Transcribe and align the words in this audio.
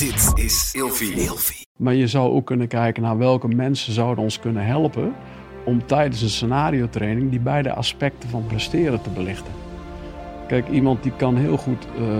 Dit 0.00 0.32
is 0.34 0.70
Ilfie. 0.72 1.66
Maar 1.76 1.94
je 1.94 2.06
zou 2.06 2.32
ook 2.32 2.46
kunnen 2.46 2.68
kijken 2.68 3.02
naar 3.02 3.18
welke 3.18 3.48
mensen 3.48 3.92
zouden 3.92 4.24
ons 4.24 4.38
kunnen 4.38 4.66
helpen 4.66 5.14
om 5.64 5.86
tijdens 5.86 6.22
een 6.22 6.28
scenario 6.28 6.88
training 6.88 7.30
die 7.30 7.40
beide 7.40 7.74
aspecten 7.74 8.28
van 8.28 8.46
presteren 8.46 9.02
te 9.02 9.10
belichten. 9.10 9.52
Kijk, 10.48 10.68
iemand 10.68 11.02
die 11.02 11.12
kan 11.16 11.36
heel 11.36 11.56
goed 11.56 11.86
uh, 11.98 12.02
uh, 12.02 12.14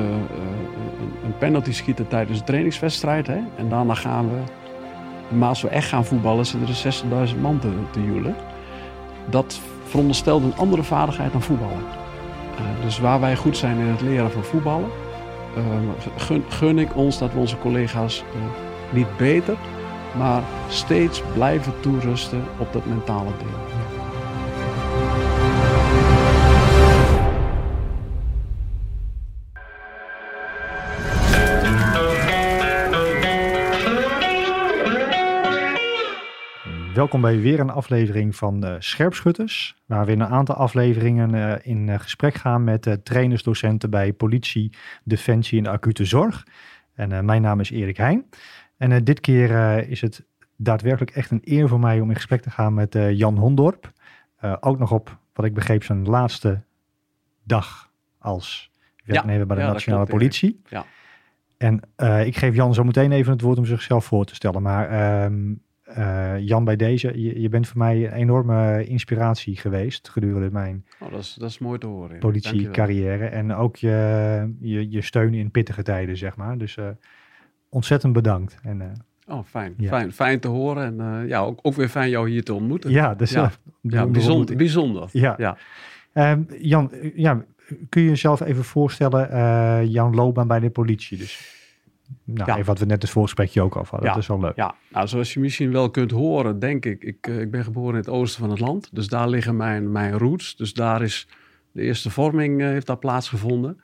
een 1.24 1.38
penalty 1.38 1.72
schieten 1.72 2.08
tijdens 2.08 2.38
een 2.38 2.44
trainingswedstrijd. 2.44 3.26
Hè? 3.26 3.38
En 3.56 3.68
daarna 3.68 3.94
gaan 3.94 4.28
we, 4.28 4.38
maar 5.36 5.48
als 5.48 5.62
we 5.62 5.68
echt 5.68 5.88
gaan 5.88 6.04
voetballen, 6.04 6.46
zitten 6.46 6.68
er 6.68 7.28
60.000 7.34 7.40
man 7.40 7.58
te, 7.58 7.70
te 7.90 8.04
joelen. 8.04 8.34
Dat 9.30 9.60
veronderstelt 9.84 10.42
een 10.42 10.56
andere 10.56 10.82
vaardigheid 10.82 11.32
dan 11.32 11.42
voetballen. 11.42 11.84
Uh, 12.54 12.84
dus 12.84 12.98
waar 12.98 13.20
wij 13.20 13.36
goed 13.36 13.56
zijn 13.56 13.78
in 13.78 13.86
het 13.86 14.00
leren 14.00 14.30
van 14.30 14.44
voetballen, 14.44 14.90
gun, 16.16 16.44
gun, 16.48 16.78
ik 16.78 16.96
ons 16.96 17.18
dat 17.18 17.32
we 17.32 17.38
onze 17.38 17.58
collega's 17.58 18.24
niet 18.90 19.16
beter, 19.16 19.56
maar 20.18 20.42
steeds 20.68 21.22
blijven 21.34 21.72
toerusten 21.80 22.42
op 22.58 22.72
dat 22.72 22.86
mentale 22.86 23.30
deel. 23.38 23.79
Welkom 37.00 37.20
bij 37.20 37.40
weer 37.40 37.60
een 37.60 37.70
aflevering 37.70 38.36
van 38.36 38.64
uh, 38.64 38.74
Scherpschutters, 38.78 39.76
waar 39.86 40.06
we 40.06 40.12
in 40.12 40.20
een 40.20 40.28
aantal 40.28 40.54
afleveringen 40.54 41.34
uh, 41.34 41.54
in 41.62 41.88
uh, 41.88 41.98
gesprek 41.98 42.34
gaan 42.34 42.64
met 42.64 42.98
trainers, 43.02 43.42
docenten 43.42 43.90
bij 43.90 44.12
politie, 44.12 44.72
defensie 45.04 45.58
en 45.58 45.66
acute 45.66 46.04
zorg. 46.04 46.46
En 46.94 47.24
mijn 47.24 47.42
naam 47.42 47.60
is 47.60 47.70
Erik 47.70 47.96
Heijn. 47.96 48.28
En 48.76 49.04
dit 49.04 49.20
keer 49.20 49.78
is 49.88 50.00
het 50.00 50.24
daadwerkelijk 50.56 51.10
echt 51.10 51.30
een 51.30 51.40
eer 51.44 51.68
voor 51.68 51.80
mij 51.80 52.00
om 52.00 52.08
in 52.08 52.14
gesprek 52.14 52.42
te 52.42 52.50
gaan 52.50 52.74
met 52.74 52.96
Jan 53.10 53.36
Hondorp. 53.36 53.92
ook 54.60 54.78
nog 54.78 54.92
op, 54.92 55.18
wat 55.32 55.44
ik 55.44 55.54
begreep, 55.54 55.84
zijn 55.84 56.08
laatste 56.08 56.62
dag 57.44 57.90
als 58.18 58.70
werknemer 59.04 59.40
ja, 59.40 59.46
bij 59.46 59.56
de 59.56 59.62
ja, 59.62 59.72
Nationale 59.72 60.06
Politie. 60.06 60.60
Ja. 60.68 60.84
En 61.56 61.80
ik 62.26 62.36
geef 62.36 62.54
Jan 62.54 62.74
zo 62.74 62.84
meteen 62.84 63.12
even 63.12 63.32
het 63.32 63.40
woord 63.40 63.58
om 63.58 63.66
zichzelf 63.66 64.04
voor 64.04 64.24
te 64.24 64.34
stellen. 64.34 64.62
Maar 64.62 65.24
um, 65.24 65.62
uh, 65.98 66.38
Jan, 66.38 66.64
bij 66.64 66.76
deze, 66.76 67.20
je, 67.22 67.40
je, 67.40 67.48
bent 67.48 67.68
voor 67.68 67.78
mij 67.78 68.06
een 68.06 68.12
enorme 68.12 68.84
inspiratie 68.84 69.56
geweest 69.56 70.08
gedurende 70.08 70.50
mijn 70.50 70.84
oh, 71.00 71.10
dat 71.10 71.20
is, 71.20 71.36
dat 71.38 71.50
is 71.50 71.58
mooi 71.58 71.78
te 71.78 71.86
horen. 71.86 72.18
Politiecarrière. 72.18 73.26
En 73.26 73.54
ook 73.54 73.76
je, 73.76 74.54
je, 74.60 74.90
je 74.90 75.02
steun 75.02 75.34
in 75.34 75.50
pittige 75.50 75.82
tijden, 75.82 76.16
zeg 76.16 76.36
maar. 76.36 76.58
Dus 76.58 76.76
uh, 76.76 76.88
ontzettend 77.68 78.12
bedankt. 78.12 78.58
En, 78.62 78.80
uh, 78.80 79.36
oh, 79.36 79.44
fijn. 79.44 79.74
Ja. 79.76 79.88
fijn. 79.88 80.12
Fijn 80.12 80.40
te 80.40 80.48
horen. 80.48 81.00
En 81.00 81.28
ja, 81.28 81.40
ook, 81.40 81.58
ook 81.62 81.74
weer 81.74 81.88
fijn 81.88 82.10
jou 82.10 82.30
hier 82.30 82.44
te 82.44 82.54
ontmoeten. 82.54 82.90
Ja, 82.90 83.14
dus, 83.14 83.30
ja. 83.30 83.50
ja 83.80 84.06
bijzonder. 84.06 84.56
bijzonder. 84.56 85.08
Ja. 85.12 85.34
ja. 85.38 85.56
Um, 86.32 86.46
Jan, 86.58 86.90
ja, 87.14 87.44
kun 87.88 88.02
je 88.02 88.08
jezelf 88.08 88.40
even 88.40 88.64
voorstellen, 88.64 89.90
jouw 89.90 90.12
loopbaan 90.12 90.48
bij 90.48 90.60
de 90.60 90.70
politie 90.70 91.18
dus? 91.18 91.58
Nou, 92.24 92.50
even 92.50 92.64
wat 92.64 92.78
we 92.78 92.84
net 92.84 93.02
het 93.02 93.10
voorgesprekje 93.10 93.62
ook 93.62 93.76
al 93.76 93.84
hadden. 93.90 94.08
Ja. 94.08 94.14
Dat 94.14 94.22
is 94.22 94.28
wel 94.28 94.40
leuk. 94.40 94.56
Ja, 94.56 94.74
nou, 94.88 95.08
zoals 95.08 95.34
je 95.34 95.40
misschien 95.40 95.72
wel 95.72 95.90
kunt 95.90 96.10
horen, 96.10 96.58
denk 96.58 96.84
ik. 96.84 97.04
Ik, 97.04 97.26
uh, 97.26 97.40
ik 97.40 97.50
ben 97.50 97.64
geboren 97.64 97.92
in 97.92 98.00
het 98.00 98.08
oosten 98.08 98.40
van 98.40 98.50
het 98.50 98.60
land. 98.60 98.88
Dus 98.92 99.08
daar 99.08 99.28
liggen 99.28 99.56
mijn, 99.56 99.92
mijn 99.92 100.18
roots. 100.18 100.56
Dus 100.56 100.72
daar 100.72 101.02
is 101.02 101.28
de 101.72 101.82
eerste 101.82 102.10
vorming 102.10 102.60
uh, 102.60 102.66
heeft 102.66 102.86
daar 102.86 102.98
plaatsgevonden. 102.98 103.80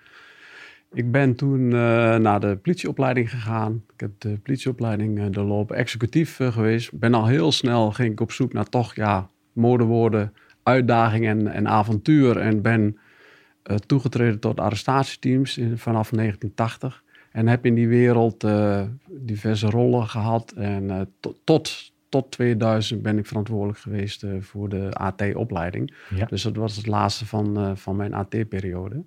Ik 0.92 1.10
ben 1.10 1.34
toen 1.34 1.60
uh, 1.60 1.70
naar 2.16 2.40
de 2.40 2.56
politieopleiding 2.56 3.30
gegaan. 3.30 3.84
Ik 3.94 4.00
heb 4.00 4.10
de 4.18 4.38
politieopleiding 4.42 5.30
de 5.30 5.42
loop 5.42 5.70
executief 5.70 6.36
geweest. 6.36 6.98
Ben 6.98 7.14
al 7.14 7.26
heel 7.26 7.52
snel, 7.52 7.90
ging 7.92 8.12
ik 8.12 8.20
op 8.20 8.32
zoek 8.32 8.52
naar 8.52 8.68
toch, 8.68 8.94
ja, 8.94 9.28
modewoorden, 9.52 10.32
uitdaging 10.62 11.26
en, 11.26 11.46
en 11.46 11.68
avontuur. 11.68 12.36
En 12.36 12.62
ben 12.62 12.98
toegetreden 13.86 14.40
tot 14.40 14.60
arrestatieteams 14.60 15.58
in, 15.58 15.78
vanaf 15.78 16.10
1980. 16.10 17.04
En 17.36 17.48
heb 17.48 17.66
in 17.66 17.74
die 17.74 17.88
wereld 17.88 18.44
uh, 18.44 18.82
diverse 19.08 19.70
rollen 19.70 20.06
gehad. 20.06 20.52
En 20.52 20.82
uh, 20.84 21.00
tot, 21.44 21.92
tot 22.08 22.30
2000 22.30 23.02
ben 23.02 23.18
ik 23.18 23.26
verantwoordelijk 23.26 23.78
geweest 23.78 24.22
uh, 24.22 24.30
voor 24.40 24.68
de 24.68 24.88
AT-opleiding. 24.92 25.94
Ja. 26.14 26.26
Dus 26.26 26.42
dat 26.42 26.56
was 26.56 26.76
het 26.76 26.86
laatste 26.86 27.26
van, 27.26 27.76
van 27.76 27.96
mijn 27.96 28.14
AT-periode. 28.14 29.02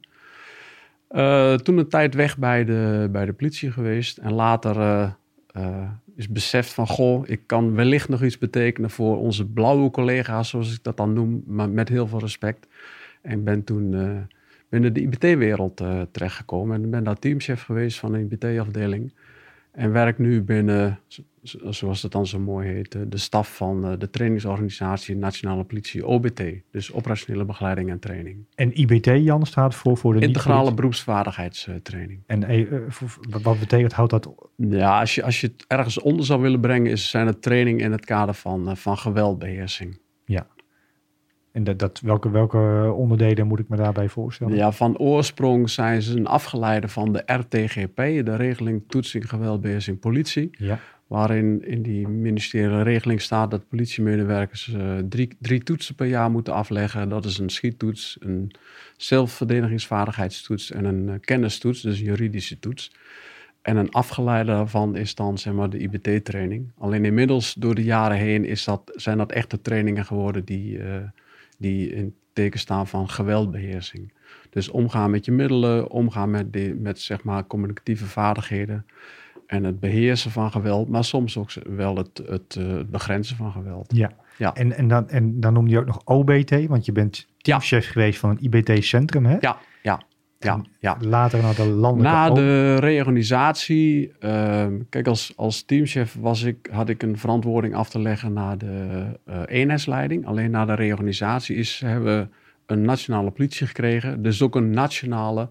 toen 1.63 1.77
een 1.77 1.89
tijd 1.89 2.13
weg 2.15 2.37
bij 2.37 2.65
de, 2.65 3.07
bij 3.11 3.25
de 3.25 3.33
politie 3.33 3.71
geweest. 3.71 4.17
En 4.17 4.33
later 4.33 5.15
is 6.15 6.29
beseft 6.29 6.73
van... 6.73 6.87
Goh, 6.87 7.27
ik 7.27 7.41
kan 7.45 7.75
wellicht 7.75 8.09
nog 8.09 8.23
iets 8.23 8.37
betekenen 8.37 8.89
voor 8.89 9.17
onze 9.17 9.45
blauwe 9.45 9.91
collega's... 9.91 10.49
zoals 10.49 10.73
ik 10.73 10.83
dat 10.83 10.97
dan 10.97 11.13
noem, 11.13 11.43
maar 11.45 11.69
met 11.69 11.89
heel 11.89 12.07
veel 12.07 12.19
respect. 12.19 12.67
En 13.21 13.43
ben 13.43 13.63
toen 13.63 13.95
binnen 14.69 14.93
de 14.93 15.01
IBT-wereld 15.01 15.81
uh, 15.81 16.01
terechtgekomen. 16.11 16.83
En 16.83 16.89
ben 16.89 17.03
daar 17.03 17.19
teamchef 17.19 17.63
geweest 17.63 17.99
van 17.99 18.13
een 18.13 18.21
IBT-afdeling. 18.21 19.13
En 19.71 19.91
werk 19.91 20.17
nu 20.17 20.41
binnen, 20.41 20.99
zoals 21.41 22.01
het 22.01 22.11
dan 22.11 22.27
zo 22.27 22.39
mooi 22.39 22.67
heet, 22.67 22.97
de 23.07 23.17
staf 23.17 23.55
van 23.55 23.85
eh, 23.85 23.91
de 23.97 24.09
trainingsorganisatie 24.09 25.15
Nationale 25.15 25.63
Politie, 25.63 26.05
OBT. 26.05 26.41
Dus 26.71 26.93
operationele 26.93 27.45
begeleiding 27.45 27.89
en 27.89 27.99
training. 27.99 28.45
En 28.55 28.79
IBT, 28.79 29.05
Jan, 29.05 29.45
staat 29.45 29.75
voor, 29.75 29.97
voor 29.97 30.13
de... 30.13 30.19
Integrale 30.19 30.73
beroepsvaardigheidstraining. 30.73 32.23
En 32.25 32.51
uh, 32.51 32.71
wat 33.41 33.59
betekent, 33.59 33.93
houdt 33.93 34.11
dat... 34.11 34.29
Ja, 34.55 34.99
als 34.99 35.15
je, 35.15 35.23
als 35.23 35.41
je 35.41 35.47
het 35.47 35.65
ergens 35.67 35.99
onder 35.99 36.25
zou 36.25 36.41
willen 36.41 36.59
brengen, 36.59 36.91
is, 36.91 37.09
zijn 37.09 37.27
het 37.27 37.41
training 37.41 37.81
in 37.81 37.91
het 37.91 38.05
kader 38.05 38.33
van, 38.33 38.77
van 38.77 38.97
geweldbeheersing. 38.97 39.99
Ja, 40.25 40.47
en 41.59 41.65
dat, 41.65 41.79
dat, 41.79 41.99
welke, 41.99 42.29
welke 42.29 42.93
onderdelen 42.95 43.47
moet 43.47 43.59
ik 43.59 43.69
me 43.69 43.77
daarbij 43.77 44.09
voorstellen? 44.09 44.55
Ja, 44.55 44.71
van 44.71 44.97
oorsprong 44.97 45.69
zijn 45.69 46.01
ze 46.01 46.17
een 46.17 46.27
afgeleide 46.27 46.87
van 46.87 47.13
de 47.13 47.23
RTGP, 47.25 47.95
de 47.95 48.35
regeling 48.35 48.83
toetsing 48.87 49.29
geweldbeheersing 49.29 49.99
politie. 49.99 50.49
Ja. 50.51 50.79
Waarin 51.07 51.65
in 51.65 51.81
die 51.81 52.07
ministeriële 52.07 52.81
regeling 52.81 53.21
staat 53.21 53.51
dat 53.51 53.67
politiemedewerkers 53.67 54.67
uh, 54.67 54.97
drie, 55.09 55.29
drie 55.39 55.63
toetsen 55.63 55.95
per 55.95 56.05
jaar 56.05 56.31
moeten 56.31 56.53
afleggen. 56.53 57.09
Dat 57.09 57.25
is 57.25 57.37
een 57.37 57.49
schiettoets, 57.49 58.17
een 58.19 58.51
zelfverdedigingsvaardigheidstoets 58.97 60.71
en 60.71 60.85
een 60.85 61.07
uh, 61.07 61.13
kennistoets, 61.21 61.81
dus 61.81 61.99
een 61.99 62.05
juridische 62.05 62.59
toets. 62.59 62.91
En 63.61 63.77
een 63.77 63.91
afgeleide 63.91 64.51
daarvan 64.51 64.95
is 64.95 65.15
dan 65.15 65.37
zeg 65.37 65.53
maar, 65.53 65.69
de 65.69 65.77
IBT-training. 65.77 66.71
Alleen 66.77 67.05
inmiddels 67.05 67.53
door 67.53 67.75
de 67.75 67.83
jaren 67.83 68.17
heen 68.17 68.45
is 68.45 68.63
dat, 68.63 68.91
zijn 68.95 69.17
dat 69.17 69.31
echte 69.31 69.61
trainingen 69.61 70.05
geworden 70.05 70.45
die... 70.45 70.77
Uh, 70.77 70.95
die 71.59 71.89
in 71.89 72.15
teken 72.33 72.59
staan 72.59 72.87
van 72.87 73.09
geweldbeheersing. 73.09 74.13
Dus 74.49 74.69
omgaan 74.69 75.11
met 75.11 75.25
je 75.25 75.31
middelen, 75.31 75.89
omgaan 75.89 76.29
met, 76.29 76.53
de, 76.53 76.77
met 76.79 76.99
zeg 76.99 77.23
maar 77.23 77.47
communicatieve 77.47 78.05
vaardigheden 78.05 78.85
en 79.45 79.63
het 79.63 79.79
beheersen 79.79 80.31
van 80.31 80.51
geweld, 80.51 80.89
maar 80.89 81.03
soms 81.03 81.37
ook 81.37 81.51
wel 81.53 81.95
het, 81.95 82.21
het, 82.25 82.55
uh, 82.59 82.79
begrenzen 82.87 83.35
van 83.35 83.51
geweld. 83.51 83.95
Ja, 83.95 84.11
ja. 84.37 84.53
En, 84.53 84.71
en, 84.71 84.87
dan, 84.87 85.09
en 85.09 85.39
dan 85.39 85.53
noem 85.53 85.67
je 85.67 85.79
ook 85.79 85.85
nog 85.85 86.01
OBT, 86.05 86.65
want 86.67 86.85
je 86.85 86.91
bent 86.91 87.27
teamchef 87.37 87.85
ja. 87.85 87.91
geweest 87.91 88.19
van 88.19 88.29
een 88.29 88.41
IBT-centrum, 88.41 89.25
hè? 89.25 89.37
Ja, 89.39 89.57
ja. 90.39 90.61
Ja. 90.79 90.97
Later 90.99 91.41
naar 91.41 91.55
de 91.55 91.65
landelijke... 91.65 92.17
Na 92.17 92.29
de 92.29 92.75
reorganisatie, 92.75 94.11
uh, 94.19 94.65
kijk 94.89 95.07
als, 95.07 95.33
als 95.35 95.61
teamchef 95.61 96.15
was 96.19 96.43
ik, 96.43 96.69
had 96.71 96.89
ik 96.89 97.03
een 97.03 97.17
verantwoording 97.17 97.75
af 97.75 97.89
te 97.89 97.99
leggen 97.99 98.33
naar 98.33 98.57
de 98.57 99.05
uh, 99.29 99.41
eenheidsleiding. 99.45 100.25
Alleen 100.25 100.51
na 100.51 100.65
de 100.65 100.73
reorganisatie 100.73 101.55
is, 101.55 101.81
hebben 101.85 102.17
we 102.19 102.27
een 102.65 102.81
nationale 102.81 103.31
politie 103.31 103.67
gekregen. 103.67 104.21
Dus 104.21 104.41
ook 104.41 104.55
een 104.55 104.69
nationale 104.69 105.49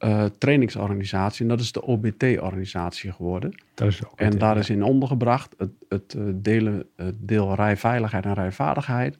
uh, 0.00 0.24
trainingsorganisatie. 0.38 1.42
En 1.42 1.48
dat 1.48 1.60
is 1.60 1.72
de 1.72 1.82
OBT-organisatie 1.82 3.12
geworden. 3.12 3.54
Dat 3.74 3.88
is 3.88 4.04
OBT, 4.04 4.20
en 4.20 4.38
daar 4.38 4.56
is 4.56 4.70
in 4.70 4.82
ondergebracht 4.82 5.54
het, 5.58 5.70
het, 5.88 6.16
delen, 6.34 6.86
het 6.96 7.14
deel 7.18 7.54
rijveiligheid 7.54 8.24
en 8.24 8.34
rijvaardigheid. 8.34 9.18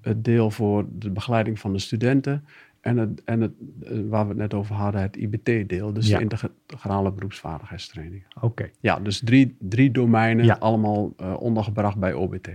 Het 0.00 0.24
deel 0.24 0.50
voor 0.50 0.84
de 0.90 1.10
begeleiding 1.10 1.58
van 1.58 1.72
de 1.72 1.78
studenten 1.78 2.44
en, 2.80 2.96
het, 2.96 3.24
en 3.24 3.40
het, 3.40 3.52
eh, 3.82 3.98
waar 4.08 4.22
we 4.22 4.28
het 4.28 4.38
net 4.38 4.54
over 4.54 4.74
hadden, 4.74 5.00
het 5.00 5.16
IBT-deel, 5.16 5.92
dus 5.92 6.08
de 6.08 6.20
integrale 6.20 7.12
beroepsvaardigheidstraining. 7.12 8.22
Oké. 8.40 8.70
Ja, 8.80 8.98
dus 9.00 9.20
drie, 9.24 9.56
drie 9.58 9.90
domeinen, 9.90 10.58
allemaal 10.58 11.12
uh, 11.20 11.40
ondergebracht 11.40 11.96
bij 11.96 12.12
OBT. 12.12 12.48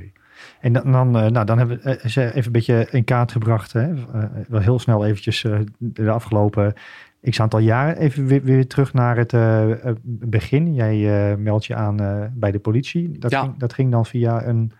En 0.59 0.73
dan, 0.73 0.91
dan, 0.91 1.07
uh, 1.07 1.27
nou, 1.27 1.45
dan 1.45 1.57
hebben 1.57 1.79
we 1.83 1.99
even 2.03 2.45
een 2.45 2.51
beetje 2.51 2.87
in 2.91 3.03
kaart 3.03 3.31
gebracht, 3.31 3.73
hè? 3.73 3.93
wel 4.47 4.61
heel 4.61 4.79
snel 4.79 5.05
eventjes 5.05 5.45
de 5.77 6.09
afgelopen 6.09 6.73
x 7.29 7.39
aantal 7.39 7.59
jaren. 7.59 7.97
Even 7.97 8.25
weer, 8.25 8.43
weer 8.43 8.67
terug 8.67 8.93
naar 8.93 9.17
het 9.17 9.33
begin. 10.03 10.73
Jij 10.73 11.37
meldt 11.37 11.65
je 11.65 11.75
aan 11.75 12.31
bij 12.33 12.51
de 12.51 12.59
politie. 12.59 13.19
Dat, 13.19 13.35
ging, 13.35 13.57
dat 13.57 13.73
ging 13.73 13.91
dan 13.91 14.05
via 14.05 14.45
een 14.45 14.71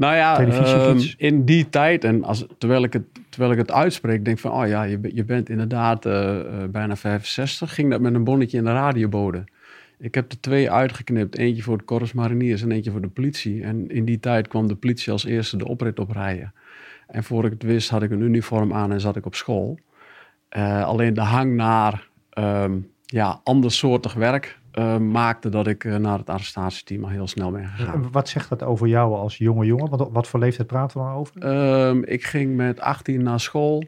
nou 0.00 0.14
ja, 0.14 0.40
uh, 0.40 1.12
in 1.16 1.44
die 1.44 1.68
tijd, 1.68 2.04
en 2.04 2.24
als, 2.24 2.46
terwijl, 2.58 2.82
ik 2.82 2.92
het, 2.92 3.02
terwijl 3.28 3.52
ik 3.52 3.58
het 3.58 3.70
uitspreek, 3.70 4.24
denk 4.24 4.38
van, 4.38 4.50
oh 4.50 4.66
ja, 4.66 4.82
je, 4.82 4.98
je 5.14 5.24
bent 5.24 5.48
inderdaad 5.48 6.06
uh, 6.06 6.38
bijna 6.70 6.96
65, 6.96 7.74
ging 7.74 7.90
dat 7.90 8.00
met 8.00 8.14
een 8.14 8.24
bonnetje 8.24 8.58
in 8.58 8.64
de 8.64 8.72
radiobode. 8.72 9.44
Ik 9.98 10.14
heb 10.14 10.32
er 10.32 10.40
twee 10.40 10.70
uitgeknipt. 10.70 11.38
Eentje 11.38 11.62
voor 11.62 11.78
de 11.78 11.84
Corps 11.84 12.12
Mariniers 12.12 12.62
en 12.62 12.70
eentje 12.70 12.90
voor 12.90 13.00
de 13.00 13.08
politie. 13.08 13.62
En 13.62 13.90
in 13.90 14.04
die 14.04 14.20
tijd 14.20 14.48
kwam 14.48 14.68
de 14.68 14.74
politie 14.74 15.12
als 15.12 15.24
eerste 15.24 15.56
de 15.56 15.68
oprit 15.68 15.98
oprijden. 15.98 16.52
En 17.06 17.24
voor 17.24 17.44
ik 17.44 17.50
het 17.50 17.62
wist 17.62 17.90
had 17.90 18.02
ik 18.02 18.10
een 18.10 18.20
uniform 18.20 18.72
aan 18.72 18.92
en 18.92 19.00
zat 19.00 19.16
ik 19.16 19.26
op 19.26 19.34
school. 19.34 19.78
Uh, 20.56 20.84
alleen 20.84 21.14
de 21.14 21.20
hang 21.20 21.54
naar 21.54 22.08
um, 22.38 22.90
ja, 23.04 23.40
andersoortig 23.44 24.14
werk 24.14 24.58
uh, 24.78 24.98
maakte 24.98 25.48
dat 25.48 25.66
ik 25.66 25.84
uh, 25.84 25.96
naar 25.96 26.18
het 26.18 26.30
arrestatieteam 26.30 27.04
al 27.04 27.10
heel 27.10 27.26
snel 27.26 27.50
ben 27.50 27.68
gegaan. 27.68 28.10
Wat 28.12 28.28
zegt 28.28 28.48
dat 28.48 28.62
over 28.62 28.86
jou 28.86 29.14
als 29.14 29.36
jonge 29.36 29.66
jongen? 29.66 29.90
Wat, 29.90 30.08
wat 30.12 30.28
voor 30.28 30.40
leeftijd 30.40 30.68
praten 30.68 31.00
we 31.00 31.06
dan 31.06 31.14
over? 31.14 31.46
Um, 31.88 32.04
ik 32.04 32.24
ging 32.24 32.56
met 32.56 32.80
18 32.80 33.22
naar 33.22 33.40
school. 33.40 33.84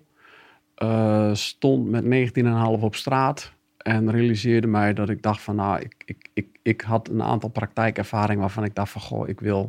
stond 1.32 1.90
met 1.90 2.04
19,5 2.04 2.80
op 2.80 2.94
straat. 2.94 3.52
En 3.76 4.10
realiseerde 4.10 4.66
mij 4.66 4.92
dat 4.92 5.08
ik 5.08 5.22
dacht 5.22 5.40
van 5.40 5.56
nou, 5.56 5.80
ik, 5.80 5.94
ik, 6.04 6.28
ik, 6.34 6.46
ik 6.62 6.80
had 6.80 7.08
een 7.08 7.22
aantal 7.22 7.48
praktijkervaringen 7.48 8.40
waarvan 8.40 8.64
ik 8.64 8.74
dacht 8.74 8.90
van 8.90 9.00
goh, 9.00 9.28
ik 9.28 9.40
wil, 9.40 9.68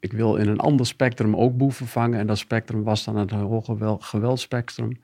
ik 0.00 0.12
wil 0.12 0.36
in 0.36 0.48
een 0.48 0.60
ander 0.60 0.86
spectrum 0.86 1.36
ook 1.36 1.56
boeven 1.56 1.86
vangen. 1.86 2.18
En 2.18 2.26
dat 2.26 2.38
spectrum 2.38 2.82
was 2.82 3.04
dan 3.04 3.16
het 3.16 3.30
hoge 3.30 3.96
geweldspectrum. 4.00 5.00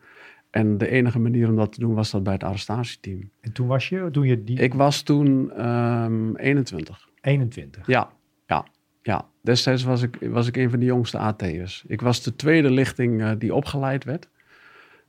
En 0.53 0.79
de 0.79 0.89
enige 0.89 1.19
manier 1.19 1.49
om 1.49 1.57
dat 1.57 1.73
te 1.73 1.81
doen 1.81 1.95
was 1.95 2.11
dat 2.11 2.23
bij 2.23 2.33
het 2.33 2.45
arrestatieteam. 2.45 3.31
En 3.41 3.53
toen 3.53 3.67
was 3.67 3.89
je, 3.89 4.09
toen 4.13 4.27
je 4.27 4.45
die... 4.45 4.59
Ik 4.59 4.75
was 4.75 5.03
toen 5.03 5.67
um, 5.67 6.37
21. 6.37 7.09
21? 7.21 7.87
Ja, 7.87 8.11
ja, 8.47 8.67
ja. 9.03 9.29
Destijds 9.43 9.83
was 9.83 10.03
ik, 10.03 10.19
was 10.21 10.47
ik 10.47 10.57
een 10.57 10.71
van 10.71 10.79
de 10.79 10.85
jongste 10.85 11.19
AT'ers. 11.19 11.85
Ik 11.87 12.01
was 12.01 12.23
de 12.23 12.37
tweede 12.37 12.71
lichting 12.71 13.21
uh, 13.21 13.31
die 13.39 13.55
opgeleid 13.55 14.05
werd. 14.05 14.29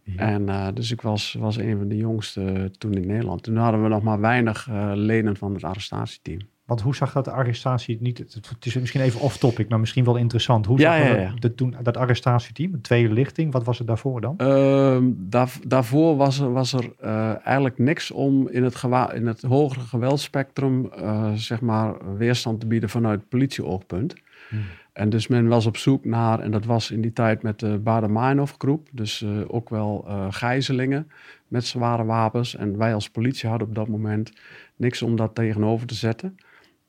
Ja. 0.04 0.18
En 0.18 0.42
uh, 0.42 0.68
dus 0.74 0.92
ik 0.92 1.02
was, 1.02 1.34
was 1.40 1.58
een 1.58 1.78
van 1.78 1.88
de 1.88 1.98
jongste 1.98 2.72
toen 2.78 2.94
in 2.94 3.08
Nederland. 3.08 3.44
Toen 3.44 3.58
hadden 3.58 3.84
we 3.84 3.90
nog 3.90 4.04
maar 4.04 4.20
weinig 4.20 4.68
uh, 4.70 4.92
leden 4.96 5.38
van 5.38 5.54
het 5.54 5.64
arrestatieteam. 5.64 6.40
Want 6.66 6.82
hoe 6.82 6.96
zag 6.96 7.14
dat 7.14 7.26
de 7.26 7.32
arrestatie 7.32 7.98
niet? 8.02 8.18
Het 8.18 8.66
is 8.66 8.76
misschien 8.76 9.02
even 9.02 9.20
off-topic, 9.20 9.70
maar 9.70 9.80
misschien 9.80 10.04
wel 10.04 10.16
interessant. 10.16 10.66
Hoe 10.66 10.80
ja, 10.80 10.98
zag 10.98 11.08
ja, 11.08 11.16
ja. 11.16 11.34
De, 11.40 11.56
toen, 11.56 11.76
dat 11.82 11.98
arrestatieteam, 11.98 12.72
de 12.72 12.82
tweede 12.82 13.14
lichting, 13.14 13.52
wat 13.52 13.64
was 13.64 13.78
het 13.78 13.88
daarvoor 13.88 14.22
dan? 14.22 14.36
Uh, 14.38 14.98
daar, 15.12 15.52
daarvoor 15.68 16.16
was 16.16 16.40
er, 16.40 16.54
was 16.54 16.74
er 16.74 16.92
uh, 17.04 17.46
eigenlijk 17.46 17.78
niks 17.78 18.12
om 18.12 18.48
in 18.48 18.64
het, 18.64 18.84
in 19.14 19.28
het 19.28 19.42
hogere 19.42 19.86
geweldspectrum 19.86 20.92
uh, 20.98 21.32
zeg 21.34 21.62
maar 21.62 22.18
weerstand 22.18 22.60
te 22.60 22.68
bieden 22.68 22.90
vanuit 22.90 23.30
politieoogpunt. 23.30 24.16
Hmm. 24.50 24.62
En 24.94 25.10
dus 25.10 25.28
men 25.28 25.48
was 25.48 25.66
op 25.66 25.78
zoek 25.78 26.06
naar, 26.06 26.40
en 26.40 26.52
dat 26.52 26.66
was 26.66 26.92
in 26.92 27.02
die 27.02 27.14
tijd 27.14 27.42
met 27.44 27.60
de 27.60 27.78
Bader-Meinhof 27.78 28.56
groep, 28.58 28.88
dus 28.92 29.22
uh, 29.22 29.30
ook 29.48 29.70
wel 29.70 30.06
gijzelingen 30.30 31.12
met 31.48 31.66
zware 31.66 32.06
wapens. 32.06 32.56
En 32.56 32.78
wij 32.78 32.94
als 32.94 33.10
politie 33.10 33.50
hadden 33.50 33.68
op 33.68 33.76
dat 33.76 33.88
moment 33.88 34.32
niks 34.76 35.02
om 35.02 35.16
dat 35.16 35.36
tegenover 35.36 35.88
te 35.88 35.96
zetten. 35.96 36.38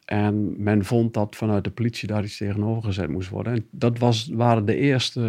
En 0.04 0.62
men 0.62 0.84
vond 0.84 1.14
dat 1.14 1.36
vanuit 1.36 1.64
de 1.64 1.70
politie 1.70 2.08
daar 2.08 2.24
iets 2.24 2.36
tegenover 2.36 2.82
gezet 2.82 3.08
moest 3.08 3.28
worden. 3.28 3.52
En 3.52 3.66
dat 3.70 3.98
was, 3.98 4.30
waren 4.32 4.64
de 4.64 4.76
eerste 4.76 5.20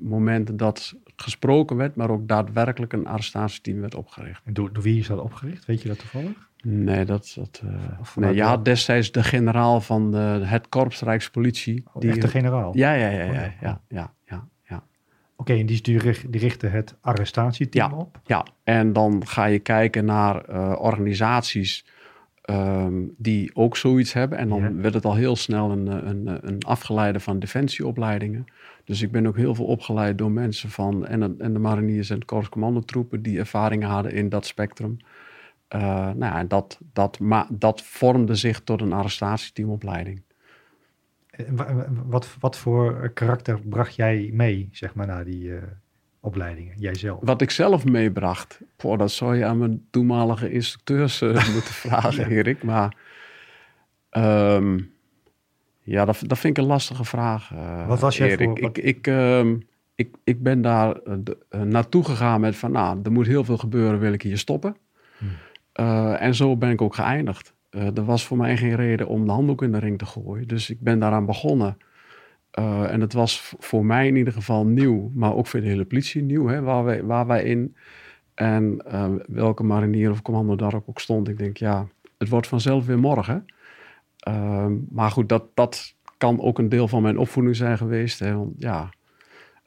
momenten 0.00 0.56
dat 0.56 0.94
gesproken 1.16 1.76
werd, 1.76 1.96
maar 1.96 2.10
ook 2.10 2.28
daadwerkelijk 2.28 2.92
een 2.92 3.06
arrestatieteam 3.06 3.80
werd 3.80 3.94
opgericht. 3.94 4.42
En 4.44 4.52
door, 4.52 4.70
wie 4.72 4.98
is 4.98 5.06
dat 5.06 5.20
opgericht? 5.20 5.64
Weet 5.64 5.82
je 5.82 5.88
dat 5.88 5.98
toevallig? 5.98 6.50
Nee, 6.62 7.04
dat, 7.04 7.32
dat, 7.34 7.62
eh, 7.64 8.16
nee, 8.16 8.34
je 8.34 8.42
had 8.42 8.64
destijds 8.64 9.12
de 9.12 9.22
generaal 9.22 9.80
van 9.80 10.10
de, 10.10 10.40
het 10.42 10.68
korps 10.68 11.00
Rijkspolitie. 11.00 11.84
Oh, 11.92 12.00
die, 12.00 12.10
echt 12.10 12.20
de 12.20 12.28
generaal? 12.28 12.76
Ja, 12.76 12.92
ja, 12.92 13.08
oh, 13.08 13.34
ja. 13.34 13.54
ja, 13.60 13.80
ja, 13.88 14.12
ja, 14.24 14.48
ja. 14.68 14.82
Oké, 15.36 15.52
en 15.52 15.66
die, 15.66 15.82
die, 15.82 15.98
richtte 16.30 16.66
het 16.66 16.96
arrestatieteam 17.00 17.92
op? 17.92 18.20
Ja, 18.24 18.46
en 18.64 18.92
dan 18.92 19.26
ga 19.26 19.44
je 19.44 19.58
kijken 19.58 20.04
naar 20.04 20.44
eh, 20.44 20.76
organisaties 20.78 21.84
um, 22.50 23.14
die 23.18 23.50
ook 23.54 23.76
zoiets 23.76 24.12
hebben. 24.12 24.38
En 24.38 24.48
dan 24.48 24.60
ja. 24.60 24.74
werd 24.74 24.94
het 24.94 25.04
al 25.04 25.14
heel 25.14 25.36
snel 25.36 25.70
een, 25.70 25.86
een, 25.86 26.48
een 26.48 26.62
afgeleide 26.62 27.20
van 27.20 27.38
defensieopleidingen. 27.38 28.44
Dus 28.84 29.02
ik 29.02 29.10
ben 29.10 29.26
ook 29.26 29.36
heel 29.36 29.54
veel 29.54 29.64
opgeleid 29.64 30.18
door 30.18 30.30
mensen 30.30 30.70
van 30.70 31.06
en, 31.06 31.40
en 31.40 31.52
de 31.52 31.58
mariniers 31.58 32.10
en 32.10 32.18
de 32.18 32.24
korpscommandotroepen 32.24 33.22
die 33.22 33.38
ervaring 33.38 33.84
hadden 33.84 34.12
in 34.12 34.28
dat 34.28 34.46
spectrum. 34.46 34.96
Uh, 35.74 35.80
nou 35.90 36.18
ja, 36.18 36.44
dat, 36.44 36.78
dat, 36.92 37.18
maar 37.18 37.46
dat 37.50 37.82
vormde 37.82 38.34
zich 38.34 38.60
tot 38.60 38.80
een 38.80 38.92
arrestatieteamopleiding. 38.92 40.22
Wat, 42.06 42.36
wat 42.40 42.58
voor 42.58 43.10
karakter 43.14 43.60
bracht 43.60 43.94
jij 43.94 44.30
mee, 44.32 44.68
zeg 44.72 44.94
maar, 44.94 45.06
naar 45.06 45.24
die 45.24 45.44
uh, 45.44 45.62
opleidingen, 46.22 46.74
jijzelf? 46.78 47.20
Wat 47.22 47.40
ik 47.40 47.50
zelf 47.50 47.84
meebracht, 47.84 48.60
Boah, 48.76 48.98
dat 48.98 49.10
zou 49.10 49.36
je 49.36 49.44
aan 49.44 49.58
mijn 49.58 49.86
toenmalige 49.90 50.52
instructeurs 50.52 51.22
uh, 51.22 51.28
moeten 51.54 51.74
vragen, 51.74 52.28
ja. 52.28 52.36
Erik. 52.36 52.62
Maar 52.62 52.96
um, 54.10 54.92
ja, 55.82 56.04
dat, 56.04 56.22
dat 56.26 56.38
vind 56.38 56.56
ik 56.56 56.62
een 56.62 56.70
lastige 56.70 57.04
vraag, 57.04 57.52
Wat 57.86 58.00
was 58.00 58.16
jij 58.16 58.30
Erik. 58.30 58.48
voor? 58.48 58.58
Ik, 58.58 58.78
ik, 58.78 59.06
um, 59.06 59.66
ik, 59.94 60.14
ik 60.24 60.42
ben 60.42 60.62
daar 60.62 61.00
naartoe 61.50 62.04
gegaan 62.04 62.40
met 62.40 62.56
van, 62.56 62.72
nou, 62.72 63.00
er 63.02 63.12
moet 63.12 63.26
heel 63.26 63.44
veel 63.44 63.58
gebeuren, 63.58 63.98
wil 63.98 64.12
ik 64.12 64.22
hier 64.22 64.38
stoppen. 64.38 64.76
Hmm. 65.18 66.14
En 66.14 66.34
zo 66.34 66.56
ben 66.56 66.70
ik 66.70 66.82
ook 66.82 66.94
geëindigd. 66.94 67.54
Er 67.70 68.04
was 68.04 68.26
voor 68.26 68.36
mij 68.36 68.56
geen 68.56 68.76
reden 68.76 69.06
om 69.06 69.26
de 69.26 69.32
handdoek 69.32 69.62
in 69.62 69.72
de 69.72 69.78
ring 69.78 69.98
te 69.98 70.06
gooien. 70.06 70.48
Dus 70.48 70.70
ik 70.70 70.80
ben 70.80 70.98
daaraan 70.98 71.26
begonnen. 71.26 71.76
Uh, 72.58 72.92
en 72.92 73.00
het 73.00 73.12
was 73.12 73.54
voor 73.58 73.84
mij 73.84 74.06
in 74.06 74.16
ieder 74.16 74.32
geval 74.32 74.66
nieuw, 74.66 75.10
maar 75.14 75.34
ook 75.34 75.46
voor 75.46 75.60
de 75.60 75.66
hele 75.66 75.84
politie 75.84 76.22
nieuw, 76.22 76.46
hè, 76.46 76.62
waar, 76.62 76.84
wij, 76.84 77.04
waar 77.04 77.26
wij 77.26 77.44
in 77.44 77.76
en 78.34 78.82
welke 79.26 79.62
marinier 79.62 80.10
of 80.10 80.22
commando 80.22 80.56
daar 80.56 80.74
ook 80.86 81.00
stond. 81.00 81.28
Ik 81.28 81.38
denk, 81.38 81.56
ja, 81.56 81.88
het 82.18 82.28
wordt 82.28 82.46
vanzelf 82.46 82.86
weer 82.86 82.98
morgen. 82.98 83.44
maar 84.90 85.10
goed, 85.10 85.28
dat, 85.28 85.44
dat 85.54 85.94
kan 86.16 86.40
ook 86.40 86.58
een 86.58 86.68
deel 86.68 86.88
van 86.88 87.02
mijn 87.02 87.18
opvoeding 87.18 87.56
zijn 87.56 87.78
geweest. 87.78 88.18
Hè, 88.18 88.36
want 88.36 88.54
ja, 88.58 88.90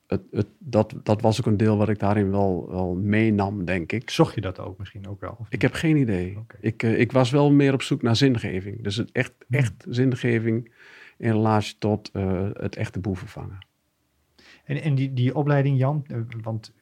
het, 0.07 0.21
het, 0.31 0.47
dat, 0.59 0.93
dat 1.03 1.21
was 1.21 1.39
ook 1.39 1.45
een 1.45 1.57
deel 1.57 1.77
wat 1.77 1.89
ik 1.89 1.99
daarin 1.99 2.31
wel, 2.31 2.67
wel 2.69 2.95
meenam, 2.95 3.65
denk 3.65 3.91
ik. 3.91 4.09
Zocht 4.09 4.35
je 4.35 4.41
dat 4.41 4.59
ook 4.59 4.77
misschien 4.77 5.07
ook 5.07 5.21
wel? 5.21 5.45
Ik 5.49 5.61
heb 5.61 5.73
geen 5.73 5.97
idee. 5.97 6.37
Okay. 6.37 6.57
Ik, 6.61 6.83
uh, 6.83 6.99
ik 6.99 7.11
was 7.11 7.29
wel 7.29 7.51
meer 7.51 7.73
op 7.73 7.81
zoek 7.81 8.01
naar 8.01 8.15
zingeving. 8.15 8.83
Dus 8.83 9.05
echt, 9.11 9.33
echt 9.49 9.85
zingeving 9.89 10.71
in 11.17 11.31
relatie 11.31 11.75
tot 11.77 12.09
uh, 12.13 12.50
het 12.53 12.75
echte 12.75 13.00
boeven 13.00 13.27
vangen. 13.27 13.57
En, 14.63 14.81
en 14.81 14.95
die, 14.95 15.13
die 15.13 15.35
opleiding, 15.35 15.77
Jan, 15.77 16.06
uh, 16.07 16.17
want 16.41 16.73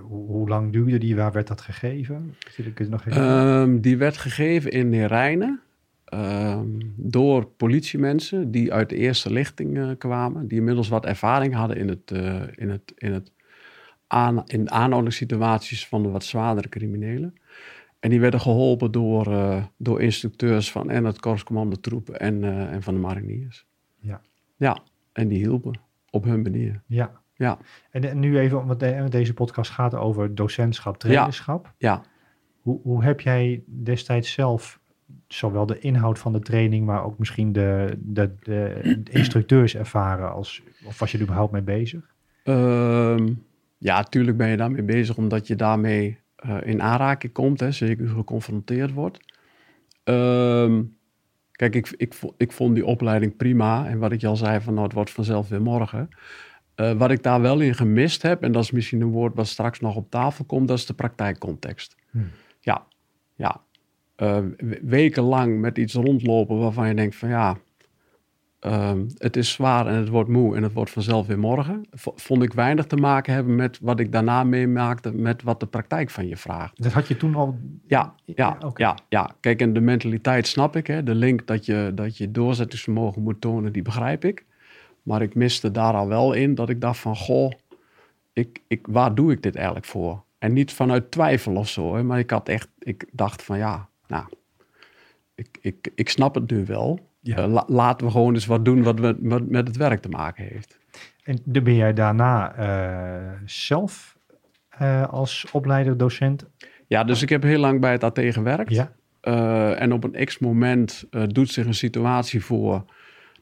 hoe, 0.00 0.26
hoe, 0.26 0.48
lang 0.48 0.72
duurde 0.72 0.98
die? 0.98 1.16
Waar 1.16 1.32
werd 1.32 1.46
dat 1.46 1.60
gegeven? 1.60 2.34
Zit 2.50 2.66
ik 2.66 2.88
nog 2.88 3.06
even... 3.06 3.22
um, 3.22 3.80
die 3.80 3.96
werd 3.96 4.16
gegeven 4.16 4.70
in 4.70 4.88
Neerijnen. 4.88 5.60
Um, 6.14 6.92
door 6.96 7.46
politiemensen 7.46 8.50
die 8.50 8.72
uit 8.72 8.88
de 8.88 8.96
eerste 8.96 9.32
lichting 9.32 9.76
uh, 9.76 9.90
kwamen, 9.98 10.48
die 10.48 10.58
inmiddels 10.58 10.88
wat 10.88 11.06
ervaring 11.06 11.54
hadden 11.54 11.76
in, 11.76 11.88
het, 11.88 12.10
uh, 12.10 12.42
in, 12.54 12.70
het, 12.70 12.92
in, 12.96 13.12
het 13.12 13.32
aan, 14.06 14.42
in 14.46 14.70
aanhoudingssituaties 14.70 15.86
van 15.86 16.02
de 16.02 16.08
wat 16.08 16.24
zwaardere 16.24 16.68
criminelen. 16.68 17.34
En 18.00 18.10
die 18.10 18.20
werden 18.20 18.40
geholpen 18.40 18.92
door, 18.92 19.28
uh, 19.28 19.64
door 19.76 20.00
instructeurs 20.00 20.72
van 20.72 20.90
en 20.90 21.04
het 21.04 21.20
korpscommando 21.20 21.76
troepen 21.76 22.20
en, 22.20 22.44
en 22.70 22.82
van 22.82 22.94
de 22.94 23.00
mariniers. 23.00 23.66
Ja. 24.62 24.78
En 25.12 25.28
die 25.28 25.38
hielpen 25.38 25.80
op 26.10 26.24
hun 26.24 26.42
manier. 26.42 26.82
Ja. 26.86 27.20
Ja. 27.34 27.58
En, 27.90 28.04
en 28.04 28.18
nu 28.18 28.38
even, 28.38 28.66
want 28.66 28.80
de, 28.80 29.06
deze 29.08 29.34
podcast 29.34 29.70
gaat 29.70 29.94
over 29.94 30.34
docentschap, 30.34 30.98
trainerschap. 30.98 31.72
Ja. 31.78 31.92
ja. 31.92 32.02
Hoe, 32.60 32.80
hoe 32.82 33.04
heb 33.04 33.20
jij 33.20 33.62
destijds 33.66 34.32
zelf 34.32 34.80
zowel 35.26 35.66
de 35.66 35.78
inhoud 35.78 36.18
van 36.18 36.32
de 36.32 36.40
training, 36.40 36.86
maar 36.86 37.04
ook 37.04 37.18
misschien 37.18 37.52
de, 37.52 37.98
de, 37.98 38.34
de, 38.42 38.80
de 39.02 39.12
instructeurs 39.12 39.76
ervaren? 39.76 40.32
Als, 40.32 40.62
of 40.84 40.98
was 40.98 41.10
je 41.10 41.16
er 41.16 41.24
überhaupt 41.24 41.52
mee 41.52 41.62
bezig? 41.62 42.14
Um, 42.44 43.44
ja, 43.78 43.96
natuurlijk 43.96 44.36
ben 44.36 44.48
je 44.48 44.56
daarmee 44.56 44.82
bezig, 44.82 45.16
omdat 45.16 45.46
je 45.46 45.56
daarmee 45.56 46.18
uh, 46.46 46.56
in 46.62 46.82
aanraking 46.82 47.32
komt, 47.32 47.60
hè, 47.60 47.72
zeker 47.72 48.08
geconfronteerd 48.08 48.92
wordt. 48.92 49.18
Um, 50.04 50.96
kijk, 51.70 51.74
ik, 51.74 51.94
ik, 51.96 52.14
ik 52.36 52.52
vond 52.52 52.74
die 52.74 52.86
opleiding 52.86 53.36
prima. 53.36 53.86
En 53.86 53.98
wat 53.98 54.12
ik 54.12 54.24
al 54.24 54.36
zei, 54.36 54.60
van 54.60 54.72
nou, 54.72 54.86
het 54.86 54.94
wordt 54.94 55.10
vanzelf 55.10 55.48
weer 55.48 55.62
morgen. 55.62 56.08
Uh, 56.76 56.92
wat 56.92 57.10
ik 57.10 57.22
daar 57.22 57.40
wel 57.40 57.60
in 57.60 57.74
gemist 57.74 58.22
heb, 58.22 58.42
en 58.42 58.52
dat 58.52 58.62
is 58.62 58.70
misschien 58.70 59.00
een 59.00 59.10
woord 59.10 59.34
wat 59.34 59.46
straks 59.46 59.80
nog 59.80 59.96
op 59.96 60.10
tafel 60.10 60.44
komt, 60.44 60.68
dat 60.68 60.78
is 60.78 60.86
de 60.86 60.94
praktijkcontext. 60.94 61.96
Hmm. 62.10 62.30
Ja, 62.60 62.86
ja, 63.34 63.60
uh, 64.16 64.38
wekenlang 64.82 65.60
met 65.60 65.78
iets 65.78 65.94
rondlopen 65.94 66.58
waarvan 66.58 66.88
je 66.88 66.94
denkt 66.94 67.16
van 67.16 67.28
ja, 67.28 67.56
uh, 68.66 68.92
het 69.18 69.36
is 69.36 69.52
zwaar 69.52 69.86
en 69.86 69.94
het 69.94 70.08
wordt 70.08 70.28
moe 70.28 70.56
en 70.56 70.62
het 70.62 70.72
wordt 70.72 70.90
vanzelf 70.90 71.26
weer 71.26 71.38
morgen. 71.38 71.84
Vond 71.94 72.42
ik 72.42 72.52
weinig 72.52 72.86
te 72.86 72.96
maken 72.96 73.34
hebben 73.34 73.54
met 73.54 73.78
wat 73.80 74.00
ik 74.00 74.12
daarna 74.12 74.44
meemaakte 74.44 75.12
met 75.14 75.42
wat 75.42 75.60
de 75.60 75.66
praktijk 75.66 76.10
van 76.10 76.28
je 76.28 76.36
vraagt. 76.36 76.82
Dat 76.82 76.92
had 76.92 77.08
je 77.08 77.16
toen 77.16 77.34
al? 77.34 77.58
Ja, 77.86 78.14
ja, 78.24 78.34
ja, 78.36 78.56
okay. 78.66 78.86
ja, 78.86 78.96
ja. 79.08 79.30
Kijk, 79.40 79.60
en 79.60 79.72
de 79.72 79.80
mentaliteit 79.80 80.46
snap 80.46 80.76
ik. 80.76 80.86
Hè. 80.86 81.02
De 81.02 81.14
link 81.14 81.46
dat 81.46 81.66
je, 81.66 81.92
dat 81.94 82.16
je 82.16 82.30
doorzettingsvermogen 82.30 83.22
moet 83.22 83.40
tonen, 83.40 83.72
die 83.72 83.82
begrijp 83.82 84.24
ik. 84.24 84.44
Maar 85.02 85.22
ik 85.22 85.34
miste 85.34 85.70
daar 85.70 85.94
al 85.94 86.08
wel 86.08 86.32
in 86.32 86.54
dat 86.54 86.68
ik 86.68 86.80
dacht 86.80 86.98
van, 86.98 87.16
goh, 87.16 87.52
ik, 88.32 88.62
ik, 88.66 88.86
waar 88.90 89.14
doe 89.14 89.32
ik 89.32 89.42
dit 89.42 89.54
eigenlijk 89.56 89.86
voor? 89.86 90.22
En 90.38 90.52
niet 90.52 90.72
vanuit 90.72 91.10
twijfel 91.10 91.54
of 91.54 91.68
zo, 91.68 91.94
hè, 91.94 92.02
maar 92.02 92.18
ik 92.18 92.30
had 92.30 92.48
echt, 92.48 92.68
ik 92.78 93.04
dacht 93.12 93.42
van 93.42 93.58
ja, 93.58 93.88
nou, 94.06 94.24
ik, 95.34 95.58
ik, 95.60 95.90
ik 95.94 96.08
snap 96.08 96.34
het 96.34 96.50
nu 96.50 96.64
wel. 96.64 97.10
Ja. 97.22 97.36
Eh, 97.36 97.46
la- 97.46 97.64
laten 97.66 98.06
we 98.06 98.12
gewoon 98.12 98.34
eens 98.34 98.46
wat 98.46 98.64
doen 98.64 98.82
wat, 98.82 99.00
we, 99.00 99.16
wat 99.20 99.48
met 99.48 99.66
het 99.66 99.76
werk 99.76 100.02
te 100.02 100.08
maken 100.08 100.44
heeft. 100.44 100.78
En 101.24 101.38
ben 101.44 101.74
jij 101.74 101.92
daarna 101.92 102.54
eh, 102.54 103.32
zelf 103.44 104.16
eh, 104.68 105.08
als 105.08 105.46
opleider, 105.52 105.96
docent? 105.96 106.46
Ja, 106.86 107.04
dus 107.04 107.22
ik 107.22 107.28
heb 107.28 107.42
heel 107.42 107.58
lang 107.58 107.80
bij 107.80 107.92
het 107.92 108.04
AT 108.04 108.18
gewerkt. 108.22 108.70
Ja. 108.70 108.92
En 109.74 109.92
op 109.92 110.04
een 110.04 110.24
x-moment 110.24 111.04
doet 111.26 111.50
zich 111.50 111.66
een 111.66 111.74
situatie 111.74 112.44
voor 112.44 112.84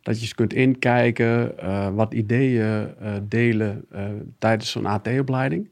dat 0.03 0.17
je 0.17 0.21
eens 0.23 0.35
kunt 0.35 0.53
inkijken, 0.53 1.55
wat 1.95 2.15
ideeën 2.15 2.95
delen 3.23 3.85
tijdens 4.39 4.71
zo'n 4.71 4.87
AT-opleiding. 4.87 5.71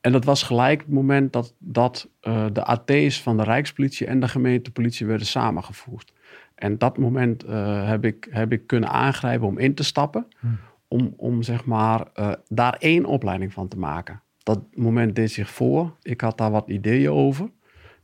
En 0.00 0.12
dat 0.12 0.24
was 0.24 0.42
gelijk 0.42 0.80
het 0.80 0.90
moment 0.90 1.32
dat, 1.32 1.54
dat 1.58 2.08
de 2.52 2.64
AT's 2.64 3.22
van 3.22 3.36
de 3.36 3.42
Rijkspolitie 3.42 4.06
en 4.06 4.20
de 4.20 4.28
gemeentepolitie 4.28 5.06
werden 5.06 5.26
samengevoegd. 5.26 6.12
En 6.56 6.78
dat 6.78 6.98
moment 6.98 7.44
eh, 7.44 7.88
heb, 7.88 8.04
ik, 8.04 8.28
heb 8.30 8.52
ik 8.52 8.66
kunnen 8.66 8.88
aangrijpen 8.88 9.46
om 9.46 9.58
in 9.58 9.74
te 9.74 9.84
stappen, 9.84 10.26
Hm. 10.40 10.46
om, 10.88 11.14
om 11.16 11.42
zeg 11.42 11.64
maar 11.64 12.06
eh, 12.14 12.32
daar 12.48 12.76
één 12.78 13.04
opleiding 13.04 13.52
van 13.52 13.68
te 13.68 13.78
maken. 13.78 14.20
Dat 14.42 14.60
moment 14.74 15.14
deed 15.14 15.30
zich 15.30 15.50
voor. 15.50 15.96
Ik 16.02 16.20
had 16.20 16.38
daar 16.38 16.50
wat 16.50 16.68
ideeën 16.68 17.10
over. 17.10 17.50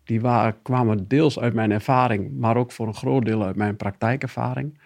Die 0.04 0.20
waren, 0.20 0.62
kwamen 0.62 1.08
deels 1.08 1.38
uit 1.38 1.54
mijn 1.54 1.70
ervaring, 1.70 2.38
maar 2.38 2.56
ook 2.56 2.72
voor 2.72 2.86
een 2.86 2.94
groot 2.94 3.24
deel 3.24 3.44
uit 3.44 3.56
mijn 3.56 3.76
praktijkervaring. 3.76 4.78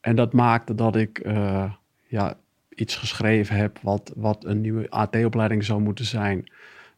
En 0.00 0.16
dat 0.16 0.32
maakte 0.32 0.74
dat 0.74 0.96
ik 0.96 1.18
eh, 1.18 1.72
ja, 2.06 2.34
iets 2.68 2.96
geschreven 2.96 3.56
heb 3.56 3.78
wat, 3.82 4.12
wat 4.16 4.44
een 4.44 4.60
nieuwe 4.60 4.90
AT-opleiding 4.90 5.64
zou 5.64 5.80
moeten 5.80 6.04
zijn, 6.04 6.50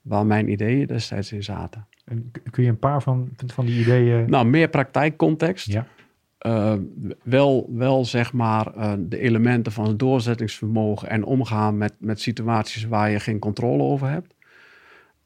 waar 0.02 0.26
mijn 0.26 0.50
ideeën 0.50 0.86
destijds 0.86 1.32
in 1.32 1.42
zaten. 1.42 1.86
En 2.04 2.30
kun 2.50 2.62
je 2.62 2.68
een 2.68 2.78
paar 2.78 3.02
van, 3.02 3.28
van 3.46 3.66
die 3.66 3.80
ideeën... 3.80 4.30
Nou, 4.30 4.46
meer 4.46 4.68
praktijkcontext. 4.68 5.66
ja. 5.66 5.86
Eh, 6.40 6.74
wel, 7.22 7.68
wel 7.72 8.04
zeg 8.04 8.32
maar 8.32 8.74
eh, 8.74 8.92
de 8.98 9.18
elementen 9.18 9.72
van 9.72 9.86
het 9.86 9.98
doorzettingsvermogen 9.98 11.08
en 11.08 11.24
omgaan 11.24 11.78
met, 11.78 11.92
met 11.98 12.20
situaties 12.20 12.84
waar 12.84 13.10
je 13.10 13.20
geen 13.20 13.38
controle 13.38 13.82
over 13.82 14.08
hebt. 14.08 14.34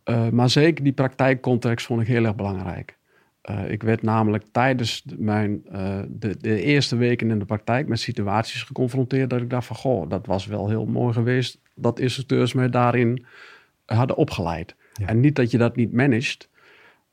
Eh, 0.05 0.29
maar 0.29 0.51
zeker 0.51 0.85
die 0.85 0.93
praktijkcontext 0.93 1.87
vond 1.87 2.01
ik 2.01 2.07
heel 2.07 2.25
erg 2.25 2.35
belangrijk. 2.35 2.97
Ik 3.69 3.83
werd 3.83 4.03
namelijk 4.03 4.45
tijdens 4.53 5.03
de- 5.03 5.17
mijn, 5.19 5.63
de, 6.09 6.37
de 6.41 6.63
eerste 6.63 6.97
weken 6.97 7.31
in 7.31 7.39
de 7.39 7.45
praktijk 7.45 7.89
met 7.89 8.01
situaties 8.01 8.63
geconfronteerd 8.63 9.31
dat 9.31 9.41
ik 9.41 9.51
dacht 9.51 9.67
van, 9.67 9.77
goh, 9.77 10.09
dat 10.11 10.27
was 10.27 10.47
wel 10.47 10.69
heel 10.69 10.87
mooi 10.87 11.13
geweest 11.13 11.59
dat 11.75 11.99
instructeurs 11.99 12.53
mij 12.53 12.71
daarin 12.71 13.25
hadden 13.85 14.17
opgeleid. 14.17 14.75
Ja. 14.93 15.07
En 15.07 15.21
niet 15.21 15.37
dat 15.37 15.51
je 15.51 15.59
dat 15.59 15.77
niet 15.77 15.93
managt, 15.93 16.49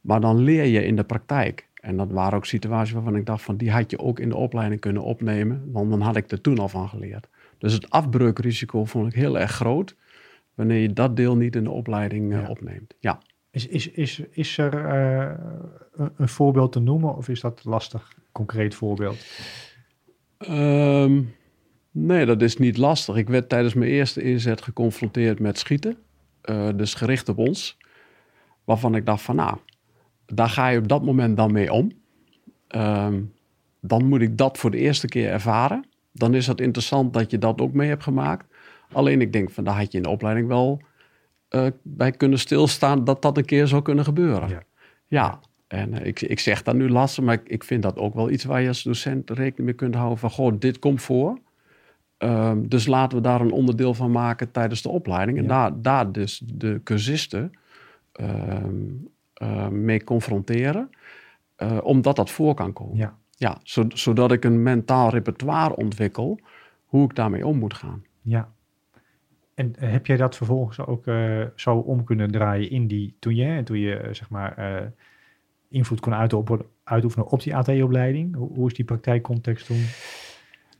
maar 0.01 0.22
dan 0.22 0.38
leer 0.38 0.65
je 0.65 0.86
in 0.86 0.96
de 0.96 1.03
praktijk. 1.03 1.67
En 1.81 1.97
dat 1.97 2.11
waren 2.11 2.38
ook 2.38 2.45
situaties 2.45 2.93
waarvan 2.93 3.15
ik 3.15 3.25
dacht 3.25 3.43
van, 3.43 3.57
die 3.57 3.71
had 3.71 3.91
je 3.91 4.00
ook 4.00 4.19
in 4.19 4.29
de 4.29 4.35
opleiding 4.35 4.81
kunnen 4.81 5.03
opnemen, 5.03 5.71
want 5.71 5.89
dan 5.89 6.01
had 6.01 6.15
ik 6.15 6.31
er 6.31 6.41
toen 6.41 6.59
al 6.59 6.69
van 6.69 6.89
geleerd. 6.89 7.27
Dus 7.57 7.73
het 7.73 7.89
afbreukrisico 7.89 8.85
vond 8.85 9.07
ik 9.07 9.13
heel 9.13 9.39
erg 9.39 9.51
groot 9.51 9.95
wanneer 10.53 10.77
je 10.81 10.93
dat 10.93 11.15
deel 11.15 11.35
niet 11.38 11.55
in 11.55 11.63
de 11.63 11.69
opleiding 11.71 12.33
eh, 12.33 12.41
Ja. 12.41 12.47
opneemt. 12.47 12.93
Ja. 13.00 13.21
Is, 13.51 13.67
is, 13.67 13.88
is, 13.91 14.19
is 14.31 14.57
er 14.57 14.85
eh, 14.85 15.33
een, 15.93 16.11
een 16.17 16.29
voorbeeld 16.29 16.71
te 16.71 16.79
noemen 16.79 17.15
of 17.15 17.29
is 17.29 17.41
dat 17.41 17.61
lastig? 17.65 18.13
Concreet 18.31 18.75
voorbeeld. 18.75 19.25
Ehm, 20.38 21.21
nee, 21.91 22.25
dat 22.25 22.41
is 22.41 22.57
niet 22.57 22.77
lastig. 22.77 23.15
Ik 23.15 23.27
werd 23.29 23.50
tijdens 23.50 23.73
mijn 23.73 23.91
eerste 23.91 24.21
inzet 24.21 24.61
geconfronteerd 24.61 25.39
met 25.39 25.57
schieten. 25.57 25.97
eh, 26.41 26.69
dus 26.75 26.93
gericht 26.93 27.29
op 27.29 27.38
ons. 27.38 27.77
Waarvan 28.63 28.95
ik 28.95 29.05
dacht 29.05 29.21
van 29.21 29.35
nou, 29.35 29.57
daar 30.33 30.50
ga 30.50 30.67
je 30.67 30.77
op 30.79 30.88
dat 30.88 31.05
moment 31.05 31.38
dan 31.38 31.51
mee 31.51 31.71
om. 31.73 31.91
Ehm, 32.67 33.21
dan 33.79 34.05
moet 34.05 34.21
ik 34.21 34.38
dat 34.38 34.57
voor 34.57 34.71
de 34.71 34.77
eerste 34.77 35.07
keer 35.07 35.29
ervaren. 35.29 35.85
Dan 36.11 36.33
is 36.33 36.47
het 36.47 36.61
interessant 36.61 37.13
dat 37.13 37.31
je 37.31 37.38
dat 37.38 37.61
ook 37.61 37.73
mee 37.73 37.88
hebt 37.89 38.03
gemaakt. 38.03 38.45
Alleen 38.91 39.21
ik 39.21 39.33
denk 39.33 39.51
van 39.51 39.63
daar 39.63 39.77
had 39.77 39.91
je 39.91 39.97
in 39.97 40.03
de 40.03 40.09
opleiding 40.09 40.47
wel 40.47 40.81
eh, 41.47 41.65
bij 41.81 42.11
kunnen 42.11 42.39
stilstaan 42.39 43.03
dat 43.03 43.21
dat 43.21 43.38
een 43.38 43.45
keer 43.45 43.67
zou 43.67 43.81
kunnen 43.81 44.03
gebeuren. 44.03 44.50
Ja. 44.50 44.63
Ja, 45.07 45.39
en 45.67 45.93
eh, 45.93 46.05
ik, 46.05 46.21
ik 46.21 46.39
zeg 46.39 46.63
dat 46.63 46.75
nu 46.75 46.89
lastig, 46.89 47.23
maar 47.23 47.33
ik, 47.33 47.50
ik 47.50 47.63
vind 47.63 47.83
dat 47.83 47.97
ook 47.97 48.13
wel 48.15 48.29
iets 48.29 48.43
waar 48.43 48.61
je 48.61 48.67
als 48.67 48.83
docent 48.83 49.29
rekening 49.29 49.57
mee 49.65 49.73
kunt 49.73 49.95
houden 49.95 50.17
van, 50.17 50.29
goh, 50.29 50.53
dit 50.59 50.79
komt 50.79 51.01
voor. 51.01 51.38
Ehm, 52.17 52.67
dus 52.67 52.88
laten 52.88 53.17
we 53.17 53.23
daar 53.23 53.41
een 53.41 53.51
onderdeel 53.51 53.93
van 53.93 54.11
maken 54.11 54.51
tijdens 54.51 54.81
de 54.81 54.89
opleiding. 54.89 55.38
En 55.38 55.43
Ja. 55.43 55.50
daar, 55.50 55.81
daar 55.81 56.11
dus 56.11 56.41
de 56.45 56.81
cursisten 56.83 57.51
ehm, 59.41 59.86
mee 59.86 60.03
confronteren, 60.03 60.89
eh, 61.55 61.77
omdat 61.83 62.15
dat 62.15 62.29
voor 62.31 62.53
kan 62.53 62.74
komen. 62.74 62.98
Ja. 62.98 63.17
Ja, 63.36 63.57
zo- 63.63 63.86
zodat 63.93 64.31
ik 64.31 64.43
een 64.45 64.63
mentaal 64.63 65.10
repertoire 65.10 65.75
ontwikkel 65.75 66.39
hoe 66.86 67.03
ik 67.05 67.15
daarmee 67.15 67.48
om 67.48 67.57
moet 67.57 67.74
gaan. 67.74 68.03
Ja. 68.21 68.51
En 69.53 69.75
eh, 69.75 69.91
heb 69.91 70.05
jij 70.05 70.17
dat 70.17 70.36
vervolgens 70.38 70.79
ook 70.79 71.07
eh, 71.07 71.41
zo 71.55 71.75
om 71.77 72.03
kunnen 72.03 72.31
draaien 72.31 72.69
in 72.69 72.88
die, 72.88 73.15
toen 73.19 73.36
je, 73.36 73.63
toen 73.63 73.79
je 73.79 73.95
eh, 73.95 74.13
zeg 74.13 74.29
maar 74.29 74.57
eh, 74.57 74.88
invloed 75.69 76.00
kon 76.00 76.13
uitoefenen, 76.83 77.27
op 77.27 77.41
die 77.43 77.55
AT-opleiding? 77.55 78.36
Hoe, 78.36 78.50
hoe 78.53 78.67
is 78.67 78.74
die 78.74 78.86
praktijkcontext 78.86 79.65
toen? 79.65 79.86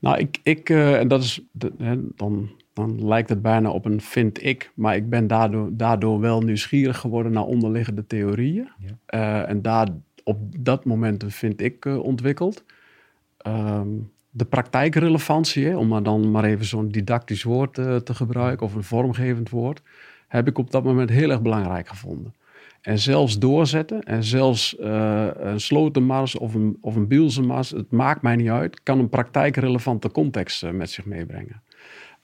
Nou, 0.00 0.18
ik, 0.18 0.38
ik 0.42 0.70
eh, 0.70 0.98
en 0.98 1.08
dat 1.08 1.22
is, 1.22 1.40
de- 1.50 1.72
hè, 1.78 1.96
dan, 2.16 2.50
dan 2.72 3.06
lijkt 3.06 3.28
het 3.28 3.42
bijna 3.42 3.70
op 3.70 3.84
een 3.84 4.00
vind 4.00 4.44
ik, 4.44 4.72
maar 4.74 4.96
ik 4.96 5.10
ben 5.10 5.26
daardoor, 5.26 5.68
daardoor 5.72 6.20
wel 6.20 6.40
nieuwsgierig 6.40 6.98
geworden 6.98 7.32
naar 7.32 7.44
onderliggende 7.44 8.06
theorieën. 8.06 8.68
Ja. 8.78 8.96
Eh, 9.06 9.48
en 9.48 9.62
daar 9.62 9.88
op 10.24 10.38
dat 10.58 10.84
moment 10.84 11.22
een 11.22 11.30
vind 11.30 11.60
ik 11.60 11.84
eh, 11.84 11.98
ontwikkeld. 11.98 12.64
Ehm, 13.36 13.88
de 14.30 14.44
praktijkrelevantie, 14.44 15.66
hè, 15.66 15.76
om 15.76 15.88
maar 15.88 16.02
dan 16.02 16.30
maar 16.30 16.44
even 16.44 16.64
zo'n 16.64 16.88
didactisch 16.88 17.42
woord 17.42 17.78
eh, 17.78 17.96
te 17.96 18.14
gebruiken 18.14 18.66
of 18.66 18.74
een 18.74 18.84
vormgevend 18.84 19.50
woord, 19.50 19.82
heb 20.28 20.48
ik 20.48 20.58
op 20.58 20.70
dat 20.70 20.84
moment 20.84 21.10
heel 21.10 21.30
erg 21.30 21.42
belangrijk 21.42 21.88
gevonden. 21.88 22.34
En 22.80 22.98
zelfs 22.98 23.38
doorzetten 23.38 24.02
en 24.02 24.24
zelfs 24.24 24.76
een 24.78 25.60
slotenmars 25.60 26.38
of 26.38 26.54
een, 26.54 26.76
of 26.80 26.96
een 26.96 27.06
bielsenmars, 27.06 27.70
het 27.70 27.90
maakt 27.90 28.22
mij 28.22 28.36
niet 28.36 28.48
uit, 28.48 28.82
kan 28.82 28.98
een 28.98 29.08
praktijkrelevante 29.08 30.10
context 30.10 30.72
met 30.72 30.90
zich 30.90 31.04
meebrengen. 31.04 31.62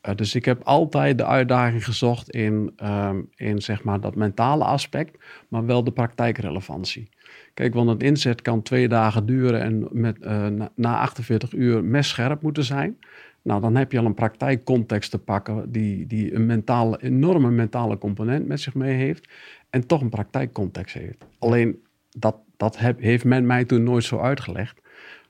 Eh, 0.09 0.15
dus 0.17 0.35
ik 0.35 0.45
heb 0.45 0.63
altijd 0.63 1.19
de 1.19 1.25
uitdaging 1.25 1.85
gezocht 1.85 2.31
in, 2.31 2.73
ehm, 2.77 3.21
in 3.37 3.63
zeg 3.63 3.85
maar 3.85 4.01
dat 4.01 4.15
mentale 4.15 4.65
aspect, 4.65 5.19
maar 5.49 5.67
wel 5.67 5.85
de 5.85 5.91
praktijkrelevantie. 5.91 7.09
Kijk, 7.55 7.75
want 7.75 7.89
een 7.89 8.09
inzet 8.09 8.43
kan 8.43 8.63
twee 8.63 8.89
dagen 8.89 9.27
duren 9.27 9.61
en 9.61 9.89
met, 9.91 10.19
eh, 10.23 10.47
na, 10.47 10.71
na 10.75 10.99
48 10.99 11.53
uur 11.53 11.85
messcherp 11.85 12.43
moeten 12.43 12.65
zijn. 12.65 12.99
Nou, 13.43 13.61
dan 13.61 13.77
heb 13.77 13.93
je 13.93 13.99
al 13.99 14.05
een 14.05 14.15
praktijkcontext 14.15 15.11
te 15.11 15.19
pakken 15.19 15.73
die, 15.73 16.07
die 16.07 16.35
een 16.35 16.47
mentale, 16.47 17.03
enorme 17.03 17.51
mentale 17.51 17.99
component 17.99 18.47
met 18.47 18.61
zich 18.61 18.75
mee 18.75 18.95
heeft 18.95 19.29
en 19.71 19.87
toch 19.87 20.01
een 20.01 20.09
praktijkcontext 20.09 20.95
heeft. 20.95 21.25
Alleen 21.39 21.83
dat, 22.11 22.37
dat 22.57 22.79
heb, 22.79 23.01
heeft 23.01 23.25
men 23.25 23.47
mij 23.47 23.65
toen 23.65 23.83
nooit 23.83 24.05
zo 24.05 24.19
uitgelegd. 24.19 24.81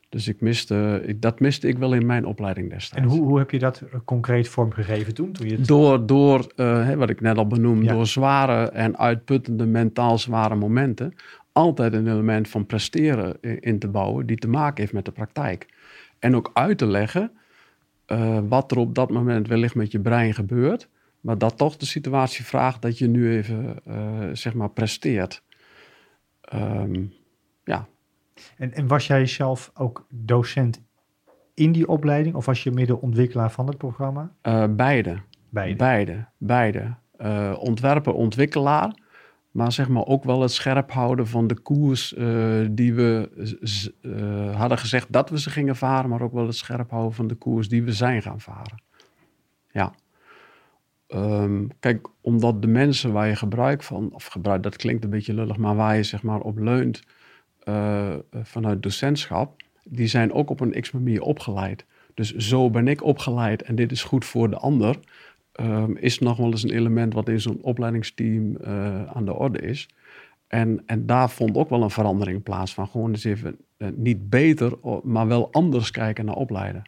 Dus 0.08 0.28
ik 0.28 0.40
miste, 0.40 1.02
ik, 1.06 1.22
dat 1.22 1.40
miste 1.40 1.68
ik 1.68 1.78
wel 1.78 1.94
in 1.94 2.06
mijn 2.06 2.24
opleiding 2.24 2.70
destijds. 2.70 3.06
En 3.06 3.10
hoe, 3.12 3.26
hoe 3.26 3.38
heb 3.38 3.50
je 3.50 3.58
dat 3.58 3.80
eh, 3.80 3.98
concreet 4.04 4.48
vormgegeven 4.48 5.14
toen? 5.14 5.32
toen 5.32 5.48
je 5.48 5.56
het, 5.56 5.66
Door, 5.66 6.06
door 6.06 6.52
eh, 6.56 6.84
hè, 6.84 6.96
wat 6.96 7.10
ik 7.10 7.20
net 7.20 7.36
al 7.36 7.46
benoemde, 7.46 7.84
Ja. 7.84 7.92
door 7.92 8.06
zware 8.06 8.68
en 8.68 8.98
uitputtende 8.98 9.66
mentaal 9.66 10.18
zware 10.18 10.54
momenten, 10.54 11.14
altijd 11.52 11.92
een 11.92 12.08
element 12.08 12.48
van 12.48 12.66
presteren 12.66 13.36
in 13.60 13.78
te 13.78 13.88
bouwen 13.88 14.26
die 14.26 14.36
te 14.36 14.48
maken 14.48 14.80
heeft 14.80 14.92
met 14.92 15.04
de 15.04 15.10
praktijk. 15.12 15.66
En 16.18 16.36
ook 16.36 16.50
uit 16.52 16.78
te 16.78 16.86
leggen 16.86 17.30
eh, 18.06 18.38
wat 18.48 18.70
er 18.70 18.78
op 18.78 18.94
dat 18.94 19.10
moment 19.10 19.48
wellicht 19.48 19.74
met 19.74 19.92
je 19.92 20.00
brein 20.00 20.34
gebeurt, 20.34 20.88
maar 21.20 21.38
dat 21.38 21.56
toch 21.58 21.76
de 21.76 21.86
situatie 21.86 22.44
vraagt 22.44 22.82
dat 22.82 22.98
je 22.98 23.08
nu 23.08 23.30
even, 23.36 23.76
zeg 24.32 24.54
maar, 24.54 24.70
presteert. 24.70 25.42
Ja, 26.50 26.86
en, 28.56 28.72
en 28.72 28.86
was 28.86 29.06
jij 29.06 29.26
zelf 29.26 29.70
ook 29.74 30.06
docent 30.10 30.86
in 31.54 31.72
die 31.72 31.88
opleiding 31.88 32.34
of 32.34 32.46
was 32.46 32.62
je 32.62 32.70
middelontwikkelaar 32.70 33.50
van 33.50 33.66
het 33.66 33.78
programma? 33.78 34.32
eh, 34.40 34.64
beide. 34.70 35.18
Beide. 35.50 35.76
Beide, 35.76 36.26
beide. 36.38 36.94
Eh, 37.16 37.56
ontwerper, 37.58 38.12
ontwikkelaar. 38.12 39.06
Maar 39.50 39.72
zeg 39.72 39.88
maar 39.88 40.06
ook 40.06 40.24
wel 40.24 40.40
het 40.42 40.52
scherp 40.52 40.90
houden 40.90 41.26
van 41.26 41.46
de 41.46 41.54
koers 41.60 42.14
eh, 42.14 42.60
die 42.70 42.94
we 42.94 43.30
hadden 44.56 44.78
gezegd 44.78 45.12
dat 45.12 45.30
we 45.30 45.40
ze 45.40 45.50
gingen 45.50 45.76
varen. 45.76 46.10
Maar 46.10 46.22
ook 46.22 46.32
wel 46.32 46.46
het 46.46 46.56
scherp 46.56 46.90
houden 46.90 47.12
van 47.14 47.26
de 47.26 47.34
koers 47.34 47.68
die 47.68 47.82
we 47.82 47.92
zijn 47.92 48.22
gaan 48.22 48.40
varen. 48.40 48.82
Ja. 49.70 49.94
Ehm, 51.06 51.66
kijk, 51.80 52.08
omdat 52.20 52.62
de 52.62 52.68
mensen 52.68 53.12
waar 53.12 53.28
je 53.28 53.36
gebruik 53.36 53.82
van, 53.82 54.12
of 54.12 54.26
gebruik, 54.26 54.62
dat 54.62 54.76
klinkt 54.76 55.04
een 55.04 55.10
beetje 55.10 55.34
lullig, 55.34 55.56
maar 55.56 55.76
waar 55.76 55.96
je 55.96 56.02
zeg 56.02 56.22
maar 56.22 56.40
op 56.40 56.58
leunt 56.58 57.02
eh, 57.68 58.14
vanuit 58.42 58.82
docentschap, 58.82 59.62
die 59.84 60.06
zijn 60.06 60.32
ook 60.32 60.50
op 60.50 60.60
een 60.60 60.80
x 60.80 60.90
manier 60.90 61.22
opgeleid. 61.22 61.84
Dus 62.14 62.36
zo 62.36 62.70
ben 62.70 62.88
ik 62.88 63.04
opgeleid 63.04 63.62
en 63.62 63.74
dit 63.74 63.92
is 63.92 64.02
goed 64.02 64.24
voor 64.24 64.50
de 64.50 64.56
ander. 64.56 64.98
ehm, 65.52 65.92
is 65.96 66.18
nog 66.18 66.36
wel 66.36 66.50
eens 66.50 66.62
een 66.62 66.70
element 66.70 67.14
wat 67.14 67.28
in 67.28 67.40
zo'n 67.40 67.58
opleidingsteam 67.62 68.56
eh, 68.56 69.04
aan 69.06 69.24
de 69.24 69.34
orde 69.34 69.58
is. 69.58 69.88
En, 70.46 70.82
en 70.86 71.06
daar 71.06 71.30
vond 71.30 71.56
ook 71.56 71.68
wel 71.68 71.82
een 71.82 71.90
verandering 71.90 72.42
plaats 72.42 72.74
van 72.74 72.88
gewoon 72.88 73.10
eens 73.10 73.24
even 73.24 73.56
eh, 73.76 73.88
niet 73.94 74.30
beter, 74.30 74.72
maar 75.02 75.26
wel 75.26 75.52
anders 75.52 75.90
kijken 75.90 76.24
naar 76.24 76.34
opleiden. 76.34 76.82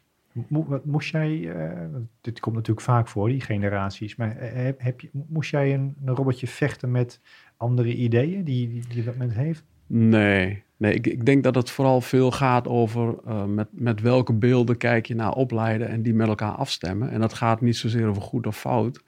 moest 0.83 1.11
jij, 1.11 1.39
uh, 1.39 1.97
dit 2.21 2.41
komt 2.41 2.57
natuurlijk 2.57 2.87
vaak 2.87 3.09
voor, 3.09 3.29
die 3.29 3.41
generaties, 3.41 4.17
maar 4.17 4.37
heb, 4.39 4.81
heb 4.81 5.01
je, 5.01 5.09
moest 5.13 5.51
jij 5.51 5.75
een, 5.75 5.95
een 6.05 6.15
robotje 6.15 6.47
vechten 6.47 6.91
met 6.91 7.21
andere 7.57 7.95
ideeën 7.95 8.45
die, 8.45 8.69
die, 8.69 8.83
die 8.89 9.05
dat 9.05 9.17
moment 9.17 9.35
heeft? 9.35 9.65
Nee, 9.87 10.63
nee 10.81 10.95
ik, 10.95 11.07
ik 11.07 11.27
denk 11.27 11.43
dat 11.43 11.55
het 11.55 11.71
vooral 11.71 12.01
veel 12.01 12.31
gaat 12.31 12.69
over 12.69 13.15
uh, 13.27 13.45
met, 13.45 13.69
met 13.71 14.01
welke 14.01 14.33
beelden 14.33 14.77
kijk 14.77 15.07
je 15.07 15.15
naar 15.15 15.33
opleiden 15.33 15.89
en 15.89 16.03
die 16.03 16.15
met 16.15 16.29
elkaar 16.29 16.53
afstemmen. 16.53 17.11
En 17.11 17.21
dat 17.21 17.33
gaat 17.33 17.61
niet 17.61 17.77
zozeer 17.77 18.07
over 18.07 18.23
goed 18.23 18.47
of 18.47 18.59
fout, 18.59 19.03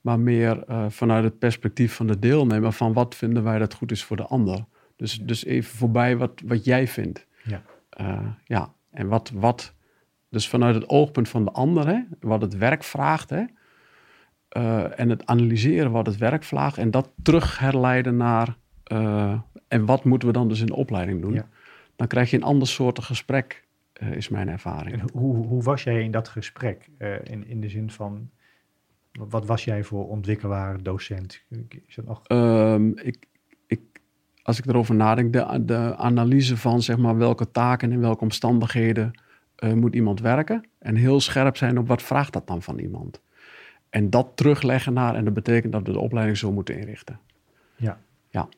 maar 0.00 0.20
meer 0.20 0.64
uh, 0.68 0.84
vanuit 0.88 1.24
het 1.24 1.38
perspectief 1.38 1.94
van 1.94 2.06
de 2.06 2.18
deelnemer 2.18 2.72
van 2.72 2.92
wat 2.92 3.14
vinden 3.14 3.42
wij 3.42 3.58
dat 3.58 3.74
goed 3.74 3.90
is 3.90 4.04
voor 4.04 4.16
de 4.16 4.26
ander. 4.26 4.64
Dus, 4.96 5.20
dus 5.22 5.44
even 5.44 5.76
voorbij 5.76 6.16
wat, 6.16 6.42
wat 6.44 6.64
jij 6.64 6.88
vindt. 6.88 7.26
Ja. 7.44 7.62
Uh, 8.00 8.26
ja, 8.44 8.72
en 8.90 9.08
wat, 9.08 9.30
wat, 9.34 9.74
dus 10.28 10.48
vanuit 10.48 10.74
het 10.74 10.88
oogpunt 10.88 11.28
van 11.28 11.44
de 11.44 11.50
ander, 11.50 11.86
hè, 11.86 12.00
wat 12.20 12.40
het 12.40 12.56
werk 12.56 12.84
vraagt, 12.84 13.30
hè, 13.30 13.44
en 14.88 15.08
het 15.08 15.26
analyseren 15.26 15.90
wat 15.90 16.06
het 16.06 16.16
werk 16.16 16.44
vraagt, 16.44 16.78
en 16.78 16.90
dat 16.90 17.12
terug 17.22 17.58
herleiden 17.58 18.16
naar, 18.16 18.56
en 19.72 19.84
wat 19.86 20.04
moeten 20.04 20.28
we 20.28 20.34
dan 20.34 20.48
dus 20.48 20.60
in 20.60 20.66
de 20.66 20.74
opleiding 20.74 21.20
doen? 21.20 21.34
Ja. 21.34 21.48
Dan 21.96 22.06
krijg 22.06 22.30
je 22.30 22.36
een 22.36 22.42
ander 22.42 22.68
soort 22.68 23.04
gesprek, 23.04 23.64
is 24.10 24.28
mijn 24.28 24.48
ervaring. 24.48 25.00
En 25.00 25.10
hoe, 25.12 25.46
hoe 25.46 25.62
was 25.62 25.82
jij 25.82 26.02
in 26.02 26.10
dat 26.10 26.28
gesprek? 26.28 26.88
in, 27.22 27.46
in 27.46 27.60
de 27.60 27.68
zin 27.68 27.90
van, 27.90 28.30
wat 29.12 29.46
was 29.46 29.64
jij 29.64 29.84
voor 29.84 30.08
ontwikkelaar, 30.08 30.82
docent? 30.82 31.42
Is 31.86 31.94
dat 31.94 32.04
nog... 32.04 32.22
Um, 32.28 32.98
ik, 32.98 33.26
ik, 33.66 33.80
als 34.42 34.58
ik 34.58 34.66
erover 34.66 34.94
nadenk, 34.94 35.32
de, 35.32 35.64
de 35.64 35.96
analyse 35.96 36.56
van 36.56 36.82
zeg 36.82 36.96
maar, 36.96 37.16
welke 37.16 37.50
taken 37.50 37.88
en 37.88 37.94
in 37.94 38.00
welke 38.00 38.22
omstandigheden 38.22 39.20
uh, 39.58 39.72
moet 39.72 39.94
iemand 39.94 40.20
werken. 40.20 40.68
En 40.78 40.96
heel 40.96 41.20
scherp 41.20 41.56
zijn 41.56 41.78
op 41.78 41.88
wat 41.88 42.02
vraagt 42.02 42.32
dat 42.32 42.46
dan 42.46 42.62
van 42.62 42.78
iemand. 42.78 43.20
En 43.90 44.10
dat 44.10 44.28
terugleggen 44.34 44.92
naar, 44.92 45.14
en 45.14 45.24
dat 45.24 45.34
betekent 45.34 45.72
dat 45.72 45.86
we 45.86 45.92
de 45.92 45.98
opleiding 45.98 46.38
zo 46.38 46.52
moeten 46.52 46.78
inrichten. 46.78 47.18
Ja. 47.76 47.98
Ja. 48.30 48.48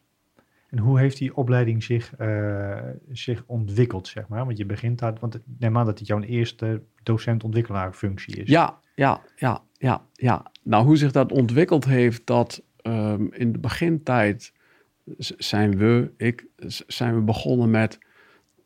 En 0.75 0.81
hoe 0.81 0.99
heeft 0.99 1.19
die 1.19 1.37
opleiding 1.37 1.83
zich, 1.83 2.13
uh, 2.21 2.79
zich 3.13 3.43
ontwikkeld, 3.47 4.09
zeg 4.09 4.29
maar? 4.29 4.45
Want 4.45 4.59
je 4.59 4.67
begint 4.67 4.99
daar, 4.99 5.15
want 5.21 5.39
neem 5.59 5.79
aan 5.79 5.87
dat 5.87 5.99
het 5.99 6.09
jouw 6.09 6.21
eerste 6.21 6.83
docent-ontwikkelaar 7.03 7.93
functie 7.93 8.37
is. 8.37 8.49
Ja, 8.49 8.79
ja, 8.95 9.21
ja, 9.37 9.63
ja, 9.73 10.03
ja. 10.13 10.51
Nou, 10.63 10.85
hoe 10.85 10.97
zich 10.97 11.13
dat 11.13 11.33
ontwikkeld 11.33 11.85
heeft, 11.85 12.27
dat 12.27 12.63
um, 12.83 13.33
in 13.33 13.53
de 13.53 13.59
begintijd 13.59 14.53
zijn 15.37 15.77
we, 15.77 16.11
ik, 16.17 16.47
zijn 16.87 17.15
we 17.15 17.21
begonnen 17.21 17.71
met 17.71 17.99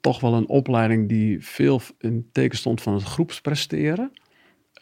toch 0.00 0.20
wel 0.20 0.34
een 0.34 0.48
opleiding 0.48 1.08
die 1.08 1.44
veel 1.46 1.80
in 1.98 2.28
teken 2.32 2.58
stond 2.58 2.82
van 2.82 2.94
het 2.94 3.02
groepspresteren. 3.02 4.12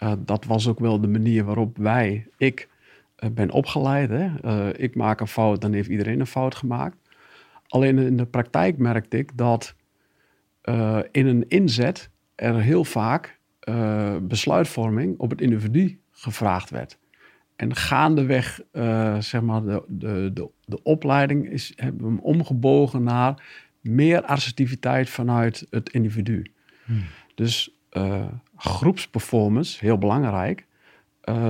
Uh, 0.03 0.13
dat 0.19 0.45
was 0.45 0.69
ook 0.69 0.79
wel 0.79 1.01
de 1.01 1.09
manier 1.09 1.45
waarop 1.45 1.79
wij, 1.79 2.27
ik, 2.37 2.69
uh, 3.19 3.31
ben 3.31 3.51
opgeleid. 3.51 4.11
Hè? 4.11 4.77
Ik 4.79 4.95
maak 4.95 5.21
een 5.21 5.27
fout, 5.27 5.61
dan 5.61 5.73
heeft 5.73 5.89
iedereen 5.89 6.21
een 6.21 6.27
fout 6.27 6.55
gemaakt. 6.55 7.05
Alleen 7.77 7.99
in 7.99 8.17
de 8.17 8.27
praktijk 8.27 8.79
merkte 8.79 9.19
ik 9.19 9.37
dat 9.37 9.75
in 11.11 11.27
een 11.27 11.49
inzet 11.49 12.11
er 12.35 12.61
heel 12.61 12.85
vaak 12.85 13.39
besluitvorming 14.23 15.19
op 15.19 15.31
het 15.31 15.41
individu 15.41 16.01
gevraagd 16.11 16.71
werd. 16.71 16.99
En 17.57 17.75
gaandeweg, 17.75 18.61
uh, 18.73 19.19
zeg 19.21 19.41
maar, 19.41 19.63
de, 19.63 19.85
de, 19.89 20.31
de, 20.35 20.49
de 20.65 20.83
opleiding 20.83 21.51
is, 21.51 21.73
hebben 21.77 22.03
we 22.03 22.07
hem 22.07 22.19
omgebogen 22.19 23.03
naar 23.03 23.43
meer 23.81 24.23
assertiviteit 24.23 25.11
vanuit 25.11 25.67
het 25.71 25.91
individu. 25.91 26.47
Hmm. 26.85 27.03
Dus 27.35 27.71
groepsperformance, 28.57 29.85
heel 29.85 29.99
belangrijk, 29.99 30.67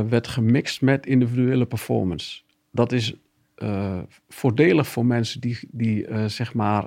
werd 0.08 0.28
gemixt 0.28 0.82
met 0.82 1.06
individuele 1.06 1.66
performance. 1.66 2.42
Dat 2.70 2.92
is 2.92 3.14
voordelig 4.28 4.86
voor 4.86 5.06
mensen 5.06 5.40
die, 5.40 5.58
die 5.70 6.06
zeg 6.28 6.54
maar, 6.54 6.86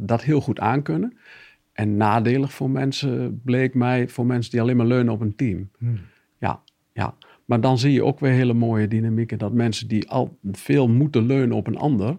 dat 0.00 0.22
heel 0.22 0.40
goed 0.40 0.60
aankunnen. 0.60 1.16
En 1.72 1.96
nadelig 1.96 2.52
voor 2.52 2.70
mensen 2.70 3.40
bleek 3.44 3.74
mij, 3.74 4.08
voor 4.08 4.26
mensen 4.26 4.50
die 4.50 4.60
alleen 4.60 4.76
maar 4.76 4.86
leunen 4.86 5.12
op 5.12 5.20
een 5.20 5.36
team. 5.36 5.70
Hmm. 5.78 5.98
Ja, 6.38 6.60
ja. 6.92 7.14
Maar 7.44 7.60
dan 7.60 7.78
zie 7.78 7.92
je 7.92 8.04
ook 8.04 8.20
weer 8.20 8.32
hele 8.32 8.54
mooie 8.54 8.88
dynamieken. 8.88 9.38
Dat 9.38 9.52
mensen 9.52 9.88
die 9.88 10.08
al 10.08 10.36
veel 10.52 10.88
moeten 10.88 11.26
leunen 11.26 11.56
op 11.56 11.66
een 11.66 11.78
ander, 11.78 12.16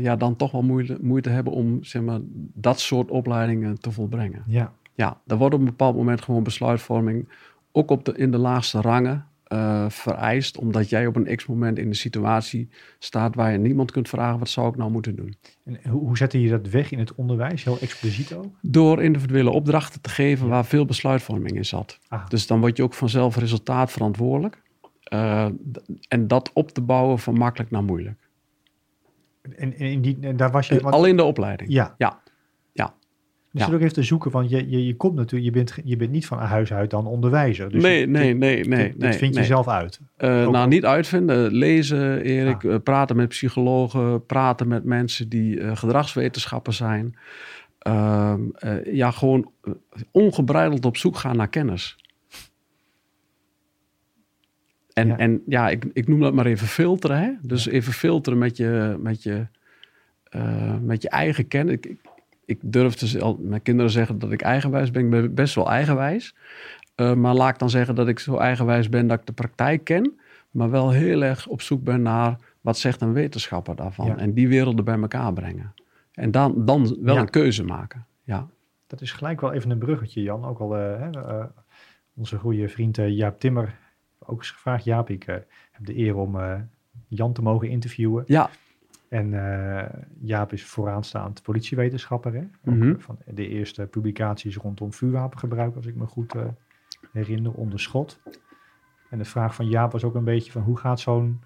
ja, 0.00 0.16
dan 0.16 0.36
toch 0.36 0.50
wel 0.50 0.62
moeite, 0.62 0.98
moeite 1.00 1.28
hebben 1.28 1.52
om 1.52 1.84
zeg 1.84 2.02
maar, 2.02 2.20
dat 2.54 2.80
soort 2.80 3.10
opleidingen 3.10 3.80
te 3.80 3.90
volbrengen. 3.90 4.42
Ja. 4.46 4.72
Ja, 4.94 5.20
er 5.26 5.36
wordt 5.36 5.54
op 5.54 5.60
een 5.60 5.66
bepaald 5.66 5.96
moment 5.96 6.22
gewoon 6.22 6.42
besluitvorming, 6.42 7.28
ook 7.72 7.90
op 7.90 8.04
de, 8.04 8.12
in 8.16 8.30
de 8.30 8.38
laagste 8.38 8.80
rangen, 8.80 9.26
uh, 9.52 9.84
vereist, 9.88 10.58
omdat 10.58 10.88
jij 10.88 11.06
op 11.06 11.16
een 11.16 11.36
x-moment 11.36 11.78
in 11.78 11.86
een 11.86 11.94
situatie 11.94 12.68
staat 12.98 13.34
waar 13.34 13.52
je 13.52 13.58
niemand 13.58 13.90
kunt 13.90 14.08
vragen: 14.08 14.38
wat 14.38 14.48
zou 14.48 14.68
ik 14.68 14.76
nou 14.76 14.90
moeten 14.90 15.16
doen? 15.16 15.36
En 15.64 15.80
hoe, 15.88 16.06
hoe 16.06 16.16
zette 16.16 16.40
je 16.40 16.48
dat 16.48 16.68
weg 16.68 16.90
in 16.90 16.98
het 16.98 17.14
onderwijs, 17.14 17.64
heel 17.64 17.78
expliciet 17.78 18.34
ook? 18.34 18.46
Door 18.62 19.02
individuele 19.02 19.50
opdrachten 19.50 20.00
te 20.00 20.10
geven 20.10 20.46
ja. 20.46 20.52
waar 20.52 20.64
veel 20.64 20.84
besluitvorming 20.84 21.56
in 21.56 21.64
zat. 21.64 21.98
Ah. 22.08 22.28
Dus 22.28 22.46
dan 22.46 22.60
word 22.60 22.76
je 22.76 22.82
ook 22.82 22.94
vanzelf 22.94 23.36
resultaat 23.36 23.92
verantwoordelijk. 23.92 24.62
Uh, 25.12 25.48
en 26.08 26.26
dat 26.26 26.50
op 26.52 26.70
te 26.70 26.80
bouwen 26.80 27.18
van 27.18 27.34
makkelijk 27.34 27.70
naar 27.70 27.84
moeilijk. 27.84 28.28
En, 29.42 29.52
en 29.56 29.74
in 29.74 30.00
die, 30.00 30.18
en 30.20 30.36
daar 30.36 30.50
was 30.50 30.68
je. 30.68 30.80
Want... 30.80 30.94
Al 30.94 31.04
in 31.04 31.16
de 31.16 31.24
opleiding. 31.24 31.72
Ja. 31.72 31.94
Ja. 31.98 32.22
Dus 33.52 33.66
ja. 33.66 33.72
ook 33.72 33.80
even 33.80 33.92
te 33.92 34.02
zoeken, 34.02 34.30
want 34.30 34.50
je, 34.50 34.70
je, 34.70 34.86
je 34.86 34.96
komt 34.96 35.14
natuurlijk, 35.14 35.44
je 35.44 35.50
bent, 35.50 35.74
je 35.84 35.96
bent 35.96 36.10
niet 36.10 36.26
van 36.26 36.38
huis 36.38 36.72
uit 36.72 36.90
dan 36.90 37.06
onderwijzer. 37.06 37.70
Dus 37.70 37.82
nee, 37.82 38.00
je, 38.00 38.06
nee, 38.06 38.34
nee, 38.34 38.64
nee. 38.64 38.88
Dit, 38.88 38.98
nee, 38.98 39.12
vind 39.12 39.34
nee. 39.34 39.42
je 39.42 39.48
zelf 39.48 39.68
uit. 39.68 40.00
Uh, 40.18 40.48
nou, 40.48 40.68
niet 40.68 40.84
uitvinden. 40.84 41.52
Lezen, 41.52 42.22
Erik. 42.22 42.64
Ah. 42.64 42.70
Uh, 42.70 42.76
praten 42.84 43.16
met 43.16 43.28
psychologen. 43.28 44.26
Praten 44.26 44.68
met 44.68 44.84
mensen 44.84 45.28
die 45.28 45.56
uh, 45.56 45.76
gedragswetenschappen 45.76 46.72
zijn. 46.72 47.16
Ehm, 47.78 48.40
ja, 48.84 49.10
gewoon 49.10 49.50
ongebreideld 50.10 50.84
op 50.84 50.96
zoek 50.96 51.16
gaan 51.16 51.36
naar 51.36 51.48
kennis. 51.48 51.96
En 54.92 55.08
ja, 55.08 55.16
en, 55.16 55.42
ja 55.46 55.68
ik, 55.68 55.84
ik 55.92 56.08
noem 56.08 56.20
dat 56.20 56.34
maar 56.34 56.46
even 56.46 56.66
filteren. 56.66 57.18
Hè? 57.18 57.30
Dus 57.42 57.64
ja. 57.64 57.70
even 57.70 57.92
filteren 57.92 58.38
met 58.38 58.56
je, 58.56 58.96
met 58.98 59.22
je, 59.22 59.46
met 60.80 61.02
je 61.02 61.08
eigen 61.08 61.48
kennis. 61.48 61.74
Ik, 61.74 61.96
ik 62.50 62.58
durf 62.62 62.94
dus 62.94 63.20
al 63.20 63.38
mijn 63.40 63.62
kinderen 63.62 63.90
zeggen 63.90 64.18
dat 64.18 64.32
ik 64.32 64.42
eigenwijs 64.42 64.90
ben. 64.90 65.04
Ik 65.04 65.10
ben 65.10 65.34
best 65.34 65.54
wel 65.54 65.70
eigenwijs. 65.70 66.34
Uh, 66.96 67.14
maar 67.14 67.34
laat 67.34 67.48
ik 67.52 67.58
dan 67.58 67.70
zeggen 67.70 67.94
dat 67.94 68.08
ik 68.08 68.18
zo 68.18 68.36
eigenwijs 68.36 68.88
ben 68.88 69.06
dat 69.06 69.20
ik 69.20 69.26
de 69.26 69.32
praktijk 69.32 69.84
ken. 69.84 70.18
Maar 70.50 70.70
wel 70.70 70.90
heel 70.90 71.22
erg 71.22 71.46
op 71.46 71.62
zoek 71.62 71.82
ben 71.84 72.02
naar 72.02 72.36
wat 72.60 72.78
zegt 72.78 73.00
een 73.00 73.12
wetenschapper 73.12 73.76
daarvan. 73.76 74.06
Ja. 74.06 74.16
En 74.16 74.32
die 74.34 74.48
werelden 74.48 74.84
bij 74.84 74.98
elkaar 75.00 75.32
brengen. 75.32 75.74
En 76.12 76.30
dan, 76.30 76.64
dan 76.64 76.96
wel 77.02 77.14
Ja. 77.14 77.20
een 77.20 77.30
keuze 77.30 77.64
maken. 77.64 78.06
Ja. 78.22 78.46
Dat 78.86 79.00
is 79.00 79.12
gelijk 79.12 79.40
wel 79.40 79.52
even 79.52 79.70
een 79.70 79.78
bruggetje, 79.78 80.22
Jan. 80.22 80.44
Ook 80.44 80.58
al 80.58 80.76
eh, 80.76 81.02
eh, 81.14 81.44
onze 82.16 82.38
goede 82.38 82.68
vriend 82.68 82.98
eh, 82.98 83.08
Jaap 83.08 83.40
Timmer 83.40 83.74
ook 84.18 84.38
eens 84.38 84.50
gevraagd. 84.50 84.84
Jaap, 84.84 85.10
ik 85.10 85.24
eh, 85.26 85.34
heb 85.72 85.86
de 85.86 85.98
eer 85.98 86.16
om 86.16 86.40
eh, 86.40 86.54
Jan 87.08 87.32
te 87.32 87.42
mogen 87.42 87.68
interviewen. 87.68 88.24
ja, 88.26 88.50
En 89.10 89.34
eh, 89.34 90.02
Jaap 90.20 90.52
is 90.52 90.64
vooraanstaand 90.64 91.42
politiewetenschapper. 91.42 92.34
Hè? 92.34 92.42
Mhm. 92.62 92.90
eh, 92.90 92.94
van 92.98 93.18
de 93.26 93.48
eerste 93.48 93.86
publicaties 93.86 94.56
rondom 94.56 94.92
vuurwapengebruik, 94.92 95.76
als 95.76 95.86
ik 95.86 95.94
me 95.94 96.06
goed 96.06 96.34
eh, 96.34 96.48
herinner, 97.12 97.52
onder 97.52 97.80
schot. 97.80 98.20
En 99.08 99.18
de 99.18 99.24
vraag 99.24 99.54
van 99.54 99.68
Jaap 99.68 99.92
was 99.92 100.04
ook 100.04 100.14
een 100.14 100.24
beetje 100.24 100.52
van 100.52 100.62
hoe 100.62 100.78
gaat 100.78 101.00
zo'n 101.00 101.40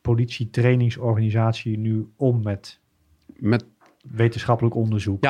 politietrainingsorganisatie 0.00 1.78
nu 1.78 2.12
om 2.16 2.42
met 2.42 2.80
met, 3.36 3.64
wetenschappelijk 4.10 4.74
onderzoek? 4.74 5.22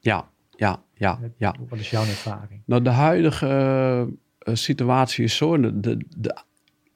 ja, 0.00 0.30
ja, 0.50 0.82
ja, 0.94 1.20
ja. 1.36 1.54
Wat 1.68 1.78
is 1.78 1.90
jouw 1.90 2.02
ervaring? 2.02 2.62
Nou, 2.64 2.82
de 2.82 2.90
huidige 2.90 4.08
situatie 4.38 5.24
is 5.24 5.36
zo. 5.36 5.60
De, 5.60 5.80
de, 5.80 6.04
de, 6.16 6.42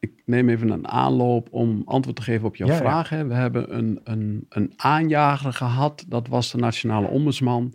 ik 0.03 0.13
neem 0.25 0.49
even 0.49 0.71
een 0.71 0.89
aanloop 0.89 1.49
om 1.51 1.83
antwoord 1.85 2.17
te 2.17 2.23
geven 2.23 2.47
op 2.47 2.57
jouw 2.57 2.69
Ja, 2.69 2.75
ja. 2.75 2.81
vraag. 2.81 3.09
Hè. 3.09 3.27
We 3.27 3.35
hebben 3.35 3.77
een, 3.77 4.01
een, 4.05 4.47
een 4.49 4.73
aanjager 4.77 5.53
gehad. 5.53 6.05
Dat 6.09 6.29
was 6.29 6.51
de 6.51 6.59
Nationale 6.59 7.07
Ombudsman. 7.07 7.75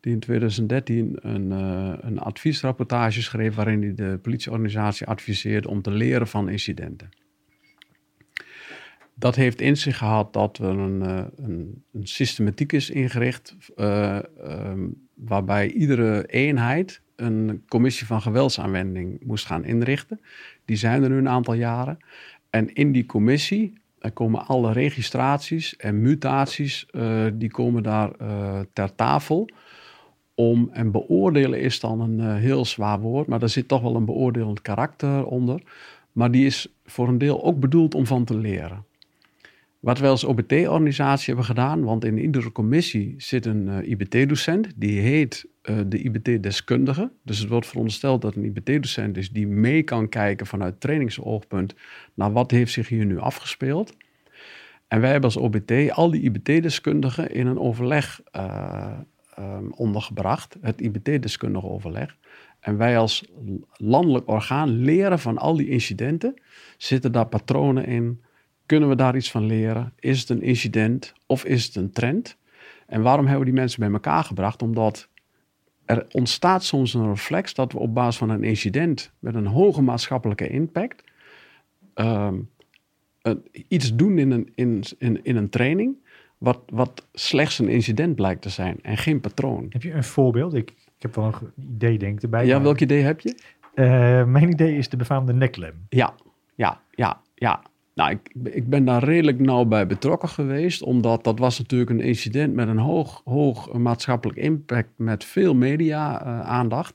Die 0.00 0.12
in 0.12 0.20
2013 0.20 1.16
een, 1.20 1.52
eh, 1.52 1.92
een 2.00 2.18
adviesrapportage 2.18 3.22
schreef. 3.22 3.54
waarin 3.54 3.82
hij 3.82 3.94
de 3.94 4.18
politieorganisatie 4.22 5.06
adviseerde 5.06 5.68
om 5.68 5.82
te 5.82 5.90
leren 5.90 6.28
van 6.28 6.48
incidenten. 6.48 7.08
Dat 9.14 9.34
heeft 9.34 9.60
in 9.60 9.76
zich 9.76 9.98
gehad 9.98 10.32
dat 10.32 10.58
er 10.58 10.78
een, 10.78 11.02
eh, 11.02 11.24
een, 11.36 11.84
een 11.92 12.06
systematiek 12.06 12.72
is 12.72 12.90
ingericht. 12.90 13.56
eh, 13.76 14.16
ehm, 14.38 14.88
waarbij 15.14 15.70
iedere 15.70 16.26
eenheid 16.26 17.00
een 17.16 17.62
commissie 17.68 18.06
van 18.06 18.22
geweldsaanwending 18.22 19.18
moest 19.24 19.46
gaan 19.46 19.64
inrichten. 19.64 20.20
Die 20.64 20.76
zijn 20.76 21.02
er 21.02 21.10
nu 21.10 21.16
een 21.16 21.28
aantal 21.28 21.54
jaren. 21.54 21.98
En 22.50 22.74
in 22.74 22.92
die 22.92 23.06
commissie 23.06 23.72
komen 24.12 24.46
alle 24.46 24.72
registraties 24.72 25.76
en 25.76 26.02
mutaties, 26.02 26.86
uh, 26.92 27.24
die 27.34 27.50
komen 27.50 27.82
daar 27.82 28.10
uh, 28.22 28.60
ter 28.72 28.94
tafel. 28.94 29.48
Om, 30.34 30.70
en 30.72 30.90
beoordelen 30.90 31.60
is 31.60 31.80
dan 31.80 32.00
een 32.00 32.18
uh, 32.18 32.34
heel 32.34 32.64
zwaar 32.64 33.00
woord, 33.00 33.26
maar 33.26 33.38
daar 33.38 33.48
zit 33.48 33.68
toch 33.68 33.82
wel 33.82 33.96
een 33.96 34.04
beoordelend 34.04 34.62
karakter 34.62 35.24
onder. 35.24 35.62
Maar 36.12 36.30
die 36.30 36.46
is 36.46 36.68
voor 36.84 37.08
een 37.08 37.18
deel 37.18 37.44
ook 37.44 37.60
bedoeld 37.60 37.94
om 37.94 38.06
van 38.06 38.24
te 38.24 38.36
leren. 38.36 38.84
Wat 39.84 39.98
wij 39.98 40.10
als 40.10 40.24
OBT-organisatie 40.24 41.26
hebben 41.26 41.44
gedaan, 41.44 41.84
want 41.84 42.04
in 42.04 42.18
iedere 42.18 42.52
commissie 42.52 43.14
zit 43.18 43.46
een 43.46 43.66
uh, 43.66 43.88
IBT-docent, 43.88 44.72
die 44.76 45.00
heet 45.00 45.46
uh, 45.62 45.76
de 45.86 45.98
IBT-deskundige. 45.98 47.10
Dus 47.22 47.38
het 47.38 47.48
wordt 47.48 47.66
verondersteld 47.66 48.22
dat 48.22 48.34
een 48.34 48.44
IBT-docent 48.44 49.16
is 49.16 49.30
die 49.30 49.46
mee 49.46 49.82
kan 49.82 50.08
kijken 50.08 50.46
vanuit 50.46 50.80
trainingsoogpunt 50.80 51.74
naar 52.14 52.32
wat 52.32 52.50
heeft 52.50 52.72
zich 52.72 52.88
hier 52.88 53.04
nu 53.04 53.18
afgespeeld. 53.18 53.96
En 54.88 55.00
wij 55.00 55.10
hebben 55.10 55.30
als 55.30 55.42
OBT 55.42 55.90
al 55.90 56.10
die 56.10 56.22
IBT-deskundigen 56.22 57.30
in 57.30 57.46
een 57.46 57.58
overleg 57.58 58.20
uh, 58.36 58.98
um, 59.38 59.72
ondergebracht, 59.72 60.56
het 60.60 60.80
IBT-deskundige 60.80 61.66
overleg. 61.66 62.16
En 62.60 62.76
wij 62.76 62.98
als 62.98 63.24
landelijk 63.72 64.28
orgaan 64.28 64.68
leren 64.68 65.18
van 65.18 65.38
al 65.38 65.56
die 65.56 65.68
incidenten. 65.68 66.34
Zitten 66.76 67.12
daar 67.12 67.26
patronen 67.26 67.86
in? 67.86 68.23
Kunnen 68.66 68.88
we 68.88 68.96
daar 68.96 69.16
iets 69.16 69.30
van 69.30 69.46
leren? 69.46 69.92
Is 69.98 70.20
het 70.20 70.28
een 70.28 70.42
incident 70.42 71.12
of 71.26 71.44
is 71.44 71.64
het 71.64 71.74
een 71.74 71.90
trend? 71.90 72.36
En 72.86 73.02
waarom 73.02 73.24
hebben 73.24 73.44
we 73.44 73.50
die 73.50 73.60
mensen 73.60 73.80
bij 73.80 73.92
elkaar 73.92 74.24
gebracht? 74.24 74.62
Omdat 74.62 75.08
er 75.84 76.06
ontstaat 76.10 76.64
soms 76.64 76.94
een 76.94 77.08
reflex 77.08 77.54
dat 77.54 77.72
we 77.72 77.78
op 77.78 77.94
basis 77.94 78.16
van 78.16 78.30
een 78.30 78.44
incident 78.44 79.12
met 79.18 79.34
een 79.34 79.46
hoge 79.46 79.82
maatschappelijke 79.82 80.48
impact 80.48 81.04
um, 81.94 82.50
iets 83.68 83.94
doen 83.94 84.18
in 84.18 84.30
een, 84.30 84.52
in, 84.54 84.82
in, 84.98 85.24
in 85.24 85.36
een 85.36 85.48
training 85.48 85.96
wat, 86.38 86.60
wat 86.72 87.06
slechts 87.12 87.58
een 87.58 87.68
incident 87.68 88.14
blijkt 88.14 88.42
te 88.42 88.48
zijn 88.48 88.78
en 88.82 88.96
geen 88.96 89.20
patroon. 89.20 89.66
Heb 89.68 89.82
je 89.82 89.92
een 89.92 90.04
voorbeeld? 90.04 90.54
Ik, 90.54 90.70
ik 90.70 91.02
heb 91.02 91.14
wel 91.14 91.24
een 91.24 91.64
idee 91.74 91.98
denk 91.98 92.16
ik 92.16 92.22
erbij. 92.22 92.46
Ja, 92.46 92.62
welk 92.62 92.80
idee 92.80 93.02
heb 93.02 93.20
je? 93.20 93.38
Uh, 93.74 94.24
mijn 94.24 94.48
idee 94.50 94.76
is 94.76 94.88
de 94.88 94.96
befaamde 94.96 95.32
neklem. 95.32 95.86
Ja, 95.88 96.14
ja, 96.54 96.80
ja, 96.90 97.20
ja. 97.34 97.62
Nou, 97.94 98.18
ik, 98.42 98.68
ben 98.68 98.84
daar 98.84 99.04
redelijk 99.04 99.40
nauw 99.40 99.64
bij 99.64 99.86
betrokken 99.86 100.28
geweest, 100.28 100.82
omdat 100.82 101.24
dat 101.24 101.38
was 101.38 101.58
natuurlijk 101.58 101.90
een 101.90 102.00
incident 102.00 102.54
met 102.54 102.68
een 102.68 102.78
hoog, 102.78 103.22
hoog 103.24 103.72
maatschappelijk 103.72 104.38
impact 104.38 104.88
met 104.96 105.24
veel 105.24 105.54
media-aandacht. 105.54 106.94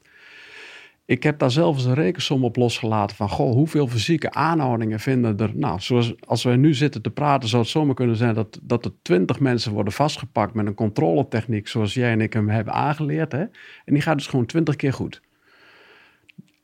ik 1.05 1.23
heb 1.23 1.39
daar 1.39 1.51
zelf 1.51 1.75
eens 1.75 1.85
een 1.85 1.93
rekensom 1.93 2.43
op 2.43 2.55
losgelaten 2.55 3.15
van, 3.15 3.29
goh, 3.29 3.51
hoeveel 3.51 3.87
fysieke 3.87 4.31
aanhoudingen 4.31 4.99
vinden 4.99 5.37
er? 5.37 5.51
Nou, 5.53 5.79
zoals 5.79 6.13
als 6.25 6.43
wij 6.43 6.55
nu 6.55 6.73
zitten 6.73 7.01
te 7.01 7.11
praten, 7.11 7.49
zou 7.49 7.61
het 7.61 7.71
zomaar 7.71 7.95
kunnen 7.95 8.15
zijn 8.15 8.33
dat, 8.33 8.59
dat 8.63 8.85
er 8.85 8.91
twintig 9.01 9.39
mensen 9.39 9.71
worden 9.71 9.93
vastgepakt 9.93 10.53
met 10.53 10.65
een 10.65 10.73
controletechniek 10.73 11.67
zoals 11.67 11.93
jij 11.93 12.11
en 12.11 12.21
ik 12.21 12.33
hem 12.33 12.49
hebben 12.49 12.73
aangeleerd. 12.73 13.31
Hè? 13.31 13.41
En 13.85 13.93
die 13.93 14.01
gaat 14.01 14.17
dus 14.17 14.27
gewoon 14.27 14.45
twintig 14.45 14.75
keer 14.75 14.93
goed. 14.93 15.21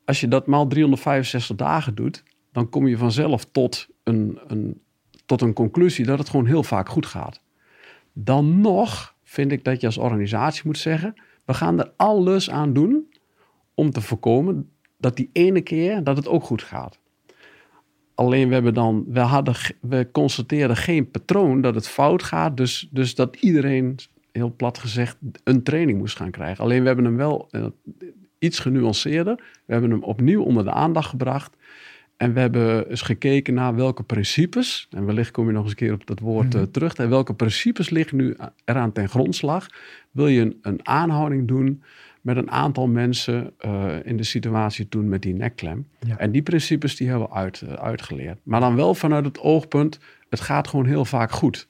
Als 0.05 0.19
je 0.19 0.27
dat 0.27 0.47
maal 0.47 0.67
365 0.67 1.55
dagen 1.55 1.95
doet, 1.95 2.23
dan 2.51 2.69
kom 2.69 2.87
je 2.87 2.97
vanzelf 2.97 3.45
tot 3.51 3.93
een, 4.05 4.39
een, 4.47 4.81
tot 5.25 5.41
een 5.41 5.53
conclusie 5.53 6.05
dat 6.05 6.19
het 6.19 6.29
gewoon 6.29 6.45
heel 6.45 6.63
vaak 6.63 6.89
goed 6.89 7.05
gaat. 7.05 7.41
Dan 8.13 8.61
nog 8.61 9.15
vind 9.23 9.51
ik 9.51 9.63
dat 9.63 9.81
je 9.81 9.87
als 9.87 9.97
organisatie 9.97 10.61
moet 10.65 10.77
zeggen: 10.77 11.13
we 11.45 11.53
gaan 11.53 11.79
er 11.79 11.91
alles 11.95 12.49
aan 12.49 12.73
doen 12.73 13.13
om 13.73 13.91
te 13.91 14.01
voorkomen 14.01 14.69
dat 14.97 15.15
die 15.15 15.29
ene 15.33 15.61
keer 15.61 16.03
dat 16.03 16.17
het 16.17 16.27
ook 16.27 16.43
goed 16.43 16.61
gaat. 16.61 16.99
Alleen 18.15 18.47
we 18.47 18.53
hebben 18.53 18.73
dan, 18.73 19.05
we, 19.07 19.19
hadden, 19.19 19.55
we 19.81 20.09
constateerden 20.11 20.77
geen 20.77 21.11
patroon 21.11 21.61
dat 21.61 21.75
het 21.75 21.87
fout 21.87 22.23
gaat, 22.23 22.57
dus, 22.57 22.89
dus 22.91 23.15
dat 23.15 23.35
iedereen, 23.35 23.95
heel 24.31 24.53
plat 24.55 24.77
gezegd, 24.77 25.17
een 25.43 25.63
training 25.63 25.97
moest 25.97 26.17
gaan 26.17 26.31
krijgen. 26.31 26.63
Alleen 26.63 26.81
we 26.81 26.87
hebben 26.87 27.05
hem 27.05 27.15
wel 27.15 27.47
uh, 27.51 27.65
iets 28.39 28.59
genuanceerder, 28.59 29.35
we 29.65 29.73
hebben 29.73 29.91
hem 29.91 30.03
opnieuw 30.03 30.43
onder 30.43 30.63
de 30.63 30.71
aandacht 30.71 31.09
gebracht. 31.09 31.55
En 32.17 32.33
we 32.33 32.39
hebben 32.39 32.89
eens 32.89 33.01
gekeken 33.01 33.53
naar 33.53 33.75
welke 33.75 34.03
principes, 34.03 34.87
en 34.91 35.05
wellicht 35.05 35.31
kom 35.31 35.47
je 35.47 35.53
nog 35.53 35.61
eens 35.61 35.71
een 35.71 35.77
keer 35.77 35.93
op 35.93 36.07
dat 36.07 36.19
woord 36.19 36.45
mm-hmm. 36.45 36.61
uh, 36.61 36.67
terug, 36.71 36.95
en 36.95 37.09
welke 37.09 37.33
principes 37.33 37.89
liggen 37.89 38.17
nu 38.17 38.35
eraan 38.65 38.91
ten 38.91 39.09
grondslag. 39.09 39.67
Wil 40.11 40.27
je 40.27 40.41
een, 40.41 40.59
een 40.61 40.87
aanhouding 40.87 41.47
doen 41.47 41.83
met 42.21 42.37
een 42.37 42.51
aantal 42.51 42.87
mensen 42.87 43.53
uh, 43.65 43.95
in 44.03 44.17
de 44.17 44.23
situatie 44.23 44.89
toen 44.89 45.09
met 45.09 45.21
die 45.21 45.33
nekklem. 45.33 45.87
Ja. 45.99 46.17
En 46.17 46.31
die 46.31 46.41
principes 46.41 46.95
die 46.95 47.09
hebben 47.09 47.27
we 47.27 47.33
uit, 47.33 47.61
uh, 47.61 47.73
uitgeleerd. 47.73 48.39
Maar 48.43 48.59
dan 48.59 48.75
wel 48.75 48.95
vanuit 48.95 49.25
het 49.25 49.39
oogpunt, 49.39 49.99
het 50.29 50.39
gaat 50.39 50.67
gewoon 50.67 50.85
heel 50.85 51.05
vaak 51.05 51.31
goed. 51.31 51.67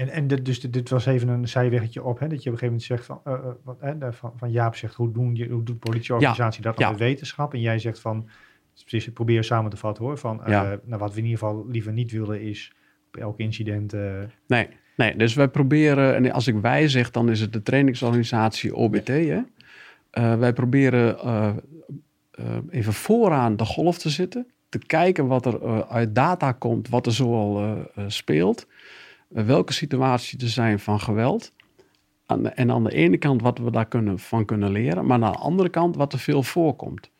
En, 0.00 0.08
en 0.08 0.26
dit, 0.26 0.44
dus 0.44 0.60
dit 0.60 0.88
was 0.88 1.06
even 1.06 1.28
een 1.28 1.48
zijweggetje 1.48 2.02
op, 2.02 2.18
hè, 2.18 2.28
dat 2.28 2.42
je 2.42 2.50
op 2.50 2.54
een 2.54 2.58
gegeven 2.60 2.66
moment 2.66 2.82
zegt 2.82 3.04
van, 3.04 3.20
uh, 3.26 3.52
wat, 3.64 3.76
hè, 3.80 4.12
van, 4.12 4.32
van, 4.36 4.50
Jaap 4.50 4.76
zegt, 4.76 4.94
hoe, 4.94 5.12
doen 5.12 5.34
je, 5.34 5.48
hoe 5.48 5.62
doet 5.62 5.78
politieorganisatie 5.78 6.62
ja. 6.62 6.68
dat 6.68 6.78
dan 6.78 6.86
ja. 6.86 6.92
met 6.92 7.00
wetenschap? 7.00 7.54
En 7.54 7.60
jij 7.60 7.78
zegt 7.78 8.00
van, 8.00 8.28
precies, 8.84 9.12
probeer 9.12 9.44
samen 9.44 9.70
te 9.70 9.76
vatten 9.76 10.04
hoor, 10.04 10.18
van 10.18 10.40
ja. 10.46 10.78
nou, 10.84 11.00
wat 11.00 11.12
we 11.12 11.18
in 11.18 11.24
ieder 11.24 11.38
geval 11.38 11.66
liever 11.68 11.92
niet 11.92 12.10
willen 12.10 12.42
is 12.42 12.72
op 13.06 13.16
elk 13.16 13.38
incident... 13.38 13.92
nee. 14.46 14.68
Nee, 14.96 15.16
dus 15.16 15.34
wij 15.34 15.48
proberen, 15.48 16.14
en 16.14 16.32
als 16.32 16.46
ik 16.46 16.56
wij 16.60 16.88
zeg, 16.88 17.10
dan 17.10 17.30
is 17.30 17.40
het 17.40 17.52
de 17.52 17.62
trainingsorganisatie 17.62 18.74
OBT. 18.74 19.06
Hè? 19.06 19.40
Uh, 20.18 20.38
wij 20.38 20.52
proberen 20.52 21.16
uh, 21.24 21.50
uh, 22.40 22.46
even 22.70 22.92
vooraan 22.92 23.56
de 23.56 23.64
golf 23.64 23.98
te 23.98 24.10
zitten, 24.10 24.46
te 24.68 24.78
kijken 24.78 25.26
wat 25.26 25.46
er 25.46 25.86
uit 25.86 26.14
data 26.14 26.52
komt, 26.52 26.88
wat 26.88 27.06
er 27.06 27.12
zoal 27.12 27.76
speelt, 28.06 28.66
welke 29.30 29.72
situaties 29.72 30.42
er 30.42 30.48
zijn 30.48 30.78
van 30.78 31.00
geweld. 31.00 31.52
En 32.54 32.70
aan 32.70 32.84
de 32.84 32.92
ene 32.92 33.16
kant 33.16 33.42
wat 33.42 33.58
we 33.58 33.70
daar 33.70 33.88
kunnen, 33.88 34.18
van 34.18 34.44
kunnen 34.44 34.70
leren, 34.70 35.06
maar 35.06 35.22
aan 35.22 35.32
de 35.32 35.38
andere 35.38 35.68
kant 35.68 35.96
wat 35.96 36.12
er 36.12 36.18
veel 36.18 36.42
voorkomt. 36.42 37.10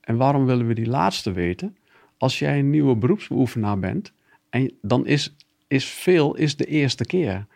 En 0.00 0.16
waarom 0.16 0.46
willen 0.46 0.66
we 0.66 0.74
die 0.74 0.88
laatste 0.88 1.32
weten? 1.32 1.76
Als 2.18 2.38
jij 2.38 2.58
een 2.58 2.70
nieuwe 2.70 2.96
beroepsbeoefenaar 2.96 3.78
bent, 3.78 4.12
en 4.50 4.72
dan 4.80 5.06
is 5.06 5.34
is 5.70 5.84
veel, 5.84 6.34
is 6.34 6.56
de 6.56 6.64
eerste 6.64 7.04
keer. 7.04 7.46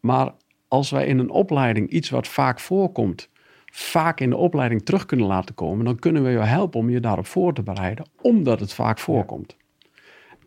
Maar 0.00 0.32
als 0.68 0.90
wij 0.90 1.06
in 1.06 1.18
een 1.18 1.30
opleiding 1.30 1.90
iets 1.90 2.10
wat 2.10 2.28
vaak 2.28 2.60
voorkomt, 2.60 3.28
vaak 3.72 4.20
in 4.20 4.30
de 4.30 4.36
opleiding 4.36 4.84
terug 4.84 5.06
kunnen 5.06 5.26
laten 5.26 5.54
komen, 5.54 5.84
dan 5.84 5.98
kunnen 5.98 6.24
we 6.24 6.30
je 6.30 6.38
helpen 6.38 6.80
om 6.80 6.90
je 6.90 7.00
daarop 7.00 7.26
voor 7.26 7.54
te 7.54 7.62
bereiden, 7.62 8.06
omdat 8.20 8.60
het 8.60 8.72
vaak 8.72 8.98
voorkomt. 8.98 9.56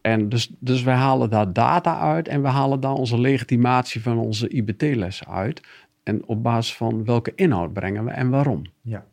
En 0.01 0.29
dus, 0.29 0.55
dus 0.59 0.83
wij 0.83 0.95
halen 0.95 1.29
daar 1.29 1.53
data 1.53 1.99
uit 1.99 2.27
en 2.27 2.41
we 2.41 2.47
halen 2.47 2.79
daar 2.79 2.93
onze 2.93 3.19
legitimatie 3.19 4.01
van 4.01 4.17
onze 4.17 4.47
IBT-lessen 4.47 5.27
uit. 5.27 5.61
En 6.03 6.25
op 6.25 6.43
basis 6.43 6.75
van 6.75 7.05
welke 7.05 7.31
inhoud 7.35 7.73
brengen 7.73 8.05
we 8.05 8.11
en 8.11 8.29
waarom. 8.29 8.61
Ja. 8.81 9.05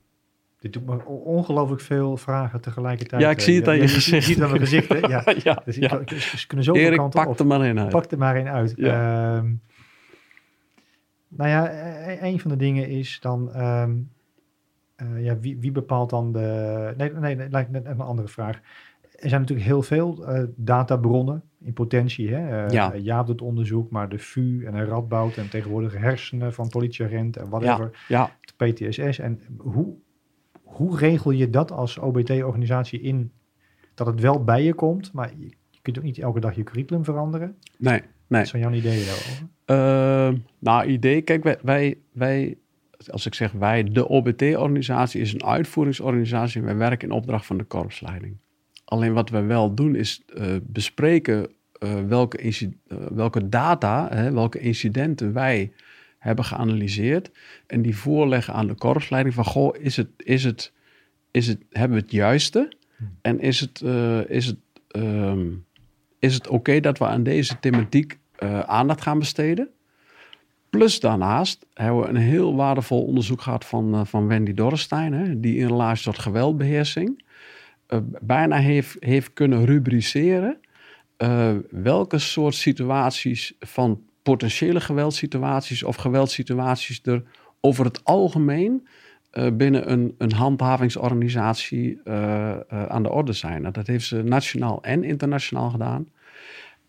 Dit 0.58 0.72
doet 0.72 0.86
me 0.86 1.04
ongelooflijk 1.04 1.80
veel 1.80 2.16
vragen 2.16 2.60
tegelijkertijd. 2.60 3.22
Ja, 3.22 3.30
ik 3.30 3.40
zie 3.40 3.56
het 3.56 3.68
aan 3.68 3.74
je, 3.74 3.82
je 3.82 3.88
gezicht. 3.88 4.26
Je 4.26 4.32
ziet 4.32 4.34
het 4.34 4.44
aan 4.44 4.50
mijn 4.50 4.62
gezicht, 4.62 4.88
hè? 4.88 4.98
Ja. 5.08 5.24
ja, 5.42 5.62
dus 5.64 5.76
ja. 5.76 6.02
Ze 6.36 6.46
kunnen 6.46 6.66
zoveel 6.66 6.82
Erik, 6.82 6.98
kanten 6.98 7.20
pak 7.20 7.28
op. 7.30 7.38
er 7.38 7.46
maar 7.46 7.66
in 7.66 7.78
uit. 7.78 7.90
Pak 7.90 8.10
er 8.10 8.18
maar 8.18 8.36
in 8.36 8.48
uit. 8.48 8.72
Ja. 8.76 9.36
Um, 9.36 9.60
nou 11.28 11.50
ja, 11.50 11.70
e- 12.08 12.18
een 12.20 12.40
van 12.40 12.50
de 12.50 12.56
dingen 12.56 12.88
is 12.88 13.18
dan... 13.20 13.60
Um, 13.62 14.10
uh, 15.02 15.24
ja, 15.24 15.38
wie, 15.38 15.58
wie, 15.58 15.72
bepaalt 15.72 16.10
dan 16.10 16.32
de... 16.32 16.94
Nee, 16.96 17.12
nee, 17.12 17.36
nee 17.36 17.66
een 17.84 18.00
andere 18.00 18.28
vraag. 18.28 18.60
Er 19.16 19.28
zijn 19.28 19.40
natuurlijk 19.40 19.68
heel 19.68 19.82
veel 19.82 20.36
uh, 20.36 20.42
databronnen 20.56 21.42
in 21.60 21.72
potentie. 21.72 22.34
Hè? 22.34 22.64
Uh, 22.64 22.70
ja. 22.70 22.96
Jaap 22.96 23.26
doet 23.26 23.42
onderzoek, 23.42 23.90
maar 23.90 24.08
de 24.08 24.18
VU 24.18 24.64
en 24.64 24.72
de 24.72 24.84
Radboud... 24.84 25.36
en 25.36 25.48
tegenwoordig 25.48 25.98
hersenen 25.98 26.52
van 26.54 26.68
politieagenten 26.68 27.42
en 27.42 27.48
whatever. 27.48 27.90
Ja. 28.08 28.30
ja. 28.58 28.66
PTSS. 28.66 29.18
En 29.18 29.40
hoe, 29.56 29.94
hoe 30.62 30.98
regel 30.98 31.30
je 31.30 31.50
dat 31.50 31.72
als 31.72 31.98
OBT-organisatie 31.98 33.00
in 33.00 33.32
dat 33.94 34.06
het 34.06 34.20
wel 34.20 34.44
bij 34.44 34.62
je 34.62 34.74
komt, 34.74 35.12
maar 35.12 35.30
je, 35.36 35.46
je, 35.70 35.78
kunt 35.82 35.98
ook 35.98 36.04
niet 36.04 36.18
elke 36.18 36.40
dag 36.40 36.54
je 36.54 36.62
curriculum 36.62 37.04
veranderen? 37.04 37.56
Nee, 37.78 38.00
nee. 38.26 38.40
Wat 38.40 38.48
zijn 38.48 38.62
jouw 38.62 38.72
ideeën 38.72 39.04
daarover? 39.04 39.48
Uh, 39.66 40.40
nou, 40.58 40.86
idee, 40.86 41.22
kijk, 41.22 41.42
wij, 41.42 41.58
wij, 41.62 41.98
wij, 42.12 42.58
als 43.10 43.26
ik 43.26 43.34
zeg 43.34 43.52
wij, 43.52 43.84
de 43.84 44.08
OBT-organisatie 44.08 45.20
is 45.20 45.32
een 45.32 45.44
uitvoeringsorganisatie. 45.44 46.62
Wij 46.62 46.76
werken 46.76 47.08
in 47.08 47.14
opdracht 47.14 47.46
van 47.46 47.58
de 47.58 47.64
korpsleiding. 47.64 48.36
Alleen 48.86 49.12
wat 49.12 49.30
wij 49.30 49.44
wel 49.46 49.74
doen 49.74 49.94
is 49.94 50.22
uh, 50.34 50.56
bespreken 50.62 51.50
uh, 51.82 52.04
welke, 52.08 52.72
welke 53.14 53.48
data, 53.48 54.08
hè, 54.10 54.32
welke 54.32 54.58
incidenten 54.58 55.32
wij 55.32 55.72
hebben 56.18 56.44
geanalyseerd 56.44 57.30
en 57.66 57.82
die 57.82 57.96
voorleggen 57.96 58.54
aan 58.54 58.66
de 58.66 58.74
korpsleiding 58.74 59.34
van 59.34 59.44
goh, 59.44 59.76
is 59.78 59.96
het, 59.96 60.08
is 60.16 60.44
het, 60.44 60.72
is 61.30 61.46
het, 61.46 61.58
hebben 61.70 61.96
we 61.98 62.02
het 62.02 62.12
juiste 62.12 62.72
en 63.22 63.40
is 63.40 63.60
het, 63.60 63.80
uh, 63.84 64.30
is 64.30 64.46
het, 64.46 64.58
um, 64.96 65.64
is 66.18 66.34
het 66.34 66.46
oké 66.46 66.56
okay 66.56 66.80
dat 66.80 66.98
we 66.98 67.06
aan 67.06 67.22
deze 67.22 67.58
thematiek 67.60 68.18
uh, 68.38 68.60
aandacht 68.60 69.02
gaan 69.02 69.18
besteden? 69.18 69.68
Plus 70.70 71.00
daarnaast 71.00 71.66
hebben 71.74 72.00
we 72.00 72.08
een 72.08 72.16
heel 72.16 72.54
waardevol 72.56 73.04
onderzoek 73.04 73.40
gehad 73.40 73.64
van, 73.64 73.94
uh, 73.94 74.04
van 74.04 74.26
Wendy 74.26 74.54
Dorrestein, 74.54 75.12
hè, 75.12 75.40
die 75.40 75.56
in 75.56 75.66
relatie 75.66 76.04
tot 76.04 76.18
geweldbeheersing 76.18 77.24
bijna 78.20 78.56
heeft, 78.56 78.96
heeft 78.98 79.32
kunnen 79.32 79.64
rubriceren 79.64 80.60
eh, 81.16 81.52
welke 81.70 82.18
soort 82.18 82.54
situaties 82.54 83.54
van 83.60 84.02
potentiële 84.22 84.80
geweldssituaties 84.80 85.82
of 85.82 85.96
geweldssituaties 85.96 87.00
er 87.02 87.22
over 87.60 87.84
het 87.84 88.04
algemeen 88.04 88.86
uh, 89.32 89.46
binnen 89.52 89.92
een, 89.92 90.14
een 90.18 90.32
handhavingsorganisatie 90.32 92.00
aan 92.68 93.02
de 93.02 93.10
orde 93.10 93.32
zijn. 93.32 93.60
Nou, 93.60 93.72
dat 93.72 93.86
heeft 93.86 94.06
ze 94.06 94.22
nationaal 94.22 94.82
en 94.82 95.04
internationaal 95.04 95.70
gedaan. 95.70 96.08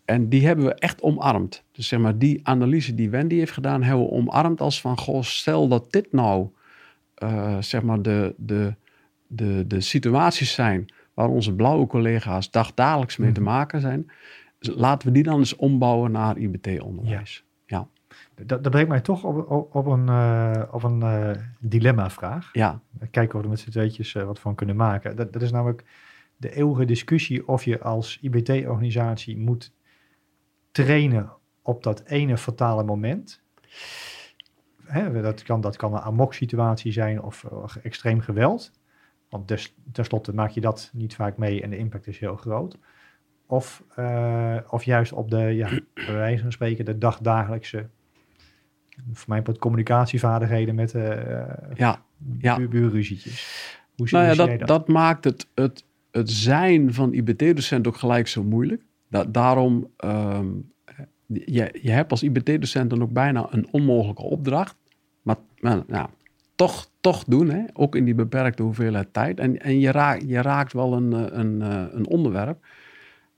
En 0.04 0.28
die 0.28 0.46
hebben 0.46 0.64
we 0.64 0.74
echt 0.74 1.02
omarmd. 1.02 1.64
Dus 1.72 1.88
zeg 1.88 1.98
maar, 1.98 2.18
die 2.18 2.40
analyse 2.42 2.94
die 2.94 3.10
Wendy 3.10 3.36
heeft 3.36 3.52
gedaan, 3.52 3.82
hebben 3.82 4.04
we 4.04 4.10
omarmd 4.10 4.60
als 4.60 4.80
van, 4.80 4.98
goh, 4.98 5.22
stel 5.22 5.68
dat 5.68 5.92
dit 5.92 6.12
nou, 6.12 6.48
zeg 7.60 7.82
maar, 7.82 8.02
de, 8.02 8.34
de, 8.36 8.74
de, 9.28 9.64
de 9.66 9.80
situaties 9.80 10.52
zijn 10.52 10.92
waar 11.14 11.28
onze 11.28 11.54
blauwe 11.54 11.86
collega's 11.86 12.50
dagdagelijks 12.50 13.16
mee 13.16 13.32
te 13.32 13.40
mhm. 13.40 13.50
maken 13.50 13.80
zijn. 13.80 14.10
Laten 14.58 15.08
we 15.08 15.14
die 15.14 15.22
dan 15.22 15.38
eens 15.38 15.56
ombouwen 15.56 16.10
naar 16.10 16.38
IBT-onderwijs. 16.38 17.44
Ja. 17.66 17.88
Dat, 18.34 18.62
dat 18.62 18.70
brengt 18.70 18.88
mij 18.88 19.00
toch 19.00 19.24
op, 19.24 19.50
op, 19.74 19.86
een, 19.86 20.06
uh, 20.06 20.62
op 20.70 20.82
een 20.82 21.00
uh, 21.00 21.30
dilemma-vraag. 21.58 22.48
Ja. 22.52 22.80
Kijken 23.10 23.34
of 23.34 23.40
we 23.40 23.42
er 23.42 23.48
met 23.48 23.60
z'n 23.60 23.70
tweetjes 23.70 24.14
uh, 24.14 24.24
wat 24.24 24.38
van 24.38 24.54
kunnen 24.54 24.76
maken. 24.76 25.16
Dat, 25.16 25.32
dat 25.32 25.42
is 25.42 25.50
namelijk 25.50 25.84
de 26.36 26.54
eeuwige 26.54 26.84
discussie 26.84 27.48
of 27.48 27.64
je 27.64 27.80
als 27.80 28.18
IBT-organisatie 28.20 29.38
moet 29.38 29.72
trainen 30.70 31.32
op 31.62 31.82
dat 31.82 32.02
ene 32.04 32.38
fatale 32.38 32.84
moment. 32.84 33.42
Hè, 34.84 35.22
dat, 35.22 35.42
kan, 35.42 35.60
dat 35.60 35.76
kan 35.76 35.92
een 35.92 36.00
amok-situatie 36.00 36.92
zijn 36.92 37.22
of, 37.22 37.44
of 37.44 37.76
extreem 37.76 38.20
geweld. 38.20 38.72
Want 39.28 39.48
dus, 39.48 39.74
tenslotte 39.92 40.34
maak 40.34 40.50
je 40.50 40.60
dat 40.60 40.90
niet 40.92 41.14
vaak 41.14 41.36
mee 41.36 41.62
en 41.62 41.70
de 41.70 41.78
impact 41.78 42.06
is 42.06 42.18
heel 42.18 42.36
groot. 42.36 42.78
Of, 43.46 43.84
uh, 43.98 44.56
of 44.70 44.84
juist 44.84 45.12
op 45.12 45.30
de, 45.30 45.38
ja, 45.38 45.68
bij 45.94 46.14
wijze 46.14 46.42
van 46.42 46.52
spreken, 46.52 46.84
de 46.84 46.98
dagdagelijkse, 46.98 47.86
voor 49.12 49.28
mij 49.28 49.42
wat 49.42 49.58
communicatievaardigheden 49.58 50.74
met 50.74 50.94
uh, 50.94 51.16
ja, 51.74 52.02
ja. 52.38 52.68
buurruzietjes. 52.68 53.76
Hoe 53.96 54.08
nou 54.10 54.24
ja, 54.24 54.34
dat, 54.34 54.58
dat? 54.58 54.68
dat 54.68 54.88
maakt 54.88 55.24
het, 55.24 55.46
het, 55.54 55.84
het 56.10 56.30
zijn 56.30 56.94
van 56.94 57.12
IBT-docent 57.12 57.86
ook 57.86 57.96
gelijk 57.96 58.28
zo 58.28 58.44
moeilijk. 58.44 58.82
Da 59.08 59.24
daarom, 59.24 59.90
um, 60.04 60.72
je, 61.26 61.78
je 61.82 61.90
hebt 61.90 62.10
als 62.10 62.22
IBT-docent 62.22 62.90
dan 62.90 63.02
ook 63.02 63.12
bijna 63.12 63.46
een 63.50 63.68
onmogelijke 63.70 64.22
opdracht. 64.22 64.76
Maar, 65.22 65.36
maar 65.60 65.82
nou, 65.86 66.08
toch, 66.58 66.90
toch 67.00 67.24
doen, 67.24 67.50
hè? 67.50 67.64
ook 67.72 67.96
in 67.96 68.04
die 68.04 68.14
beperkte 68.14 68.62
hoeveelheid 68.62 69.12
tijd. 69.12 69.40
En, 69.40 69.60
en 69.60 69.80
je, 69.80 69.90
raakt, 69.90 70.22
je 70.26 70.42
raakt 70.42 70.72
wel 70.72 70.92
een, 70.92 71.12
eh, 71.12 71.38
een, 71.38 71.62
eh, 71.62 71.84
een 71.90 72.06
onderwerp. 72.06 72.66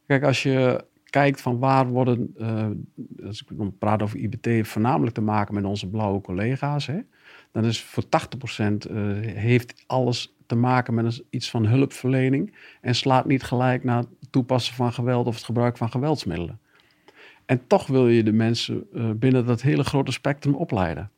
Kijk, 0.07 0.25
als 0.25 0.43
je 0.43 0.85
kijkt 1.05 1.41
van 1.41 1.59
waar 1.59 1.87
worden, 1.89 2.35
uh, 2.39 2.67
als 3.27 3.43
ik 3.43 3.79
praat 3.79 4.03
over 4.03 4.19
IBT, 4.19 4.69
voornamelijk 4.69 5.15
te 5.15 5.21
maken 5.21 5.55
met 5.55 5.65
onze 5.65 5.89
blauwe 5.89 6.21
collega's. 6.21 6.87
Hè? 6.87 7.01
Dan 7.53 7.65
is 7.65 7.83
voor 7.83 8.05
80% 8.09 8.91
uh, 8.91 8.97
heeft 9.37 9.85
alles 9.87 10.37
te 10.47 10.55
maken 10.55 10.95
met 10.95 11.23
iets 11.31 11.51
van 11.51 11.67
hulpverlening 11.67 12.55
en 12.81 12.95
slaat 12.95 13.27
niet 13.27 13.43
gelijk 13.43 13.85
naar 13.85 13.99
het 13.99 14.09
toepassen 14.31 14.75
van 14.75 14.93
geweld 14.93 15.27
of 15.27 15.35
het 15.35 15.45
gebruik 15.45 15.77
van 15.77 15.91
geweldsmiddelen. 15.91 16.59
En 17.47 17.67
toch 17.67 17.87
wil 17.87 18.09
je 18.09 18.23
de 18.23 18.33
mensen 18.33 18.87
binnen 19.19 19.47
dat 19.47 19.63
hele 19.63 19.85
grote 19.85 20.13
spectrum 20.13 20.55
opleiden. 20.55 21.11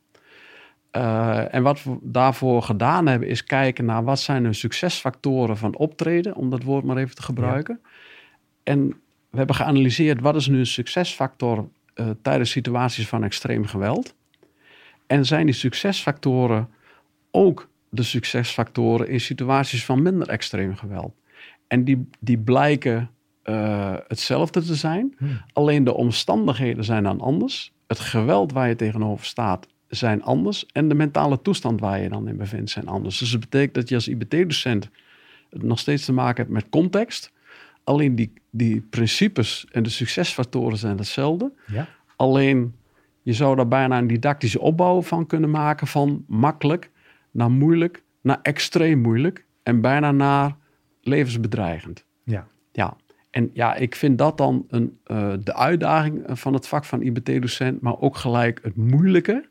Uh, 0.96 1.54
en 1.54 1.62
wat 1.62 1.82
we 1.82 1.96
daarvoor 2.02 2.62
gedaan 2.62 3.06
hebben, 3.06 3.28
is 3.28 3.44
kijken 3.44 3.84
naar 3.84 4.04
wat 4.04 4.20
zijn 4.20 4.42
de 4.42 4.52
succesfactoren 4.52 5.56
van 5.56 5.76
optreden, 5.76 6.34
om 6.34 6.50
dat 6.50 6.62
woord 6.62 6.84
maar 6.84 6.96
even 6.96 7.14
te 7.14 7.22
gebruiken. 7.22 7.80
Ja. 7.82 7.88
En 8.62 8.88
we 9.30 9.36
hebben 9.36 9.56
geanalyseerd 9.56 10.20
wat 10.20 10.36
is 10.36 10.46
nu 10.46 10.58
een 10.58 10.66
succesfactor 10.66 11.68
uh, 11.94 12.10
tijdens 12.22 12.50
situaties 12.50 13.08
van 13.08 13.24
extreem 13.24 13.66
geweld. 13.66 14.14
En 15.06 15.26
zijn 15.26 15.46
die 15.46 15.54
succesfactoren 15.54 16.68
ook 17.30 17.68
de 17.88 18.02
succesfactoren 18.02 19.08
in 19.08 19.20
situaties 19.20 19.84
van 19.84 20.02
minder 20.02 20.28
extreem 20.28 20.76
geweld? 20.76 21.14
En 21.66 21.84
die, 21.84 22.08
die 22.20 22.38
blijken 22.38 23.10
uh, 23.44 23.94
hetzelfde 24.08 24.62
te 24.62 24.74
zijn, 24.74 25.14
hmm. 25.18 25.40
alleen 25.52 25.84
de 25.84 25.94
omstandigheden 25.94 26.84
zijn 26.84 27.02
dan 27.02 27.20
anders. 27.20 27.72
Het 27.86 27.98
geweld 28.00 28.52
waar 28.52 28.68
je 28.68 28.76
tegenover 28.76 29.26
staat 29.26 29.66
zijn 29.94 30.22
anders 30.22 30.66
en 30.66 30.88
de 30.88 30.94
mentale 30.94 31.42
toestand 31.42 31.80
waar 31.80 32.00
je 32.00 32.08
dan 32.08 32.28
in 32.28 32.36
bevindt 32.36 32.70
zijn 32.70 32.86
anders. 32.86 33.18
Dus 33.18 33.30
dat 33.30 33.40
betekent 33.40 33.74
dat 33.74 33.88
je 33.88 33.94
als 33.94 34.08
IBT-docent 34.08 34.90
nog 35.50 35.78
steeds 35.78 36.04
te 36.04 36.12
maken 36.12 36.42
hebt 36.42 36.54
met 36.54 36.68
context. 36.68 37.32
Alleen 37.84 38.14
die, 38.14 38.32
die 38.50 38.80
principes 38.80 39.66
en 39.70 39.82
de 39.82 39.88
succesfactoren 39.88 40.78
zijn 40.78 40.98
hetzelfde. 40.98 41.52
Ja. 41.66 41.88
Alleen 42.16 42.74
je 43.22 43.32
zou 43.32 43.56
daar 43.56 43.68
bijna 43.68 43.98
een 43.98 44.06
didactische 44.06 44.60
opbouw 44.60 45.02
van 45.02 45.26
kunnen 45.26 45.50
maken 45.50 45.86
van 45.86 46.24
makkelijk 46.28 46.90
naar 47.30 47.50
moeilijk, 47.50 48.02
naar 48.20 48.38
extreem 48.42 48.98
moeilijk 48.98 49.44
en 49.62 49.80
bijna 49.80 50.12
naar 50.12 50.56
levensbedreigend. 51.00 52.04
Ja. 52.24 52.46
Ja. 52.72 52.96
En 53.30 53.50
ja, 53.52 53.74
ik 53.74 53.94
vind 53.94 54.18
dat 54.18 54.38
dan 54.38 54.64
een, 54.68 54.98
uh, 55.06 55.32
de 55.40 55.54
uitdaging 55.54 56.22
van 56.26 56.54
het 56.54 56.68
vak 56.68 56.84
van 56.84 57.02
IBT-docent, 57.02 57.80
maar 57.80 58.00
ook 58.00 58.16
gelijk 58.16 58.60
het 58.62 58.76
moeilijke 58.76 59.50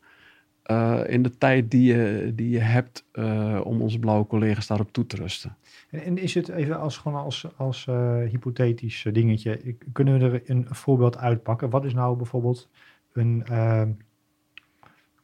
uh, 0.66 1.02
in 1.08 1.22
de 1.22 1.38
tijd 1.38 1.72
die 1.72 1.94
je, 1.94 2.32
die 2.36 2.50
je 2.50 2.60
hebt 2.60 3.06
uh, 3.14 3.62
om 3.64 3.82
onze 3.82 4.00
blauwe 4.00 4.28
collega's 4.28 4.68
daarop 4.68 4.94
toe 4.94 5.06
te 5.06 5.16
rusten. 5.16 5.58
En 5.90 6.18
is 6.18 6.34
het 6.34 6.50
even 6.50 6.80
als, 6.80 6.98
gewoon 6.98 7.24
als, 7.24 7.48
als 7.58 7.86
uh, 7.90 8.18
hypothetisch 8.30 9.06
dingetje, 9.12 9.76
kunnen 9.92 10.20
we 10.20 10.26
er 10.26 10.42
een 10.46 10.66
voorbeeld 10.70 11.18
uitpakken? 11.18 11.70
Wat 11.70 11.86
is 11.86 11.94
nou 11.94 12.18
bijvoorbeeld 12.18 12.70
een 13.14 13.44
ehm, 13.46 13.92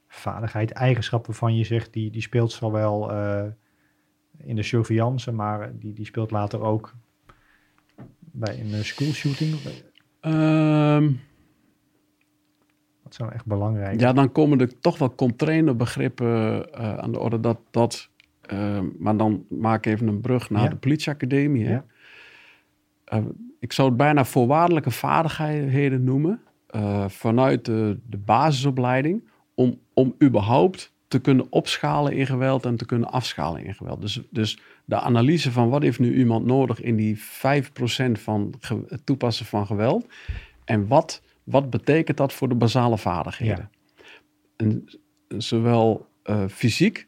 vaardigheid, 0.07 0.71
eigenschap 0.71 1.25
waarvan 1.25 1.55
je 1.55 1.63
zegt, 1.63 1.93
die, 1.93 2.11
die 2.11 2.21
speelt 2.21 2.51
zowel 2.51 3.11
in 4.37 4.55
de 4.55 4.63
surveillance, 4.63 5.31
maar 5.31 5.71
die, 5.79 5.93
die 5.93 6.05
speelt 6.05 6.31
later 6.31 6.61
ook 6.61 6.93
bij 8.19 8.59
een 8.59 8.85
school 8.85 9.11
shooting? 9.11 9.55
Dat 13.07 13.15
zijn 13.15 13.31
echt 13.31 13.45
belangrijk. 13.45 13.99
Ja, 13.99 14.13
dan 14.13 14.31
komen 14.31 14.59
er 14.59 14.79
toch 14.79 14.97
wel 14.97 15.15
container-begrippen 15.15 16.27
uh, 16.27 16.97
aan 16.97 17.11
de 17.11 17.19
orde. 17.19 17.39
Dat, 17.39 17.57
dat, 17.71 18.09
uh, 18.53 18.79
maar 18.97 19.17
dan 19.17 19.45
maak 19.49 19.85
ik 19.85 19.93
even 19.93 20.07
een 20.07 20.21
brug 20.21 20.49
naar 20.49 20.69
de 20.69 20.75
politieacademie. 20.75 21.65
Hè? 21.65 21.71
Ja. 21.71 21.85
Uh, 23.13 23.25
ik 23.59 23.73
zou 23.73 23.87
het 23.87 23.97
bijna 23.97 24.25
voorwaardelijke 24.25 24.91
vaardigheden 24.91 26.03
noemen. 26.03 26.41
vanuit 27.07 27.65
de, 27.65 27.99
de 28.09 28.17
basisopleiding. 28.17 29.23
Om, 29.53 29.79
om 29.93 30.15
überhaupt 30.23 30.93
te 31.07 31.19
kunnen 31.19 31.47
opschalen 31.49 32.13
in 32.13 32.25
geweld 32.25 32.65
en 32.65 32.75
te 32.75 32.85
kunnen 32.85 33.11
afschalen 33.11 33.63
in 33.63 33.75
geweld. 33.75 34.01
Dus, 34.01 34.21
dus 34.29 34.59
de 34.85 34.99
analyse 34.99 35.51
van 35.51 35.69
wat 35.69 35.81
heeft 35.81 35.99
nu 35.99 36.15
iemand 36.15 36.45
nodig 36.45 36.81
in 36.81 36.95
die 36.95 37.17
5% 37.17 37.21
van 38.11 38.53
het 38.87 39.05
toepassen 39.05 39.45
van 39.45 39.65
geweld. 39.65 40.05
En 40.65 40.87
wat 40.87 41.21
wat 41.47 41.69
betekent 41.69 42.17
dat 42.17 42.33
voor 42.33 42.49
de 42.49 42.55
basale 42.55 42.97
vaardigheden? 42.97 43.69
En, 44.55 44.85
zowel 45.27 46.07
uh, 46.25 46.47
fysiek, 46.47 47.07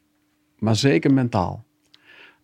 maar 0.58 0.75
zeker 0.75 1.13
mentaal. 1.13 1.65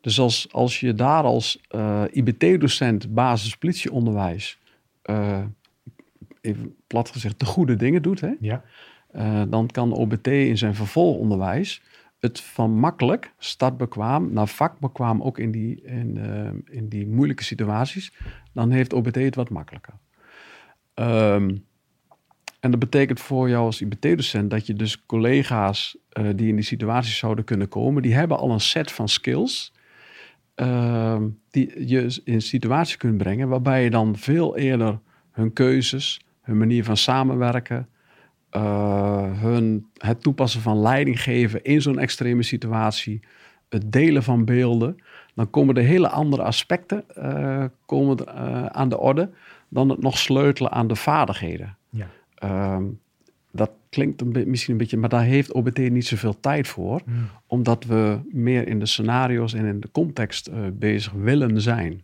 Dus 0.01 0.19
als, 0.19 0.47
als 0.51 0.79
je 0.79 0.93
daar 0.93 1.23
als 1.23 1.61
uh, 1.75 2.03
eh, 2.03 2.09
IBT-docent 2.15 3.13
basis 3.13 3.57
politieonderwijs, 3.57 4.59
uh, 5.05 5.43
even 6.41 6.75
plat 6.87 7.09
gezegd, 7.09 7.39
de 7.39 7.45
goede 7.45 7.75
dingen 7.75 8.01
doet, 8.01 8.21
hè? 8.21 8.33
Ja. 8.39 8.63
dan 9.47 9.67
kan 9.67 9.91
OBT 9.91 10.27
in 10.27 10.57
zijn 10.57 10.75
vervolgonderwijs 10.75 11.81
het 12.19 12.39
van 12.41 12.71
makkelijk, 12.71 13.33
startbekwaam, 13.37 14.33
naar 14.33 14.47
vakbekwaam 14.47 15.21
ook 15.21 15.39
in 15.39 15.51
die, 15.51 15.81
in, 15.81 16.17
in 16.65 16.89
die 16.89 17.07
moeilijke 17.07 17.43
situaties, 17.43 18.13
dan 18.53 18.71
heeft 18.71 18.93
OBT 18.93 19.15
het 19.15 19.35
wat 19.35 19.49
makkelijker. 19.49 19.93
Um, 20.95 21.65
en 22.65 22.71
dat 22.71 22.79
betekent 22.79 23.19
voor 23.19 23.49
jou 23.49 23.65
als 23.65 23.81
IBT-docent 23.81 24.49
dat 24.49 24.67
je 24.67 24.73
dus 24.73 25.05
collega's 25.05 25.97
uh, 26.13 26.29
die 26.35 26.47
in 26.47 26.55
die 26.55 26.65
situaties 26.65 27.17
zouden 27.17 27.45
kunnen 27.45 27.67
komen, 27.67 28.01
die 28.01 28.13
hebben 28.13 28.37
al 28.37 28.51
een 28.51 28.59
set 28.59 28.91
van 28.91 29.09
skills 29.09 29.73
uh, 30.55 31.21
die 31.49 31.87
je 31.87 32.21
in 32.23 32.41
situaties 32.41 32.97
kunt 32.97 33.17
brengen 33.17 33.47
waarbij 33.47 33.83
je 33.83 33.89
dan 33.89 34.15
veel 34.17 34.57
eerder 34.57 34.99
hun 35.31 35.53
keuzes, 35.53 36.21
hun 36.41 36.57
manier 36.57 36.83
van 36.83 36.97
samenwerken, 36.97 37.87
uh, 38.51 39.41
hun, 39.41 39.85
het 39.97 40.21
toepassen 40.21 40.61
van 40.61 40.79
leiding 40.79 41.21
geven 41.21 41.63
in 41.63 41.81
zo'n 41.81 41.99
extreme 41.99 42.43
situatie, 42.43 43.19
het 43.69 43.91
delen 43.91 44.23
van 44.23 44.45
beelden, 44.45 44.95
dan 45.35 45.49
komen 45.49 45.75
er 45.75 45.83
hele 45.83 46.09
andere 46.09 46.43
aspecten 46.43 47.03
uh, 47.17 47.65
komen, 47.85 48.35
aan 48.75 48.89
de 48.89 48.99
orde 48.99 49.29
dan 49.69 49.89
het 49.89 50.01
nog 50.01 50.17
sleutelen 50.17 50.71
aan 50.71 50.87
de 50.87 50.95
vaardigheden. 50.95 51.77
Ehm, 52.45 52.83
dat 53.51 53.71
klinkt 53.89 54.21
een 54.21 54.49
misschien 54.49 54.71
een 54.71 54.79
beetje, 54.79 54.97
maar 54.97 55.09
daar 55.09 55.23
heeft 55.23 55.53
OBT 55.53 55.77
niet 55.77 56.05
zoveel 56.05 56.39
tijd 56.39 56.67
voor, 56.67 57.01
hmm. 57.05 57.29
omdat 57.47 57.83
we 57.83 58.19
meer 58.31 58.67
in 58.67 58.79
de 58.79 58.85
scenario's 58.85 59.53
en 59.53 59.65
in 59.65 59.79
de 59.79 59.91
context 59.91 60.49
uh, 60.49 60.55
bezig 60.73 61.11
willen 61.11 61.61
zijn. 61.61 62.01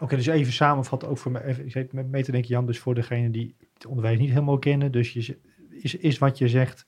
Oké, 0.00 0.16
dus 0.16 0.26
even 0.26 0.52
samenvatten, 0.52 1.08
ook 1.08 1.18
voor 1.18 1.32
me, 1.32 1.44
even, 1.44 2.10
mee 2.10 2.22
te 2.22 2.32
denken, 2.32 2.50
Jan, 2.50 2.66
dus 2.66 2.78
voor 2.78 2.94
degene 2.94 3.30
die 3.30 3.54
het 3.74 3.86
onderwijs 3.86 4.18
niet 4.18 4.28
helemaal 4.28 4.58
kennen. 4.58 4.92
Dus 4.92 5.12
je, 5.12 5.36
is, 5.70 5.94
is 5.94 6.18
wat 6.18 6.38
je 6.38 6.48
zegt, 6.48 6.86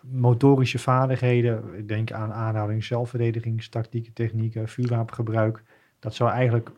motorische 0.00 0.78
vaardigheden, 0.78 1.74
ik 1.76 1.88
denk 1.88 2.12
aan 2.12 2.32
aanhouding, 2.32 2.84
zelfverdedigingstactieken, 2.84 4.12
technieken, 4.12 4.68
vuurwapengebruik. 4.68 5.62
Dat 5.98 6.14
zou 6.14 6.30
eigenlijk 6.30 6.70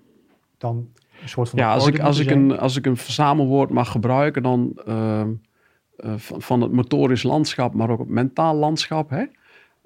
dan 0.59 0.89
een 1.23 1.29
soort 1.29 1.49
van... 1.49 1.59
Ja, 1.59 1.73
als 1.73 1.87
ik, 1.87 2.01
als, 2.01 2.19
ik 2.19 2.31
een, 2.31 2.59
als 2.59 2.77
ik 2.77 2.87
een 2.87 2.97
verzamelwoord 2.97 3.71
mag 3.71 3.91
gebruiken, 3.91 4.43
dan 4.43 4.81
ehm, 4.87 5.31
eh, 5.97 6.13
van, 6.17 6.43
van 6.43 6.61
het 6.61 6.73
motorisch 6.73 7.23
landschap, 7.23 7.75
maar 7.75 7.91
ook 7.91 7.99
het 7.99 8.09
mentaal 8.09 8.55
landschap, 8.55 9.11
hè, 9.11 9.25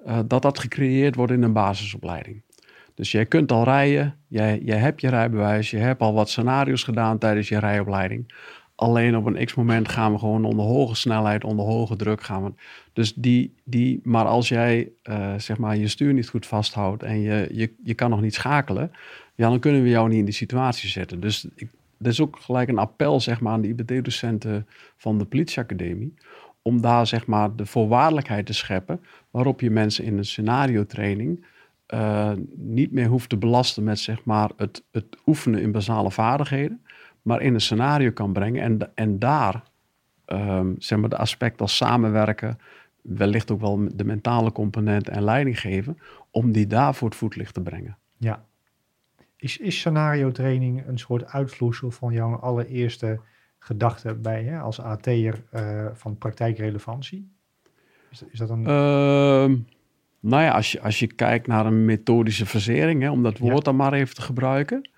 eh, 0.05 0.19
dat 0.25 0.41
dat 0.41 0.59
gecreëerd 0.59 1.15
wordt 1.15 1.31
in 1.31 1.43
een 1.43 1.53
basisopleiding. 1.53 2.41
Dus 2.93 3.11
jij 3.11 3.25
kunt 3.25 3.51
al 3.51 3.63
rijden, 3.63 4.15
jij, 4.27 4.61
jij 4.63 4.77
hebt 4.77 5.01
je 5.01 5.09
rijbewijs, 5.09 5.71
je 5.71 5.77
hebt 5.77 6.01
al 6.01 6.13
wat 6.13 6.29
scenario's 6.29 6.83
gedaan 6.83 7.17
tijdens 7.17 7.49
je 7.49 7.59
rijopleiding. 7.59 8.33
Alleen 8.75 9.17
op 9.17 9.25
een 9.25 9.45
x-moment 9.45 9.89
gaan 9.89 10.11
we 10.11 10.19
gewoon 10.19 10.45
onder 10.45 10.65
hoge 10.65 10.95
snelheid, 10.95 11.43
onder 11.43 11.65
hoge 11.65 11.95
druk 11.95 12.23
gaan 12.23 12.43
we. 12.43 12.53
Dus 12.93 13.13
die, 13.13 13.55
die 13.63 13.99
maar 14.03 14.25
als 14.25 14.47
jij 14.47 14.91
eh, 15.03 15.33
zeg 15.37 15.57
maar 15.57 15.77
je 15.77 15.87
stuur 15.87 16.13
niet 16.13 16.29
goed 16.29 16.45
vasthoudt 16.45 17.03
en 17.03 17.19
je, 17.21 17.49
je, 17.51 17.73
je 17.83 17.93
kan 17.93 18.09
nog 18.09 18.21
niet 18.21 18.33
schakelen, 18.33 18.91
ja, 19.37 19.49
dan 19.49 19.59
kunnen 19.59 19.83
we 19.83 19.89
jou 19.89 20.09
niet 20.09 20.17
in 20.17 20.25
die 20.25 20.33
situatie 20.33 20.89
zetten. 20.89 21.19
Dus 21.19 21.47
ik, 21.55 21.69
dat 21.97 22.11
is 22.11 22.21
ook 22.21 22.37
gelijk 22.39 22.69
een 22.69 22.77
appel 22.77 23.19
zeg 23.19 23.41
maar, 23.41 23.53
aan 23.53 23.61
de 23.61 23.67
IBT-docenten 23.67 24.67
van 24.97 25.17
de 25.17 25.25
politieacademie. 25.25 26.13
Om 26.61 26.81
daar 26.81 27.07
zeg 27.07 27.25
maar, 27.25 27.55
de 27.55 27.65
voorwaardelijkheid 27.65 28.45
te 28.45 28.53
scheppen 28.53 29.01
waarop 29.31 29.61
je 29.61 29.69
mensen 29.69 30.03
in 30.03 30.17
een 30.17 30.25
scenario-training 30.25 31.45
eh, 31.85 32.31
niet 32.55 32.91
meer 32.91 33.07
hoeft 33.07 33.29
te 33.29 33.37
belasten 33.37 33.83
met 33.83 33.99
zeg 33.99 34.23
maar, 34.23 34.49
het, 34.55 34.83
het 34.91 35.17
oefenen 35.25 35.61
in 35.61 35.71
basale 35.71 36.11
vaardigheden, 36.11 36.81
maar 37.21 37.41
in 37.41 37.53
een 37.53 37.61
scenario 37.61 38.11
kan 38.11 38.33
brengen 38.33 38.61
en, 38.61 38.95
en 38.95 39.19
daar 39.19 39.63
ehm, 40.25 40.73
zeg 40.77 40.99
maar, 40.99 41.09
de 41.09 41.17
aspecten 41.17 41.61
als 41.61 41.75
samenwerken, 41.75 42.59
wellicht 43.01 43.51
ook 43.51 43.61
wel 43.61 43.87
de 43.93 44.03
mentale 44.03 44.51
component 44.51 45.09
en 45.09 45.23
leiding 45.23 45.59
geven, 45.59 45.97
om 46.31 46.51
die 46.51 46.67
daar 46.67 46.95
voor 46.95 47.07
het 47.07 47.17
voetlicht 47.17 47.53
te 47.53 47.61
brengen. 47.61 47.97
Ja. 48.17 48.45
Is, 49.37 49.57
is 49.57 49.77
scenario 49.77 50.31
training 50.31 50.87
een 50.87 50.99
soort 50.99 51.25
uitvloeisel 51.25 51.91
van 51.91 52.13
jouw 52.13 52.35
allereerste 52.35 53.19
gedachte 53.59 54.13
bij 54.13 54.43
hè, 54.43 54.59
als 54.59 54.79
AT'er 54.79 55.43
eh 55.51 55.85
van 55.93 56.17
praktijkrelevantie? 56.17 57.31
Is, 58.11 58.23
is 58.31 58.39
dat 58.39 58.49
een... 58.49 58.65
Ehm, 58.65 59.55
nou 60.19 60.43
ja, 60.43 60.51
als 60.51 60.71
je, 60.71 60.81
als 60.81 60.99
je 60.99 61.07
kijkt 61.07 61.47
naar 61.47 61.65
een 61.65 61.85
methodische 61.85 62.45
versering, 62.45 63.01
hè, 63.01 63.11
om 63.11 63.23
dat 63.23 63.37
woord 63.37 63.55
Ja. 63.55 63.59
dan 63.59 63.75
maar 63.75 63.93
even 63.93 64.15
te 64.15 64.21
gebruiken, 64.21 64.89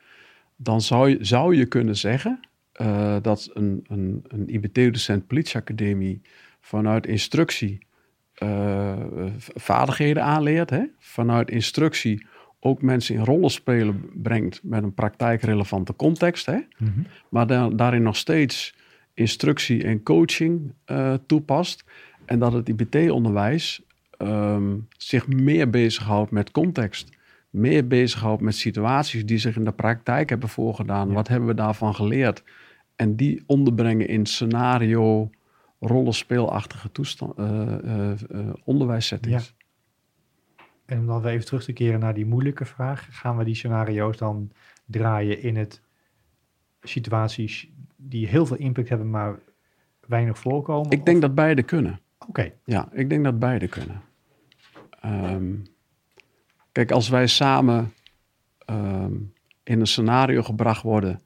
dan 0.55 0.81
zou 0.81 1.09
je, 1.09 1.17
zou 1.21 1.55
je 1.55 1.65
kunnen 1.65 1.95
zeggen 1.97 2.39
eh, 2.71 3.15
dat 3.21 3.49
een, 3.53 3.85
een, 3.87 4.23
een 4.27 4.53
IBT-docent 4.53 5.27
politieacademie 5.27 6.21
vanuit 6.61 7.07
instructie 7.07 7.87
eh, 8.33 8.97
vaardigheden 9.55 10.23
aanleert, 10.23 10.69
hè? 10.69 10.83
vanuit 10.97 11.49
instructie 11.49 12.27
ook 12.59 12.81
mensen 12.81 13.15
in 13.15 13.23
rollen 13.23 13.49
spelen 13.49 14.09
brengt 14.13 14.59
met 14.63 14.83
een 14.83 14.93
praktijkrelevante 14.93 15.95
context, 15.95 16.45
hè? 16.45 16.59
Mhm. 16.77 16.99
maar 17.29 17.47
da- 17.47 17.69
daarin 17.69 18.03
nog 18.03 18.15
steeds 18.15 18.75
instructie 19.13 19.83
en 19.83 20.03
coaching 20.03 20.73
eh, 20.85 21.13
toepast. 21.25 21.83
En 22.25 22.39
dat 22.39 22.53
het 22.53 22.69
IBT-onderwijs 22.69 23.81
ehm, 24.17 24.77
zich 24.97 25.27
meer 25.27 25.69
bezighoudt 25.69 26.31
met 26.31 26.51
context. 26.51 27.09
Meer 27.49 27.87
bezighoudt 27.87 28.41
met 28.41 28.55
situaties 28.55 29.25
die 29.25 29.37
zich 29.37 29.55
in 29.55 29.63
de 29.63 29.71
praktijk 29.71 30.29
hebben 30.29 30.49
voorgedaan. 30.49 31.07
Ja. 31.07 31.13
Wat 31.13 31.27
hebben 31.27 31.47
we 31.47 31.55
daarvan 31.55 31.95
geleerd? 31.95 32.43
En 32.95 33.15
die 33.15 33.43
onderbrengen 33.45 34.07
in 34.07 34.25
scenario, 34.25 35.29
rollenspeelachtige 35.79 36.91
toestand, 36.91 37.37
eh, 37.37 38.11
eh, 38.11 38.17
onderwijssettings. 38.63 39.53
En 40.89 40.99
om 40.99 41.05
dan 41.05 41.21
weer 41.21 41.31
even 41.31 41.45
terug 41.45 41.63
te 41.63 41.73
keren 41.73 41.99
naar 41.99 42.13
die 42.13 42.25
moeilijke 42.25 42.65
vraag, 42.65 43.07
gaan 43.11 43.37
we 43.37 43.43
die 43.43 43.55
scenario's 43.55 44.17
dan 44.17 44.51
draaien 44.85 45.41
in 45.41 45.55
het 45.55 45.81
situaties 46.81 47.69
die 47.95 48.27
heel 48.27 48.45
veel 48.45 48.57
impact 48.57 48.89
hebben, 48.89 49.09
maar 49.09 49.39
weinig 50.07 50.37
voorkomen? 50.37 50.91
Ik 50.91 51.05
denk 51.05 51.17
Of- 51.17 51.23
dat 51.23 51.35
beide 51.35 51.63
kunnen. 51.63 51.99
Oké, 52.27 52.51
Ja, 52.63 52.89
ik 52.91 53.09
denk 53.09 53.23
dat 53.23 53.39
beide 53.39 53.67
kunnen. 53.67 54.01
Ehm, 55.01 55.55
kijk, 56.71 56.91
als 56.91 57.09
wij 57.09 57.27
samen 57.27 57.93
ehm, 58.65 59.13
in 59.63 59.79
een 59.79 59.87
scenario 59.87 60.41
gebracht 60.41 60.81
worden 60.81 61.21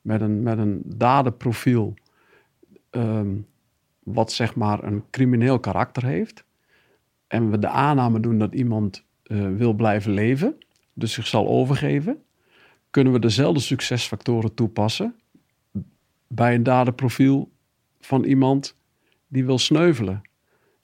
met 0.00 0.20
een, 0.20 0.42
met 0.42 0.58
een 0.58 0.82
dadenprofiel, 0.84 1.94
ehm, 2.90 3.36
wat 4.02 4.32
zeg 4.32 4.54
maar 4.54 4.84
een 4.84 5.04
crimineel 5.10 5.60
karakter 5.60 6.04
heeft, 6.04 6.44
en 7.26 7.50
we 7.50 7.58
de 7.58 7.68
aanname 7.68 8.20
doen 8.20 8.38
dat 8.38 8.54
iemand 8.54 9.06
eh, 9.28 9.48
wil 9.56 9.72
blijven 9.72 10.12
leven, 10.12 10.56
dus 10.92 11.12
zich 11.12 11.26
zal 11.26 11.48
overgeven, 11.48 12.22
kunnen 12.90 13.12
we 13.12 13.18
dezelfde 13.18 13.60
succesfactoren 13.60 14.54
toepassen 14.54 15.14
bij 16.26 16.54
een 16.54 16.62
dadenprofiel 16.62 17.50
van 18.00 18.24
iemand 18.24 18.76
die 19.28 19.44
wil 19.44 19.58
sneuvelen. 19.58 20.22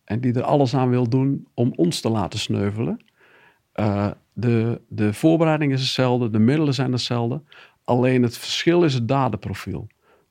En 0.04 0.20
die 0.20 0.32
er 0.32 0.42
alles 0.42 0.74
aan 0.74 0.90
wil 0.90 1.08
doen 1.08 1.46
om 1.54 1.72
ons 1.76 2.00
te 2.00 2.08
laten 2.08 2.38
sneuvelen. 2.38 3.04
Eh, 3.72 4.10
de, 4.32 4.80
de 4.88 5.12
voorbereiding 5.12 5.72
is 5.72 5.80
hetzelfde, 5.80 6.30
de 6.30 6.38
middelen 6.38 6.74
zijn 6.74 6.92
hetzelfde. 6.92 7.42
Alleen 7.84 8.22
het 8.22 8.38
verschil 8.38 8.82
is 8.82 8.94
het 8.94 9.08
dadenprofiel. 9.08 9.86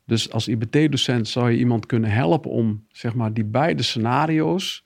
Dus 0.05 0.31
als 0.31 0.47
IBT-docent 0.47 1.27
zou 1.27 1.51
je 1.51 1.57
iemand 1.57 1.85
kunnen 1.85 2.09
helpen 2.09 2.51
om 2.51 2.85
zeg 2.91 3.13
maar, 3.13 3.33
die 3.33 3.45
beide 3.45 3.83
scenario's 3.83 4.85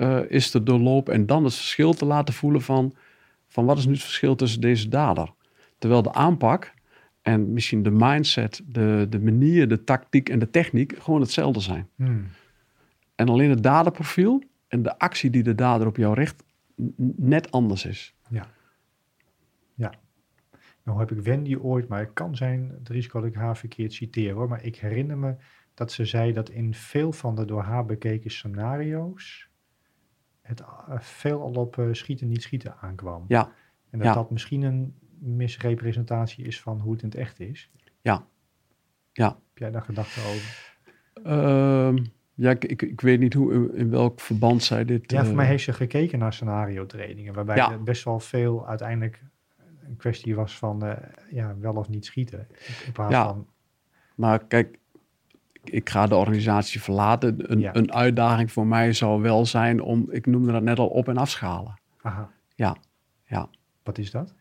eh, 0.00 0.20
is 0.28 0.50
te 0.50 0.62
doorlopen. 0.62 1.14
En 1.14 1.26
dan 1.26 1.44
het 1.44 1.54
verschil 1.54 1.92
te 1.92 2.04
laten 2.04 2.34
voelen 2.34 2.62
van, 2.62 2.94
van 3.48 3.64
wat 3.64 3.78
is 3.78 3.86
nu 3.86 3.92
het 3.92 4.02
verschil 4.02 4.34
tussen 4.34 4.60
deze 4.60 4.88
dader. 4.88 5.32
Terwijl 5.78 6.02
de 6.02 6.12
aanpak 6.12 6.72
en 7.22 7.52
misschien 7.52 7.82
de 7.82 7.90
mindset, 7.90 8.62
de, 8.66 9.06
de 9.10 9.20
manier, 9.20 9.68
de 9.68 9.84
tactiek 9.84 10.28
en 10.28 10.38
de 10.38 10.50
techniek 10.50 10.94
gewoon 10.98 11.20
hetzelfde 11.20 11.60
zijn. 11.60 11.88
Hmm. 11.96 12.26
En 13.14 13.28
alleen 13.28 13.50
het 13.50 13.62
daderprofiel 13.62 14.42
en 14.68 14.82
de 14.82 14.98
actie 14.98 15.30
die 15.30 15.42
de 15.42 15.54
dader 15.54 15.86
op 15.86 15.96
jou 15.96 16.14
richt, 16.14 16.44
net 17.16 17.50
anders 17.50 17.84
is. 17.84 18.14
ja. 18.28 18.46
Ja. 19.74 19.92
Nou 20.82 20.98
heb 20.98 21.10
ik 21.10 21.20
Wendy 21.20 21.56
ooit, 21.56 21.88
maar 21.88 22.00
het 22.00 22.12
kan 22.12 22.36
zijn 22.36 22.70
het 22.78 22.88
risico 22.88 23.20
dat 23.20 23.28
ik 23.28 23.34
haar 23.34 23.56
verkeerd 23.56 23.92
citeer 23.92 24.32
hoor, 24.32 24.48
maar 24.48 24.64
ik 24.64 24.76
herinner 24.76 25.18
me 25.18 25.34
dat 25.74 25.92
ze 25.92 26.04
zei 26.04 26.32
dat 26.32 26.50
in 26.50 26.74
veel 26.74 27.12
van 27.12 27.34
de 27.34 27.44
door 27.44 27.62
haar 27.62 27.86
bekeken 27.86 28.30
scenario's 28.30 29.49
het 30.42 30.60
eh, 30.60 30.66
veel 31.00 31.42
al 31.42 31.52
op 31.52 31.78
eh, 31.78 31.84
schieten 31.92 32.28
niet 32.28 32.42
schieten 32.42 32.76
aankwam. 32.80 33.24
Ja, 33.28 33.52
En 33.90 33.98
dat 33.98 34.08
Ja. 34.08 34.14
dat 34.14 34.30
misschien 34.30 34.62
een 34.62 34.94
misrepresentatie 35.18 36.44
is 36.44 36.60
van 36.60 36.80
hoe 36.80 36.92
het 36.92 37.02
in 37.02 37.08
het 37.08 37.18
echt 37.18 37.40
is. 37.40 37.70
Ja. 38.00 38.26
Ja. 39.12 39.28
Heb 39.28 39.58
jij 39.58 39.70
daar 39.70 39.82
gedachten 39.82 40.22
over? 40.22 40.78
Ehm, 41.24 42.04
ja 42.34 42.50
ik, 42.50 42.64
ik, 42.64 42.82
ik 42.82 43.00
weet 43.00 43.20
niet 43.20 43.34
hoe, 43.34 43.72
in, 43.76 43.90
welk 43.90 44.20
verband 44.20 44.62
zij 44.62 44.84
dit... 44.84 45.10
Ja, 45.10 45.20
voor 45.20 45.30
eh, 45.30 45.36
mij 45.36 45.46
heeft 45.46 45.64
ze 45.64 45.72
gekeken 45.72 46.18
naar 46.18 46.32
scenario 46.32 46.86
trainingen, 46.86 47.34
waarbij 47.34 47.56
Ja. 47.56 47.70
er 47.72 47.82
best 47.82 48.04
wel 48.04 48.20
veel 48.20 48.68
uiteindelijk 48.68 49.22
een 49.84 49.96
kwestie 49.96 50.34
was 50.34 50.58
van 50.58 50.84
eh, 50.84 50.96
ja, 51.30 51.56
wel 51.58 51.74
of 51.74 51.88
niet 51.88 52.04
schieten. 52.04 52.46
In 52.86 52.92
plaats 52.92 53.12
Ja. 53.12 53.24
van, 53.24 53.46
Maar 54.14 54.44
kijk, 54.46 54.78
ik, 55.64 55.90
ga 55.90 56.06
de 56.06 56.14
organisatie 56.16 56.80
verlaten. 56.82 57.52
Een, 57.52 57.60
Ja. 57.60 57.74
een 57.74 57.92
uitdaging 57.92 58.52
voor 58.52 58.66
mij 58.66 58.92
zou 58.92 59.22
wel 59.22 59.46
zijn 59.46 59.80
om, 59.82 60.06
ik 60.10 60.26
noemde 60.26 60.52
dat 60.52 60.62
net 60.62 60.78
al, 60.78 60.86
op- 60.88 61.08
en 61.08 61.16
afschalen. 61.16 61.78
aha, 62.02 62.30
Ja, 62.54 62.76
ja. 63.26 63.48
wat 63.82 63.98
is 63.98 64.10
dat? 64.10 64.34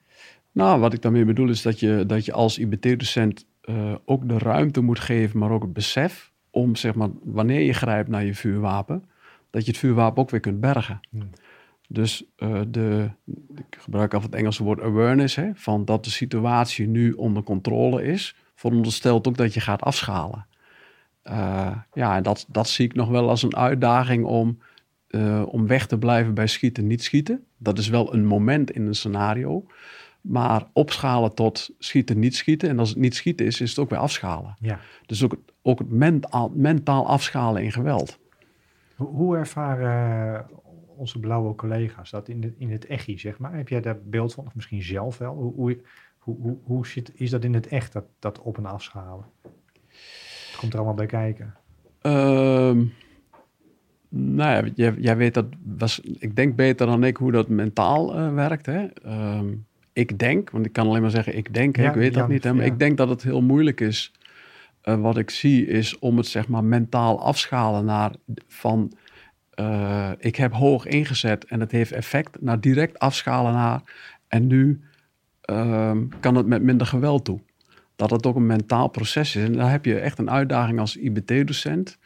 Nou, 0.52 0.80
wat 0.80 0.94
ik 0.94 1.02
daarmee 1.02 1.26
bedoel 1.26 1.50
is 1.50 1.62
dat 1.62 1.80
je, 1.80 2.04
dat 2.08 2.26
je 2.26 2.34
als 2.34 2.58
IBT-docent 2.58 3.46
eh, 3.62 3.94
ook 4.06 4.28
de 4.30 4.38
ruimte 4.38 4.82
moet 4.82 5.00
geven, 5.00 5.40
maar 5.40 5.52
ook 5.52 5.62
het 5.62 5.74
besef 5.74 6.32
om, 6.50 6.76
zeg 6.76 6.96
maar, 6.96 7.10
wanneer 7.24 7.62
je 7.62 7.74
grijpt 7.74 8.10
naar 8.10 8.24
je 8.26 8.36
vuurwapen, 8.36 9.04
dat 9.50 9.66
je 9.66 9.72
het 9.72 9.80
vuurwapen 9.80 10.22
ook 10.22 10.30
weer 10.30 10.40
kunt 10.40 10.60
bergen. 10.60 11.00
Hmm. 11.10 11.30
Dus 11.88 12.24
eh, 12.36 12.62
de, 12.68 13.10
ik 13.56 13.78
gebruik 13.80 14.14
altijd 14.14 14.32
het 14.32 14.40
Engelse 14.42 14.64
woord 14.64 14.82
awareness, 14.82 15.36
hè, 15.36 15.50
van 15.54 15.86
dat 15.86 16.04
de 16.04 16.10
situatie 16.10 16.88
nu 16.88 17.12
onder 17.12 17.44
controle 17.44 18.04
is, 18.04 18.36
veronderstelt 18.56 19.28
ook 19.28 19.38
dat 19.38 19.54
je 19.54 19.60
gaat 19.60 19.82
afschalen. 19.82 20.46
Eh, 21.22 21.76
ja, 21.94 22.22
dat, 22.22 22.46
dat 22.50 22.68
zie 22.68 22.86
ik 22.86 22.94
nog 22.94 23.10
wel 23.10 23.30
als 23.30 23.44
een 23.44 23.56
uitdaging 23.56 24.26
om, 24.26 24.60
eh, 25.08 25.44
om 25.48 25.68
weg 25.68 25.88
te 25.88 25.98
blijven 25.98 26.34
bij 26.34 26.48
schieten, 26.48 26.88
niet 26.88 27.04
schieten. 27.04 27.46
Dat 27.58 27.78
is 27.78 27.90
wel 27.90 28.14
een 28.14 28.26
moment 28.26 28.72
in 28.72 28.88
een 28.88 28.96
scenario. 28.96 29.66
Maar 30.22 30.68
opschalen 30.74 31.34
tot 31.34 31.70
schieten, 31.80 32.20
niet 32.20 32.36
schieten. 32.36 32.70
En 32.70 32.80
als 32.80 32.90
het 32.90 32.98
niet 32.98 33.16
schieten 33.16 33.46
is, 33.46 33.62
is 33.62 33.70
het 33.70 33.80
ook 33.80 33.90
weer 33.90 34.00
afschalen. 34.00 34.56
Ja. 34.60 34.80
Dus 35.06 35.24
ook, 35.24 35.36
ook 35.62 35.80
het 35.80 35.92
mentaal, 35.92 36.52
mentaal 36.56 37.08
afschalen 37.08 37.64
in 37.64 37.72
geweld. 37.72 38.20
Hoe, 38.96 39.38
ervaren 39.38 40.36
eh, 40.36 40.58
onze 40.96 41.20
blauwe 41.20 41.56
collega's 41.56 42.10
dat 42.10 42.28
in 42.28 42.44
het, 42.44 42.54
in 42.58 42.72
het 42.72 42.86
echi, 42.86 43.20
zeg 43.20 43.38
maar? 43.38 43.54
Heb 43.54 43.70
jij 43.70 43.82
daar 43.82 43.98
beeld 44.04 44.34
van, 44.34 44.46
of 44.46 44.56
misschien 44.56 44.82
zelf 44.82 45.18
wel? 45.18 45.34
Hoe, 45.34 45.54
hoe, 45.54 45.82
Hoe, 46.18 46.38
hoe, 46.42 46.58
hoe 46.64 46.88
zit, 46.88 47.12
is 47.14 47.30
dat 47.30 47.44
in 47.44 47.54
het 47.54 47.68
echt, 47.68 47.94
dat, 47.94 48.06
dat 48.20 48.40
op- 48.40 48.58
en 48.58 48.66
afschalen? 48.66 49.26
Komt 50.60 50.74
er 50.74 50.78
allemaal 50.78 50.96
bij 50.96 51.06
kijken. 51.06 51.54
Ehm, 52.02 52.84
nou 54.10 54.66
ja, 54.66 54.72
jij, 54.76 54.94
jij 54.98 55.18
weet 55.18 55.34
dat, 55.34 55.46
was, 55.78 56.00
ik 56.00 56.36
denk 56.36 56.56
beter 56.56 56.88
dan 56.88 57.04
ik 57.04 57.18
hoe 57.18 57.32
dat 57.32 57.48
mentaal 57.48 58.16
eh, 58.16 58.34
werkt. 58.34 58.66
Hè? 58.66 58.86
Ehm, 58.86 59.48
ik 59.94 60.20
denk, 60.20 60.50
want 60.50 60.66
ik 60.66 60.74
kan 60.74 60.88
alleen 60.88 61.02
maar 61.02 61.10
zeggen 61.12 61.38
ik 61.38 61.54
denk, 61.54 61.78
Ja, 61.78 61.90
ik 61.90 61.96
weet 61.96 62.14
dat 62.14 62.28
niet. 62.28 62.44
Hè, 62.44 62.54
maar 62.54 62.66
ja. 62.66 62.72
ik 62.72 62.80
denk 62.80 62.98
dat 62.98 63.10
het 63.10 63.24
heel 63.24 63.42
moeilijk 63.42 63.82
is. 63.82 64.12
Eh, 64.82 65.02
wat 65.02 65.18
ik 65.18 65.30
zie 65.30 65.66
is 65.68 66.00
om 66.00 66.18
het 66.18 66.28
zeg 66.28 66.48
maar 66.48 66.64
mentaal 66.64 67.22
afschalen 67.22 67.86
naar 67.86 68.12
van 68.48 68.94
eh, 69.60 70.12
ik 70.18 70.36
heb 70.36 70.54
hoog 70.54 70.86
ingezet 70.86 71.46
en 71.46 71.60
het 71.60 71.72
heeft 71.72 71.92
effect, 71.92 72.42
naar 72.42 72.60
direct 72.60 73.00
afschalen 73.00 73.54
naar 73.54 73.82
en 74.28 74.48
nu 74.48 74.82
ehm, 75.42 76.08
kan 76.20 76.36
het 76.36 76.46
met 76.46 76.62
minder 76.62 76.88
geweld 76.88 77.26
toe. 77.26 77.40
Dat 78.00 78.10
het 78.10 78.26
ook 78.26 78.36
een 78.36 78.46
mentaal 78.46 78.88
proces 78.88 79.36
is. 79.36 79.44
En 79.44 79.54
daar 79.54 79.72
heb 79.72 79.86
je 79.86 80.00
echt 80.00 80.20
een 80.20 80.30
uitdaging 80.30 80.80
als 80.80 80.98
IBT-docent, 80.98 81.98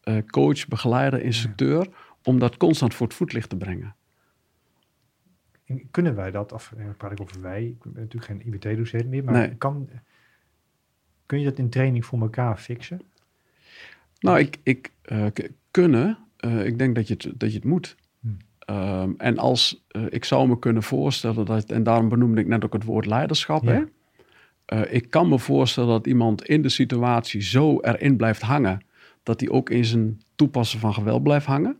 eh, 0.00 0.16
coach, 0.26 0.68
begeleider, 0.68 1.22
instructeur, 1.22 1.88
om 2.22 2.38
dat 2.38 2.56
constant 2.56 2.94
voor 2.94 3.06
het 3.06 3.16
voetlicht 3.16 3.48
te 3.48 3.56
brengen. 3.56 3.94
En 5.64 5.90
Kunnen 5.90 6.14
wij 6.14 6.30
dat, 6.30 6.52
of 6.52 6.72
eh, 6.76 6.84
praat 6.96 7.12
ik 7.12 7.20
over 7.20 7.40
wij, 7.40 7.64
ik 7.64 7.82
ben 7.82 7.92
natuurlijk 8.02 8.24
geen 8.24 8.46
IBT-docent 8.46 9.08
meer, 9.08 9.24
maar 9.24 9.34
Nee. 9.34 9.54
kan, 9.54 9.88
kun 11.26 11.38
je 11.38 11.44
dat 11.44 11.58
in 11.58 11.70
training 11.70 12.04
voor 12.04 12.20
elkaar 12.20 12.56
fixen? 12.56 13.00
Nou, 14.20 14.38
ik, 14.38 14.58
ik 14.62 14.92
eh, 15.02 15.26
kunnen, 15.70 16.18
ik 16.64 16.78
denk 16.78 16.94
dat 16.94 17.08
je 17.08 17.14
het, 17.14 17.40
dat 17.40 17.50
je 17.50 17.56
het 17.56 17.66
moet. 17.66 17.96
Hmm. 18.20 18.36
Ehm, 18.58 19.12
en 19.16 19.38
als 19.38 19.84
ik 20.08 20.24
zou 20.24 20.48
me 20.48 20.58
kunnen 20.58 20.82
voorstellen 20.82 21.44
dat, 21.44 21.70
en 21.70 21.82
daarom 21.82 22.08
benoemde 22.08 22.40
ik 22.40 22.46
net 22.46 22.64
ook 22.64 22.72
het 22.72 22.84
woord 22.84 23.06
leiderschap. 23.06 23.62
Ja. 23.62 23.72
Hè? 23.72 23.82
Eh, 24.72 24.94
ik 24.94 25.10
kan 25.10 25.28
me 25.28 25.38
voorstellen 25.38 25.88
dat 25.88 26.06
iemand 26.06 26.44
in 26.44 26.62
de 26.62 26.68
situatie 26.68 27.42
zo 27.42 27.80
erin 27.80 28.16
blijft 28.16 28.42
hangen, 28.42 28.80
dat 29.22 29.40
hij 29.40 29.48
ook 29.48 29.70
in 29.70 29.84
zijn 29.84 30.20
toepassen 30.34 30.78
van 30.78 30.94
geweld 30.94 31.22
blijft 31.22 31.46
hangen. 31.46 31.76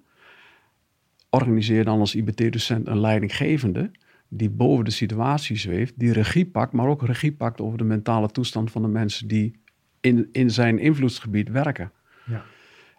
Organiseer 1.30 1.84
dan 1.84 1.98
als 1.98 2.14
IBT-docent 2.14 2.88
een 2.88 3.00
leidinggevende 3.00 3.90
die 4.28 4.50
boven 4.50 4.84
de 4.84 4.90
situatie 4.90 5.56
zweeft, 5.56 5.92
die 5.96 6.12
regie 6.12 6.46
pakt, 6.46 6.72
maar 6.72 6.86
ook 6.86 7.02
regie 7.02 7.32
pakt 7.32 7.60
over 7.60 7.78
de 7.78 7.84
mentale 7.84 8.28
toestand 8.28 8.70
van 8.70 8.82
de 8.82 8.88
mensen 8.88 9.28
die 9.28 9.60
in, 10.00 10.28
in 10.32 10.50
zijn 10.50 10.78
invloedsgebied 10.78 11.48
werken. 11.48 11.92
Ja. 12.26 12.44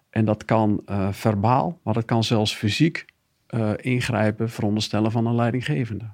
En 0.10 0.26
dat 0.26 0.46
kan 0.46 0.82
eh, 0.86 1.12
verbaal, 1.12 1.80
maar 1.84 1.94
dat 1.94 2.06
kan 2.06 2.24
zelfs 2.24 2.56
fysiek 2.56 3.06
eh, 3.48 3.72
ingrijpen, 3.76 4.50
veronderstellen 4.50 5.12
van 5.12 5.26
een 5.26 5.36
leidinggevende. 5.36 6.06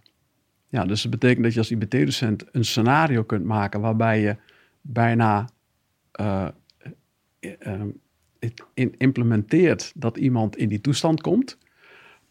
Ja, 0.70 0.86
dus 0.86 1.02
dat 1.02 1.12
betekent 1.12 1.44
dat 1.44 1.54
je 1.54 1.60
als 1.60 1.72
IBT-docent 1.72 2.46
een 2.52 2.66
scenario 2.66 3.24
kunt 3.24 3.46
maken 3.46 3.82
waarbij 3.82 4.22
je 4.22 4.36
bijna 4.82 5.50
eh, 6.12 6.48
eh, 7.40 7.82
het 8.40 8.64
in- 8.74 8.96
implementeert 8.98 9.92
dat 9.96 10.18
iemand 10.18 10.58
in 10.58 10.70
die 10.70 10.82
toestand 10.82 11.22
komt, 11.22 11.58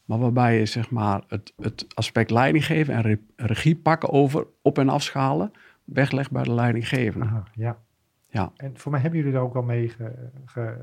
maar 0.05 0.19
waarbij 0.19 0.59
je 0.59 0.67
zeg 0.67 0.91
maar 0.91 1.23
het, 1.29 1.53
het 1.57 1.87
aspect 1.95 2.31
leiding 2.31 2.65
geven 2.67 2.95
en 2.95 3.03
re- 3.03 3.19
regie 3.37 3.77
pakken 3.77 4.11
over 4.11 4.47
op- 4.63 4.79
en 4.79 4.89
afschalen 4.89 5.53
weglegt 5.85 6.31
bij 6.31 6.43
de 6.43 6.55
leidinggevende. 6.55 7.43
Ja. 7.55 7.79
Ja. 8.31 8.53
En 8.57 8.79
voor 8.79 8.91
mij 8.93 9.01
hebben 9.01 9.19
jullie 9.19 9.35
daar 9.35 9.43
ook 9.43 9.55
al 9.57 9.63
mee 9.63 9.89
ge, 9.89 10.31
ge- 10.45 10.77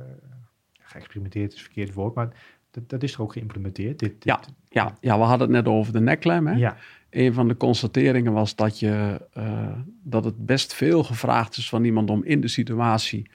geëxperimenteerd, 0.79 1.51
is 1.53 1.57
een 1.57 1.63
verkeerd 1.65 1.93
woord, 1.93 2.15
maar 2.15 2.29
dat, 2.71 2.89
dat 2.89 3.03
is 3.03 3.13
er 3.13 3.21
ook 3.21 3.33
geïmplementeerd. 3.33 3.99
Dit, 3.99 4.09
dit- 4.11 4.23
Ja, 4.23 4.39
Ja, 4.69 4.97
ja, 4.99 5.17
we 5.17 5.23
hadden 5.23 5.47
het 5.53 5.63
net 5.65 5.73
over 5.73 5.93
de 5.93 5.99
nekklem. 6.01 6.47
Hè? 6.47 6.53
ja, 6.53 6.77
Een 7.09 7.33
van 7.33 7.47
de 7.47 7.57
constateringen 7.57 8.33
was 8.33 8.55
dat, 8.55 8.79
je, 8.79 9.21
eh, 9.33 9.71
dat 10.03 10.25
het 10.25 10.45
best 10.45 10.73
veel 10.73 11.03
gevraagd 11.03 11.57
is 11.57 11.69
van 11.69 11.83
iemand 11.83 12.09
om 12.09 12.23
in 12.23 12.41
de 12.41 12.47
situatie 12.47 13.29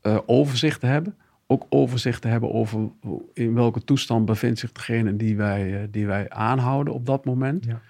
eh, 0.00 0.18
overzicht 0.26 0.80
te 0.80 0.86
hebben. 0.86 1.16
Ook 1.46 1.66
overzicht 1.68 2.22
te 2.22 2.28
hebben 2.28 2.52
over 2.52 2.90
in 3.34 3.54
welke 3.54 3.84
toestand 3.84 4.24
bevindt 4.24 4.58
zich 4.58 4.72
degene 4.72 5.16
die 5.16 5.36
wij, 5.36 5.82
eh, 5.82 5.88
die 5.90 6.06
wij 6.06 6.30
aanhouden 6.30 6.94
op 6.94 7.06
dat 7.06 7.24
moment. 7.24 7.64
Ja. 7.64 7.80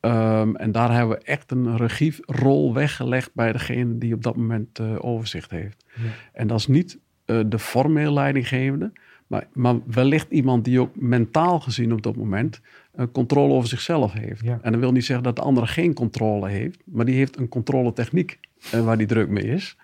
Ehm, 0.00 0.54
en 0.54 0.72
daar 0.72 0.92
hebben 0.92 1.18
we 1.18 1.24
echt 1.24 1.50
een 1.50 1.76
regierol 1.76 2.74
weggelegd 2.74 3.30
bij 3.34 3.52
degene 3.52 3.98
die 3.98 4.14
op 4.14 4.22
dat 4.22 4.36
moment 4.36 4.80
overzicht 4.80 5.50
heeft. 5.50 5.84
Ja. 5.94 6.10
En 6.32 6.46
dat 6.46 6.58
is 6.58 6.66
niet 6.66 6.98
de 7.24 7.58
formeel 7.58 8.12
leidinggevende, 8.12 8.92
maar, 9.28 9.46
maar 9.52 9.76
wellicht 9.86 10.30
iemand 10.30 10.64
die 10.64 10.80
ook 10.80 10.96
mentaal 10.96 11.60
gezien 11.60 11.92
op 11.92 12.02
dat 12.02 12.16
moment 12.16 12.60
eh, 12.92 13.06
controle 13.12 13.52
over 13.52 13.68
zichzelf 13.68 14.12
heeft. 14.12 14.42
Ja. 14.42 14.58
En 14.62 14.72
dat 14.72 14.80
wil 14.80 14.92
niet 14.92 15.04
zeggen 15.04 15.24
dat 15.24 15.36
de 15.36 15.42
andere 15.42 15.66
geen 15.66 15.94
controle 15.94 16.48
heeft, 16.48 16.82
maar 16.84 17.04
die 17.04 17.14
heeft 17.14 17.38
een 17.38 17.48
controletechniek 17.48 18.38
eh, 18.72 18.84
waar 18.84 18.98
die 18.98 19.06
druk 19.06 19.28
mee 19.28 19.44
is. 19.44 19.76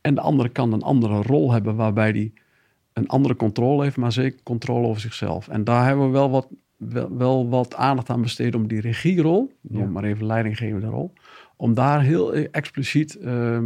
En 0.00 0.14
de 0.14 0.20
andere 0.20 0.48
kan 0.48 0.72
een 0.72 0.82
andere 0.82 1.22
rol 1.22 1.52
hebben 1.52 1.76
waarbij 1.76 2.12
die 2.12 2.32
een 2.92 3.08
andere 3.08 3.36
controle 3.36 3.82
heeft, 3.82 3.96
maar 3.96 4.12
zeker 4.12 4.42
controle 4.42 4.86
over 4.86 5.00
zichzelf. 5.00 5.48
En 5.48 5.64
daar 5.64 5.86
hebben 5.86 6.06
we 6.06 6.12
wel 6.12 6.30
wat, 6.30 6.48
wel, 6.76 7.16
wel 7.16 7.48
wat 7.48 7.74
aandacht 7.74 8.10
aan 8.10 8.22
besteed 8.22 8.54
om 8.54 8.68
die 8.68 8.80
regierol, 8.80 9.52
Ja. 9.60 9.78
noem 9.78 9.92
maar 9.92 10.04
even 10.04 10.26
leidinggevende 10.26 10.86
rol, 10.86 11.12
om 11.56 11.74
daar 11.74 12.02
heel 12.02 12.32
eh, 12.32 12.46
expliciet, 12.50 13.14
eh, 13.14 13.56
eh, 13.56 13.62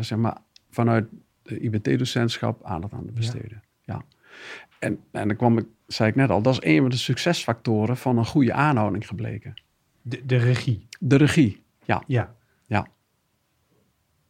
zeg 0.00 0.18
maar, 0.18 0.36
vanuit 0.70 1.06
de 1.42 1.58
IBT-docentschap 1.60 2.64
aandacht 2.64 2.92
aan 2.92 3.06
te 3.06 3.12
besteden. 3.12 3.62
Ja. 3.80 4.02
En, 4.82 4.98
en 5.10 5.28
dan 5.28 5.36
kwam 5.36 5.58
ik, 5.58 5.66
zei 5.86 6.08
ik 6.08 6.14
net 6.14 6.30
al, 6.30 6.42
dat 6.42 6.52
is 6.52 6.60
een 6.74 6.80
van 6.80 6.90
de 6.90 6.96
succesfactoren 6.96 7.96
van 7.96 8.18
een 8.18 8.26
goede 8.26 8.52
aanhouding 8.52 9.06
gebleken. 9.06 9.54
de, 10.02 10.26
de 10.26 10.36
regie. 10.36 10.86
De 11.00 11.16
regie, 11.16 11.62
ja, 11.84 12.02
Ja. 12.06 12.34
Ja. 12.66 12.86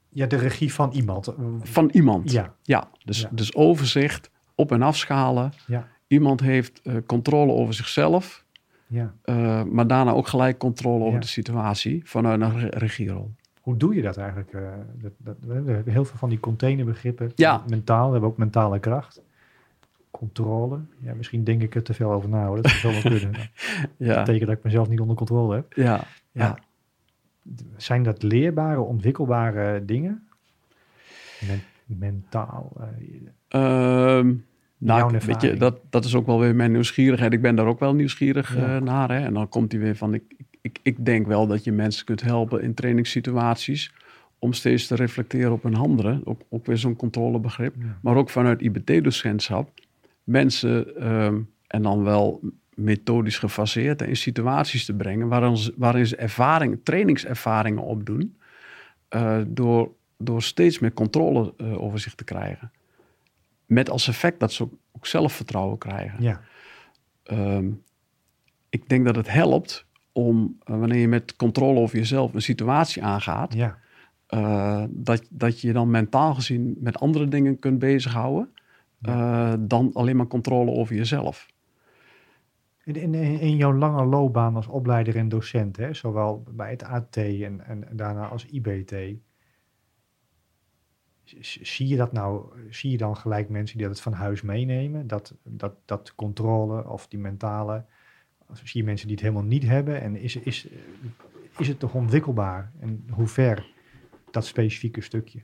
Ja, 0.08 0.26
de 0.26 0.36
regie 0.36 0.72
van 0.72 0.90
iemand. 0.92 1.34
Van 1.62 1.88
iemand. 1.92 2.30
Ja, 2.32 2.54
Ja, 2.62 2.88
dus, 3.04 3.20
Ja. 3.20 3.28
dus 3.32 3.54
overzicht, 3.54 4.30
op- 4.54 4.72
en 4.72 4.82
afschalen. 4.82 5.52
ja, 5.66 5.88
Iemand 6.06 6.40
heeft 6.40 6.80
eh, 6.82 6.94
controle 7.06 7.52
over 7.52 7.74
zichzelf, 7.74 8.44
ja. 8.86 9.14
eh, 9.22 9.62
maar 9.62 9.86
daarna 9.86 10.10
ook 10.12 10.26
gelijk 10.28 10.58
controle 10.58 11.00
over 11.00 11.14
Ja. 11.14 11.20
de 11.20 11.26
situatie 11.26 12.02
vanuit 12.04 12.40
een 12.40 12.58
re- 12.58 12.68
regierol. 12.78 13.30
Hoe 13.60 13.76
doe 13.76 13.94
je 13.94 14.02
dat 14.02 14.16
eigenlijk? 14.16 14.52
eh, 14.52 14.62
dat, 14.94 15.12
dat, 15.18 15.36
we 15.40 15.54
hebben 15.54 15.92
heel 15.92 16.04
veel 16.04 16.18
van 16.18 16.28
die 16.28 16.40
containerbegrippen. 16.40 17.32
Ja. 17.34 17.62
Mentaal, 17.68 18.06
we 18.06 18.12
hebben 18.12 18.30
ook 18.30 18.36
mentale 18.36 18.78
kracht. 18.78 19.20
Controle. 20.12 20.78
Ja, 20.98 21.14
misschien 21.14 21.44
denk 21.44 21.62
ik 21.62 21.74
er 21.74 21.82
te 21.82 21.94
veel 21.94 22.12
over 22.12 22.28
na. 22.28 22.46
Hoor. 22.46 22.62
Dat 22.62 22.70
zou 22.70 22.92
wel 22.92 23.02
kunnen. 23.02 23.32
Dat 23.32 23.48
Ja, 23.96 24.18
betekent 24.22 24.48
dat 24.48 24.56
ik 24.58 24.64
mezelf 24.64 24.88
niet 24.88 25.00
onder 25.00 25.16
controle 25.16 25.54
heb. 25.54 25.72
ja, 25.72 26.04
ja. 26.32 26.58
Zijn 27.76 28.02
dat 28.02 28.22
leerbare, 28.22 28.80
ontwikkelbare 28.80 29.84
dingen? 29.84 30.26
Men- 31.48 31.62
mentaal. 31.98 32.72
Jouw 33.48 34.22
nou, 34.78 35.18
weet 35.26 35.40
je, 35.42 35.56
dat, 35.56 35.80
dat 35.90 36.04
is 36.04 36.14
ook 36.14 36.26
wel 36.26 36.40
weer 36.40 36.54
mijn 36.54 36.72
nieuwsgierigheid. 36.72 37.32
Ik 37.32 37.42
ben 37.42 37.54
daar 37.54 37.66
ook 37.66 37.80
wel 37.80 37.94
nieuwsgierig 37.94 38.56
Ja. 38.56 38.76
eh, 38.76 38.82
naar. 38.82 39.10
Hè? 39.10 39.18
En 39.24 39.34
dan 39.34 39.48
komt 39.48 39.72
hij 39.72 39.80
weer 39.80 39.96
van, 39.96 40.14
ik, 40.14 40.22
ik, 40.60 40.78
ik 40.82 41.04
denk 41.04 41.26
wel 41.26 41.46
dat 41.46 41.64
je 41.64 41.72
mensen 41.72 42.04
kunt 42.04 42.22
helpen 42.22 42.62
in 42.62 42.74
trainingssituaties 42.74 43.92
om 44.38 44.52
steeds 44.52 44.86
te 44.86 44.94
reflecteren 44.94 45.52
op 45.52 45.62
hun 45.62 45.74
handelen. 45.74 46.20
Ook, 46.24 46.40
ook 46.48 46.66
weer 46.66 46.78
zo'n 46.78 46.96
controlebegrip. 46.96 47.74
Ja. 47.78 47.98
Maar 48.02 48.16
ook 48.16 48.30
vanuit 48.30 48.60
IBT-docentschap 48.60 49.70
mensen, 50.24 50.96
ehm, 50.96 51.40
en 51.66 51.82
dan 51.82 52.04
wel 52.04 52.40
methodisch 52.74 53.38
gefaseerd, 53.38 54.02
in 54.02 54.16
situaties 54.16 54.84
te 54.84 54.94
brengen 54.94 55.28
waarin 55.28 55.56
ze, 55.56 55.74
waarin 55.76 56.06
ze 56.06 56.16
ervaring, 56.16 56.80
trainingservaringen 56.82 57.82
opdoen, 57.82 58.36
eh, 59.08 59.40
door, 59.46 59.92
door 60.18 60.42
steeds 60.42 60.78
meer 60.78 60.92
controle 60.92 61.54
eh, 61.56 61.82
over 61.82 61.98
zich 61.98 62.14
te 62.14 62.24
krijgen. 62.24 62.72
Met 63.66 63.90
als 63.90 64.08
effect 64.08 64.40
dat 64.40 64.52
ze 64.52 64.62
ook, 64.62 64.72
ook 64.92 65.06
zelfvertrouwen 65.06 65.78
krijgen. 65.78 66.22
ja, 66.22 66.40
Ehm, 67.22 67.70
ik 68.68 68.88
denk 68.88 69.04
dat 69.04 69.16
het 69.16 69.30
helpt 69.30 69.86
om, 70.12 70.56
eh, 70.64 70.78
wanneer 70.78 71.00
je 71.00 71.08
met 71.08 71.36
controle 71.36 71.80
over 71.80 71.96
jezelf 71.96 72.34
een 72.34 72.42
situatie 72.42 73.02
aangaat, 73.02 73.54
ja, 73.54 73.78
dat, 74.90 75.26
dat 75.30 75.60
je 75.60 75.66
je 75.66 75.72
dan 75.72 75.90
mentaal 75.90 76.34
gezien 76.34 76.76
met 76.80 77.00
andere 77.00 77.28
dingen 77.28 77.58
kunt 77.58 77.78
bezighouden 77.78 78.52
eh, 79.02 79.54
dan 79.60 79.90
alleen 79.92 80.16
maar 80.16 80.26
controle 80.26 80.70
over 80.70 80.96
jezelf. 80.96 81.46
In, 82.84 82.94
in, 82.94 83.14
in 83.14 83.56
jouw 83.56 83.74
lange 83.74 84.04
loopbaan 84.04 84.56
als 84.56 84.66
opleider 84.66 85.16
en 85.16 85.28
docent, 85.28 85.76
hè, 85.76 85.94
zowel 85.94 86.42
bij 86.50 86.70
het 86.70 86.82
AT 86.82 87.16
en, 87.16 87.66
en 87.66 87.86
daarna 87.92 88.28
als 88.28 88.46
IBT, 88.46 88.94
zie 91.40 91.88
je 91.88 91.96
dat 91.96 92.12
nou, 92.12 92.46
zie 92.70 92.90
je 92.90 92.96
dan 92.96 93.16
gelijk 93.16 93.48
mensen 93.48 93.78
die 93.78 93.86
dat 93.86 94.00
van 94.00 94.12
huis 94.12 94.42
meenemen, 94.42 95.06
dat, 95.06 95.34
dat, 95.42 95.74
dat 95.84 96.14
controle 96.14 96.88
of 96.88 97.08
die 97.08 97.18
mentale, 97.18 97.84
zie 98.52 98.80
je 98.80 98.86
mensen 98.86 99.06
die 99.06 99.16
het 99.16 99.24
helemaal 99.24 99.48
niet 99.48 99.64
hebben 99.64 100.00
en 100.00 100.16
is, 100.16 100.36
is, 100.36 100.68
is 101.58 101.68
het 101.68 101.78
toch 101.78 101.94
ontwikkelbaar 101.94 102.72
en 102.78 103.06
hoe 103.10 103.26
ver 103.26 103.70
dat 104.30 104.46
specifieke 104.46 105.00
stukje? 105.00 105.42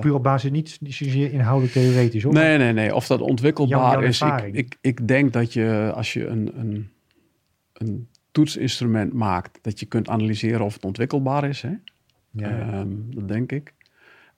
Puur 0.00 0.14
op 0.14 0.22
basis 0.22 0.50
niet, 0.50 0.78
zozeer 0.82 1.32
inhoudelijk 1.32 1.72
theoretisch 1.72 2.22
hoor. 2.22 2.32
Nee, 2.32 2.58
nee, 2.58 2.72
nee. 2.72 2.94
Of 2.94 3.06
dat 3.06 3.20
ontwikkelbaar 3.20 3.78
Jouw- 3.92 4.00
jouw 4.00 4.08
is. 4.08 4.20
Ik, 4.20 4.54
ik, 4.54 4.76
ik 4.80 5.08
denk 5.08 5.32
dat 5.32 5.52
je 5.52 5.92
als 5.94 6.12
je 6.12 6.26
een, 6.26 6.50
een, 6.58 6.88
een 7.72 8.08
toetsinstrument 8.30 9.12
maakt, 9.12 9.58
dat 9.62 9.80
je 9.80 9.86
kunt 9.86 10.08
analyseren 10.08 10.64
of 10.64 10.74
het 10.74 10.84
ontwikkelbaar 10.84 11.44
is. 11.48 11.62
Hè? 11.62 11.72
Ja. 12.30 12.58
Ehm, 12.60 12.88
dat 13.06 13.28
denk 13.28 13.52
ik. 13.52 13.74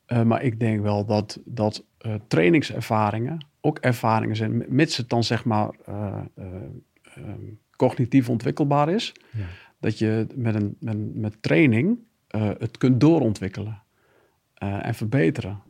Eh, 0.07 0.23
maar 0.23 0.43
ik 0.43 0.61
denk 0.61 0.81
wel 0.81 1.05
dat, 1.05 1.41
dat 1.45 1.85
eh, 1.99 2.15
trainingservaringen 2.29 3.47
ook 3.61 3.79
ervaringen 3.79 4.37
zijn, 4.37 4.65
mits 4.69 4.97
het 4.97 5.09
dan 5.09 5.25
zeg 5.25 5.45
maar 5.45 5.71
eh, 5.87 6.19
eh, 6.35 6.45
ehm, 7.17 7.41
cognitief 7.77 8.29
ontwikkelbaar 8.29 8.89
is, 8.91 9.13
Ja. 9.31 9.45
dat 9.81 9.99
je 9.99 10.27
met, 10.35 10.55
een, 10.55 10.77
met, 10.81 11.15
met 11.15 11.43
training 11.43 11.99
het 12.59 12.79
kunt 12.79 13.01
doorontwikkelen 13.01 13.82
eh, 14.63 14.87
en 14.87 14.95
verbeteren. 14.95 15.63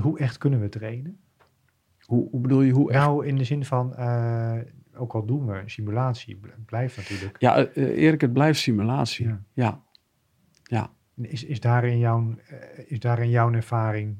Hoe 0.00 0.18
echt 0.18 0.38
kunnen 0.38 0.60
we 0.60 0.68
trainen? 0.68 1.20
Hoe, 2.00 2.28
hoe 2.30 2.40
bedoel 2.40 2.60
je, 2.60 2.72
hoe 2.72 2.90
echt? 2.92 3.00
Nou, 3.00 3.26
in 3.26 3.36
de 3.36 3.44
zin 3.44 3.64
van, 3.64 3.94
eh, 3.94 4.58
ook 4.94 5.12
al 5.14 5.24
doen 5.26 5.46
we 5.46 5.58
een 5.58 5.70
simulatie, 5.70 6.36
bl- 6.36 6.48
blijft 6.66 6.96
natuurlijk. 6.96 7.40
Ja, 7.40 7.56
eh, 7.56 7.98
Erik, 7.98 8.20
het 8.20 8.32
blijft 8.32 8.60
simulatie. 8.60 9.26
Ja. 9.26 9.42
Ja. 9.52 9.82
ja. 10.62 10.90
Is, 11.16 11.44
is, 11.44 11.60
daar 11.60 11.84
in 11.84 11.98
jouw, 11.98 12.34
is 12.86 12.98
daar 13.00 13.18
in 13.18 13.30
jouw 13.30 13.52
ervaring, 13.52 14.16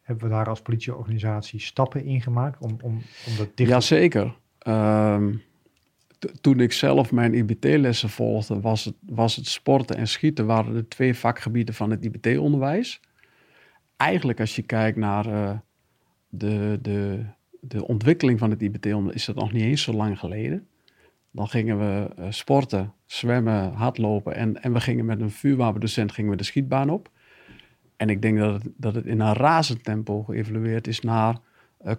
hebben 0.00 0.24
we 0.24 0.30
daar 0.30 0.48
als 0.48 0.62
politieorganisatie 0.62 1.60
stappen 1.60 2.04
in 2.04 2.20
gemaakt 2.20 2.60
om, 2.60 2.76
om, 2.82 2.92
om 3.26 3.36
dat 3.36 3.56
dichter 3.56 3.66
Jazeker. 3.66 4.38
Ehm 4.58 5.34
toen 6.40 6.60
ik 6.60 6.72
zelf 6.72 7.12
mijn 7.12 7.34
IBT-lessen 7.34 8.08
volgde, 8.08 8.60
was 8.60 8.84
het, 8.84 8.94
was 9.06 9.36
het 9.36 9.46
sporten 9.46 9.96
en 9.96 10.08
schieten 10.08 10.46
waren 10.46 10.74
de 10.74 10.88
twee 10.88 11.14
vakgebieden 11.14 11.74
van 11.74 11.90
het 11.90 12.04
IBT-onderwijs. 12.04 13.00
Eigenlijk 13.96 14.40
als 14.40 14.56
je 14.56 14.62
kijkt 14.62 14.96
naar 14.96 15.26
eh, 15.26 15.58
de, 16.28 16.78
de, 16.82 17.24
de 17.60 17.86
ontwikkeling 17.86 18.38
van 18.38 18.50
het 18.50 18.62
IBT-onderwijs, 18.62 19.14
is 19.16 19.24
dat 19.24 19.34
nog 19.34 19.52
niet 19.52 19.62
eens 19.62 19.82
zo 19.82 19.92
lang 19.92 20.18
geleden. 20.18 20.66
Dan 21.30 21.48
gingen 21.48 21.78
we 21.78 22.08
eh, 22.16 22.26
sporten, 22.28 22.92
zwemmen, 23.06 23.72
hardlopen 23.72 24.34
en, 24.34 24.62
en 24.62 24.72
we 24.72 24.80
gingen 24.80 25.04
met 25.04 25.20
een 25.20 25.30
vuurwapendocent 25.30 26.12
gingen 26.12 26.30
we 26.30 26.36
de 26.36 26.44
schietbaan 26.44 26.90
op. 26.90 27.10
En 27.96 28.08
ik 28.08 28.22
denk 28.22 28.38
dat 28.38 28.62
het, 28.62 28.72
dat 28.76 28.94
het 28.94 29.06
in 29.06 29.20
een 29.20 29.34
razend 29.34 29.84
tempo 29.84 30.22
geëvolueerd 30.22 30.86
is 30.86 31.00
naar 31.00 31.36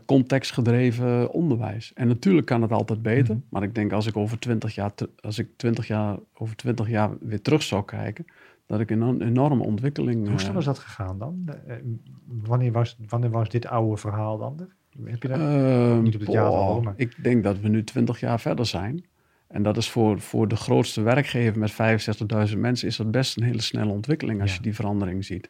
contextgedreven 0.06 1.32
onderwijs. 1.32 1.92
En 1.94 2.08
natuurlijk 2.08 2.46
kan 2.48 2.62
het 2.62 2.72
altijd 2.72 3.02
beter, 3.02 3.36
Mhm. 3.36 3.44
maar 3.50 3.64
ik 3.64 3.76
denk 3.76 3.92
als 3.92 4.06
ik 4.08 4.18
over 4.18 4.40
20 4.40 4.76
jaar, 4.76 4.92
als 5.22 5.40
ik 5.40 5.48
20 5.56 5.88
jaar 5.88 6.18
over 6.34 6.56
20 6.56 6.90
jaar 6.90 7.10
weer 7.20 7.42
terug 7.42 7.64
zou 7.64 7.86
kijken, 7.86 8.26
dat 8.66 8.80
ik 8.80 8.90
een 8.90 9.02
enorm- 9.02 9.22
enorme 9.22 9.64
ontwikkeling. 9.64 10.22
Hoe 10.28 10.34
eh, 10.38 10.44
snel 10.44 10.58
is 10.58 10.66
dat 10.66 10.80
gegaan 10.80 11.20
dan? 11.20 11.44
Eh, 11.46 11.76
eh, 11.76 11.84
wanneer, 12.26 12.72
was, 12.72 12.98
wanneer 13.08 13.30
was 13.30 13.50
dit 13.50 13.66
oude 13.68 13.98
verhaal 13.98 14.38
dan? 14.38 14.60
er? 14.60 14.76
Heb 15.12 15.22
je 15.22 15.28
dat? 15.28 15.40
Ehm, 15.40 16.02
Niet 16.04 16.16
op 16.16 16.22
het 16.22 16.84
maar- 16.84 16.94
Ik 16.98 17.24
denk 17.24 17.44
dat 17.44 17.60
we 17.60 17.68
nu 17.68 17.84
20 17.84 18.20
jaar 18.20 18.40
verder 18.40 18.66
zijn. 18.66 19.06
En 19.48 19.64
dat 19.64 19.78
is 19.78 19.90
voor, 19.90 20.20
voor 20.20 20.48
de 20.48 20.56
grootste 20.56 21.02
werkgever 21.02 21.60
met 21.60 21.72
65.000 21.72 22.60
mensen 22.62 22.88
is 22.88 22.96
dat 22.98 23.12
best 23.12 23.38
een 23.38 23.44
hele 23.44 23.62
snelle 23.62 23.92
ontwikkeling 23.92 24.42
als 24.42 24.50
Ja. 24.50 24.56
je 24.56 24.62
die 24.62 24.76
verandering 24.76 25.26
ziet. 25.26 25.50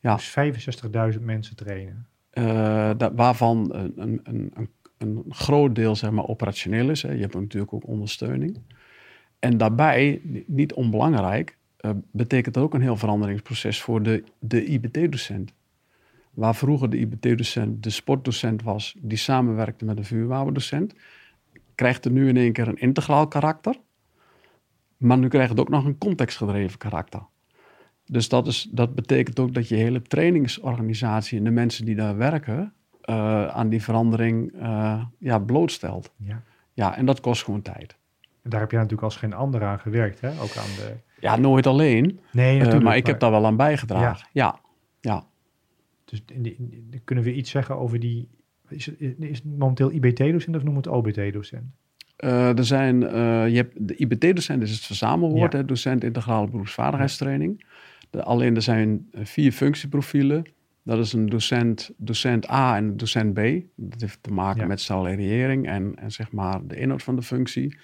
Ja. 0.00 0.14
Dus 0.14 0.28
65.000 0.28 1.24
mensen 1.24 1.56
trainen. 1.56 2.06
Eh, 2.32 2.90
waarvan 3.14 3.74
een, 3.74 3.92
een, 3.96 4.20
een, 4.22 4.68
een, 4.98 5.24
groot 5.28 5.74
deel 5.74 5.96
zeg 5.96 6.10
maar, 6.10 6.28
operationeel 6.28 6.90
is. 6.90 7.02
Hè. 7.02 7.12
Je 7.12 7.20
hebt 7.20 7.34
natuurlijk 7.34 7.72
ook 7.72 7.86
ondersteuning. 7.86 8.58
En 9.38 9.56
daarbij, 9.56 10.20
ni- 10.22 10.44
niet 10.46 10.72
onbelangrijk, 10.72 11.56
eh, 11.76 11.90
betekent 12.10 12.54
dat 12.54 12.64
ook 12.64 12.74
een 12.74 12.80
heel 12.80 12.96
veranderingsproces 12.96 13.80
voor 13.82 14.02
de, 14.02 14.24
de 14.38 14.64
IBT-docent. 14.64 15.52
Waar 16.30 16.54
vroeger 16.54 16.90
de 16.90 16.98
IBT-docent 16.98 17.82
de 17.82 17.90
sportdocent 17.90 18.62
was, 18.62 18.96
die 18.98 19.18
samenwerkte 19.18 19.84
met 19.84 19.96
de 19.96 20.04
vuurwapendocent, 20.04 20.94
krijgt 21.74 22.04
er 22.04 22.10
nu 22.10 22.28
in 22.28 22.36
één 22.36 22.52
keer 22.52 22.68
een 22.68 22.80
integraal 22.80 23.28
karakter. 23.28 23.76
Maar 24.96 25.18
nu 25.18 25.28
krijgt 25.28 25.50
het 25.50 25.60
ook 25.60 25.68
nog 25.68 25.84
een 25.84 25.98
contextgedreven 25.98 26.78
karakter. 26.78 27.22
Dus 28.12 28.28
dat, 28.28 28.46
is, 28.46 28.68
dat 28.70 28.94
betekent 28.94 29.38
ook 29.40 29.54
dat 29.54 29.68
je 29.68 29.74
hele 29.74 30.02
trainingsorganisatie 30.02 31.38
en 31.38 31.44
de 31.44 31.50
mensen 31.50 31.84
die 31.84 31.94
daar 31.94 32.16
werken 32.16 32.72
eh, 33.00 33.46
aan 33.46 33.68
die 33.68 33.82
verandering 33.82 34.52
eh, 34.60 35.04
ja, 35.18 35.38
blootstelt. 35.38 36.12
Ja. 36.16 36.42
Ja, 36.72 36.96
en 36.96 37.06
dat 37.06 37.20
kost 37.20 37.44
gewoon 37.44 37.62
tijd. 37.62 37.96
En 38.42 38.50
daar 38.50 38.60
heb 38.60 38.70
jij 38.70 38.80
natuurlijk 38.80 39.06
als 39.08 39.16
geen 39.16 39.32
ander 39.32 39.64
aan 39.64 39.78
gewerkt, 39.78 40.20
hè? 40.20 40.28
Ook 40.28 40.56
aan 40.56 40.74
de... 40.76 40.92
Ja, 41.20 41.36
nooit 41.36 41.66
alleen, 41.66 42.20
Nee, 42.32 42.50
eh, 42.52 42.56
natuurlijk. 42.58 42.84
maar 42.84 42.96
ik 42.96 43.06
heb 43.06 43.20
daar 43.20 43.30
wel 43.30 43.46
aan 43.46 43.56
bijgedragen. 43.56 44.28
Ja, 44.32 44.58
ja. 45.00 45.24
Dus 46.04 46.22
in 46.32 46.42
die- 46.42 46.56
in 46.58 46.86
die- 46.90 47.00
kunnen 47.04 47.24
we 47.24 47.34
iets 47.34 47.50
zeggen 47.50 47.78
over 47.78 48.00
die... 48.00 48.28
Is 48.68 48.86
het, 48.86 48.96
is 49.18 49.42
momenteel 49.42 49.90
IBT-docent 49.92 50.56
of 50.56 50.62
noem 50.62 50.76
het 50.76 50.86
OBT-docent? 50.86 51.64
Er 52.16 52.64
zijn, 52.64 53.00
je 53.50 53.56
hebt, 53.56 53.88
de 53.88 53.94
IBT-docent 53.96 54.62
is 54.62 54.70
het 54.70 54.80
verzamelwoord, 54.80 55.52
Ja. 55.52 55.58
hè, 55.58 55.64
docent 55.64 56.04
integrale 56.04 56.46
beroepsvaardigheidstraining. 56.48 57.64
De, 58.12 58.22
alleen 58.22 58.54
er 58.56 58.62
zijn 58.62 59.08
eh, 59.12 59.24
vier 59.24 59.52
functieprofielen. 59.52 60.44
Dat 60.82 60.98
is 60.98 61.12
een 61.12 61.26
docent, 61.28 61.90
docent 61.96 62.50
A 62.50 62.76
en 62.76 62.96
docent 62.96 63.34
B. 63.34 63.40
Dat 63.74 64.00
heeft 64.00 64.22
te 64.22 64.32
maken 64.32 64.60
Ja. 64.60 64.66
met 64.66 64.80
salariering 64.80 65.66
en, 65.68 65.94
en 65.96 66.10
zeg 66.12 66.32
maar 66.32 66.66
de 66.66 66.76
inhoud 66.76 67.02
van 67.02 67.16
de 67.16 67.22
functie. 67.22 67.76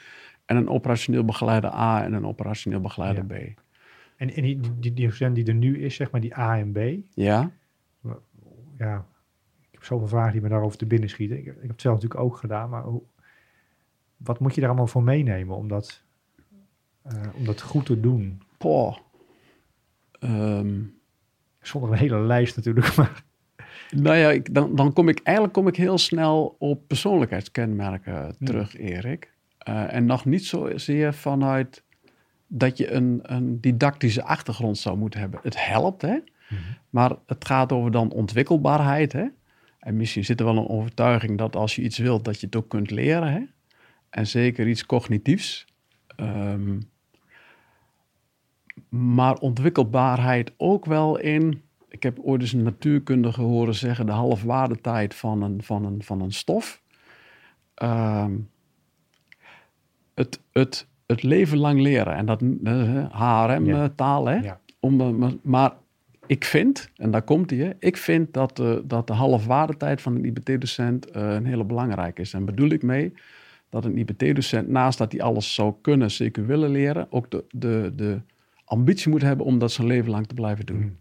En 0.44 0.56
een 0.56 0.68
operationeel 0.68 1.24
begeleider 1.24 1.70
A 1.74 2.04
en 2.04 2.12
een 2.12 2.26
operationeel 2.26 2.80
begeleider 2.80 3.24
B. 3.24 3.32
En, 4.16 4.34
en 4.34 4.42
die, 4.42 4.60
die, 4.78 4.92
die 4.94 5.06
docent 5.06 5.34
die 5.34 5.44
er 5.46 5.54
nu 5.54 5.82
is, 5.82 5.94
zeg 5.94 6.10
maar 6.10 6.20
die 6.20 6.36
A 6.38 6.58
en 6.58 6.72
B. 6.72 6.78
Ja, 7.14 7.50
Ja, 8.78 9.06
ik 9.60 9.68
heb 9.70 9.84
zoveel 9.84 10.08
vragen 10.08 10.32
die 10.32 10.40
me 10.40 10.48
daarover 10.48 10.78
te 10.78 10.86
binnen 10.86 11.08
schieten. 11.08 11.38
Ik, 11.38 11.46
ik 11.46 11.54
heb 11.60 11.68
het 11.70 11.80
zelf 11.80 11.94
natuurlijk 11.94 12.20
ook 12.20 12.36
gedaan, 12.36 12.68
maar 12.70 12.82
hoe, 12.82 13.02
wat 14.16 14.40
moet 14.40 14.54
je 14.54 14.60
daar 14.60 14.70
allemaal 14.70 14.86
voor 14.86 15.02
meenemen 15.02 15.56
om 15.56 15.68
dat, 15.68 16.02
eh, 17.02 17.12
om 17.34 17.44
dat 17.44 17.60
goed 17.62 17.86
te 17.86 18.00
doen? 18.00 18.42
Poh. 18.58 18.96
Ehm, 20.18 20.80
Zonder 21.60 21.92
een 21.92 21.98
hele 21.98 22.20
lijst 22.20 22.56
natuurlijk, 22.56 22.94
maar 22.96 23.24
Nou 23.90 24.16
ja, 24.16 24.30
ik, 24.30 24.54
dan, 24.54 24.76
dan 24.76 24.92
kom 24.92 25.08
ik 25.08 25.20
eigenlijk 25.22 25.56
kom 25.56 25.68
ik 25.68 25.76
heel 25.76 25.98
snel 25.98 26.56
op 26.58 26.86
persoonlijkheidskenmerken 26.86 28.36
terug, 28.44 28.76
Erik. 28.76 29.32
Eh, 29.58 29.94
en 29.94 30.06
nog 30.06 30.24
niet 30.24 30.46
zozeer 30.46 31.14
vanuit 31.14 31.82
dat 32.46 32.78
je 32.78 32.90
een, 32.90 33.20
een 33.22 33.60
didactische 33.60 34.24
achtergrond 34.24 34.78
zou 34.78 34.96
moeten 34.96 35.20
hebben. 35.20 35.40
Het 35.42 35.66
helpt, 35.66 36.02
hè? 36.02 36.18
Maar 36.90 37.12
het 37.26 37.44
gaat 37.44 37.72
over 37.72 37.90
dan 37.90 38.10
ontwikkelbaarheid, 38.10 39.12
hè? 39.12 39.26
En 39.78 39.96
misschien 39.96 40.24
zit 40.24 40.40
er 40.40 40.46
wel 40.46 40.56
een 40.56 40.68
overtuiging 40.68 41.38
dat 41.38 41.56
als 41.56 41.76
je 41.76 41.82
iets 41.82 41.98
wilt, 41.98 42.24
dat 42.24 42.40
je 42.40 42.46
het 42.46 42.56
ook 42.56 42.68
kunt 42.68 42.90
leren, 42.90 43.32
hè? 43.32 43.40
En 44.10 44.26
zeker 44.26 44.68
iets 44.68 44.86
cognitiefs. 44.86 45.66
Ehm, 46.16 46.78
maar 48.88 49.34
ontwikkelbaarheid 49.34 50.52
ook 50.56 50.84
wel 50.84 51.18
in. 51.18 51.62
Ik 51.88 52.02
heb 52.02 52.18
ooit 52.18 52.40
eens 52.40 52.52
een 52.52 52.62
natuurkundige 52.62 53.40
horen 53.42 53.74
zeggen: 53.74 54.06
de 54.06 54.12
halfwaardetijd 54.12 55.14
van 55.14 55.42
een, 55.42 55.62
van 55.62 55.84
een, 55.84 56.02
van 56.02 56.20
een 56.20 56.32
stof. 56.32 56.82
Ehm, 57.74 58.32
het, 60.14 60.40
het, 60.52 60.86
het 61.06 61.22
leven 61.22 61.58
lang 61.58 61.80
leren. 61.80 62.14
En 62.14 62.26
dat 62.26 62.42
Ja. 62.62 63.08
HRM-taal, 63.12 64.26
hè? 64.26 64.36
ja. 64.36 64.60
Om, 64.80 65.00
eh, 65.00 65.08
maar, 65.10 65.32
maar 65.42 65.72
ik 66.26 66.44
vind, 66.44 66.90
en 66.96 67.10
daar 67.10 67.22
komt 67.22 67.50
hij, 67.50 67.76
ik 67.78 67.96
vind 67.96 68.34
dat, 68.34 68.56
de 68.56 68.82
dat 68.86 69.06
de 69.06 69.12
halfwaardetijd 69.12 70.00
van 70.00 70.14
een 70.14 70.24
IBT-docent 70.24 71.10
eh, 71.10 71.32
een 71.32 71.46
hele 71.46 71.64
belangrijke 71.64 72.20
is. 72.20 72.32
En 72.32 72.44
bedoel 72.44 72.70
ik 72.70 72.82
mee 72.82 73.12
dat 73.68 73.84
een 73.84 73.98
IBT-docent, 73.98 74.68
naast 74.68 74.98
dat 74.98 75.12
hij 75.12 75.20
alles 75.20 75.54
zou 75.54 75.74
kunnen, 75.80 76.10
zeker 76.10 76.46
willen 76.46 76.70
leren, 76.70 77.06
ook 77.10 77.30
de, 77.30 77.44
de, 77.50 77.92
de 77.96 78.20
ambitie 78.68 79.10
moet 79.10 79.22
hebben 79.22 79.46
om 79.46 79.58
dat 79.58 79.72
zijn 79.72 79.86
leven 79.86 80.10
lang 80.10 80.26
te 80.26 80.34
blijven 80.34 80.66
doen. 80.66 80.80
Mm. 80.80 80.96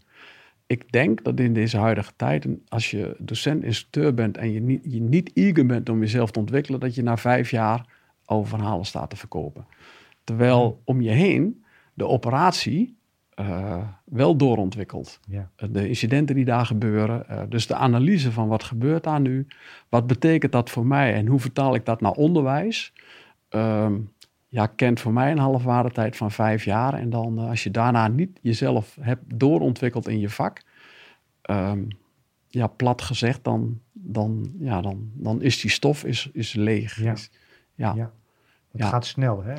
Ik 0.66 0.92
denk 0.92 1.24
dat 1.24 1.40
in 1.40 1.52
deze 1.52 1.78
huidige 1.78 2.12
tijd, 2.16 2.46
als 2.68 2.90
je 2.90 3.16
docent-instructeur 3.18 4.14
bent 4.14 4.36
en 4.36 4.52
je 4.52 4.60
niet, 4.60 4.80
je 4.84 5.00
niet 5.00 5.30
eager 5.34 5.66
bent 5.66 5.88
om 5.88 6.00
jezelf 6.00 6.30
te 6.30 6.38
ontwikkelen, 6.38 6.80
dat 6.80 6.94
je 6.94 7.02
na 7.02 7.16
vijf 7.16 7.50
jaar 7.50 7.86
al 8.24 8.44
verhalen 8.44 8.86
staat 8.86 9.10
te 9.10 9.16
verkopen. 9.16 9.66
Terwijl 10.24 10.80
om 10.84 11.00
je 11.00 11.10
heen 11.10 11.64
de 11.94 12.06
operatie 12.06 12.96
eh, 13.34 13.78
wel 14.04 14.36
doorontwikkelt. 14.36 15.20
ja. 15.28 15.50
De 15.70 15.88
incidenten 15.88 16.34
die 16.34 16.44
daar 16.44 16.66
gebeuren. 16.66 17.28
eh, 17.28 17.42
dus 17.48 17.66
de 17.66 17.74
analyse 17.74 18.32
van 18.32 18.48
wat 18.48 18.64
gebeurt 18.64 19.04
daar 19.04 19.20
nu. 19.20 19.46
Wat 19.88 20.06
betekent 20.06 20.52
dat 20.52 20.70
voor 20.70 20.86
mij 20.86 21.14
en 21.14 21.26
hoe 21.26 21.40
vertaal 21.40 21.74
ik 21.74 21.84
dat 21.84 22.00
naar 22.00 22.12
onderwijs? 22.12 22.92
Ehm, 23.48 23.94
ja, 24.48 24.66
kent 24.66 25.00
voor 25.00 25.12
mij 25.12 25.30
een 25.30 25.38
halfwaardetijd 25.38 26.16
van 26.16 26.30
vijf 26.30 26.64
jaar. 26.64 26.94
En 26.94 27.10
dan 27.10 27.38
eh, 27.38 27.48
als 27.48 27.62
je 27.62 27.70
daarna 27.70 28.08
niet 28.08 28.38
jezelf 28.42 28.96
hebt 29.00 29.22
doorontwikkeld 29.38 30.08
in 30.08 30.18
je 30.20 30.28
vak. 30.30 30.60
ehm, 31.42 31.82
ja, 32.48 32.66
plat 32.66 33.02
gezegd, 33.02 33.44
dan, 33.44 33.80
dan, 33.92 34.52
ja, 34.58 34.80
dan, 34.80 35.10
dan 35.14 35.42
is 35.42 35.60
die 35.60 35.70
stof 35.70 36.04
is, 36.04 36.30
is 36.32 36.52
leeg. 36.54 37.00
Ja. 37.02 37.12
Is- 37.12 37.30
ja. 37.74 37.92
Ja. 37.94 38.12
Het 38.72 38.80
Ja. 38.82 38.88
gaat 38.88 39.06
snel, 39.06 39.42
hè? 39.42 39.52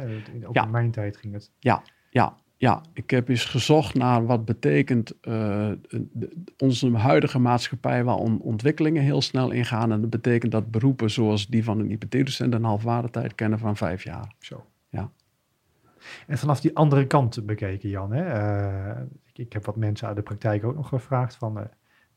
Ook 0.46 0.54
Ja. 0.56 0.64
in 0.64 0.72
mijn 0.72 0.92
tijd 0.92 1.18
ging 1.18 1.34
het. 1.34 1.52
Ja, 1.60 1.82
ja, 2.10 2.36
ja. 2.58 2.82
Ik 2.94 3.10
heb 3.10 3.30
eens 3.30 3.46
gezocht 3.46 3.94
naar 3.94 4.26
wat 4.26 4.46
betekent 4.46 5.20
eh, 5.22 5.72
de- 6.12 6.36
onze 6.58 6.92
huidige 6.98 7.40
maatschappij 7.40 8.04
waar 8.04 8.16
on- 8.16 8.42
ontwikkelingen 8.42 9.04
heel 9.04 9.22
snel 9.22 9.52
ingaan. 9.52 9.92
En 9.92 10.02
dat 10.02 10.10
betekent 10.10 10.52
dat 10.52 10.72
beroepen 10.72 11.12
zoals 11.12 11.48
die 11.48 11.64
van 11.64 11.80
een 11.80 11.92
IPT-docent 11.92 12.54
een 12.54 12.64
halfwaardetijd 12.64 13.36
kennen 13.36 13.60
van 13.60 13.78
vijf 13.78 14.04
jaar. 14.04 14.34
Zo. 14.40 14.66
En 16.28 16.38
vanaf 16.38 16.62
die 16.62 16.76
andere 16.76 17.08
kant 17.08 17.46
bekeken, 17.46 17.90
Jan. 17.90 18.12
Hè? 18.12 18.24
Uh, 18.96 19.02
ik, 19.26 19.38
ik, 19.38 19.54
heb 19.54 19.66
wat 19.66 19.76
mensen 19.76 20.08
uit 20.08 20.16
de 20.16 20.22
praktijk 20.22 20.64
ook 20.64 20.76
nog 20.76 20.88
gevraagd 20.88 21.36
van... 21.36 21.58
Uh, 21.58 21.64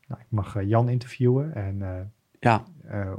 nou, 0.07 0.21
ik 0.21 0.27
mag 0.29 0.55
uh, 0.55 0.67
Jan 0.67 0.89
interviewen 0.89 1.55
en 1.55 2.11
ja. 2.39 2.63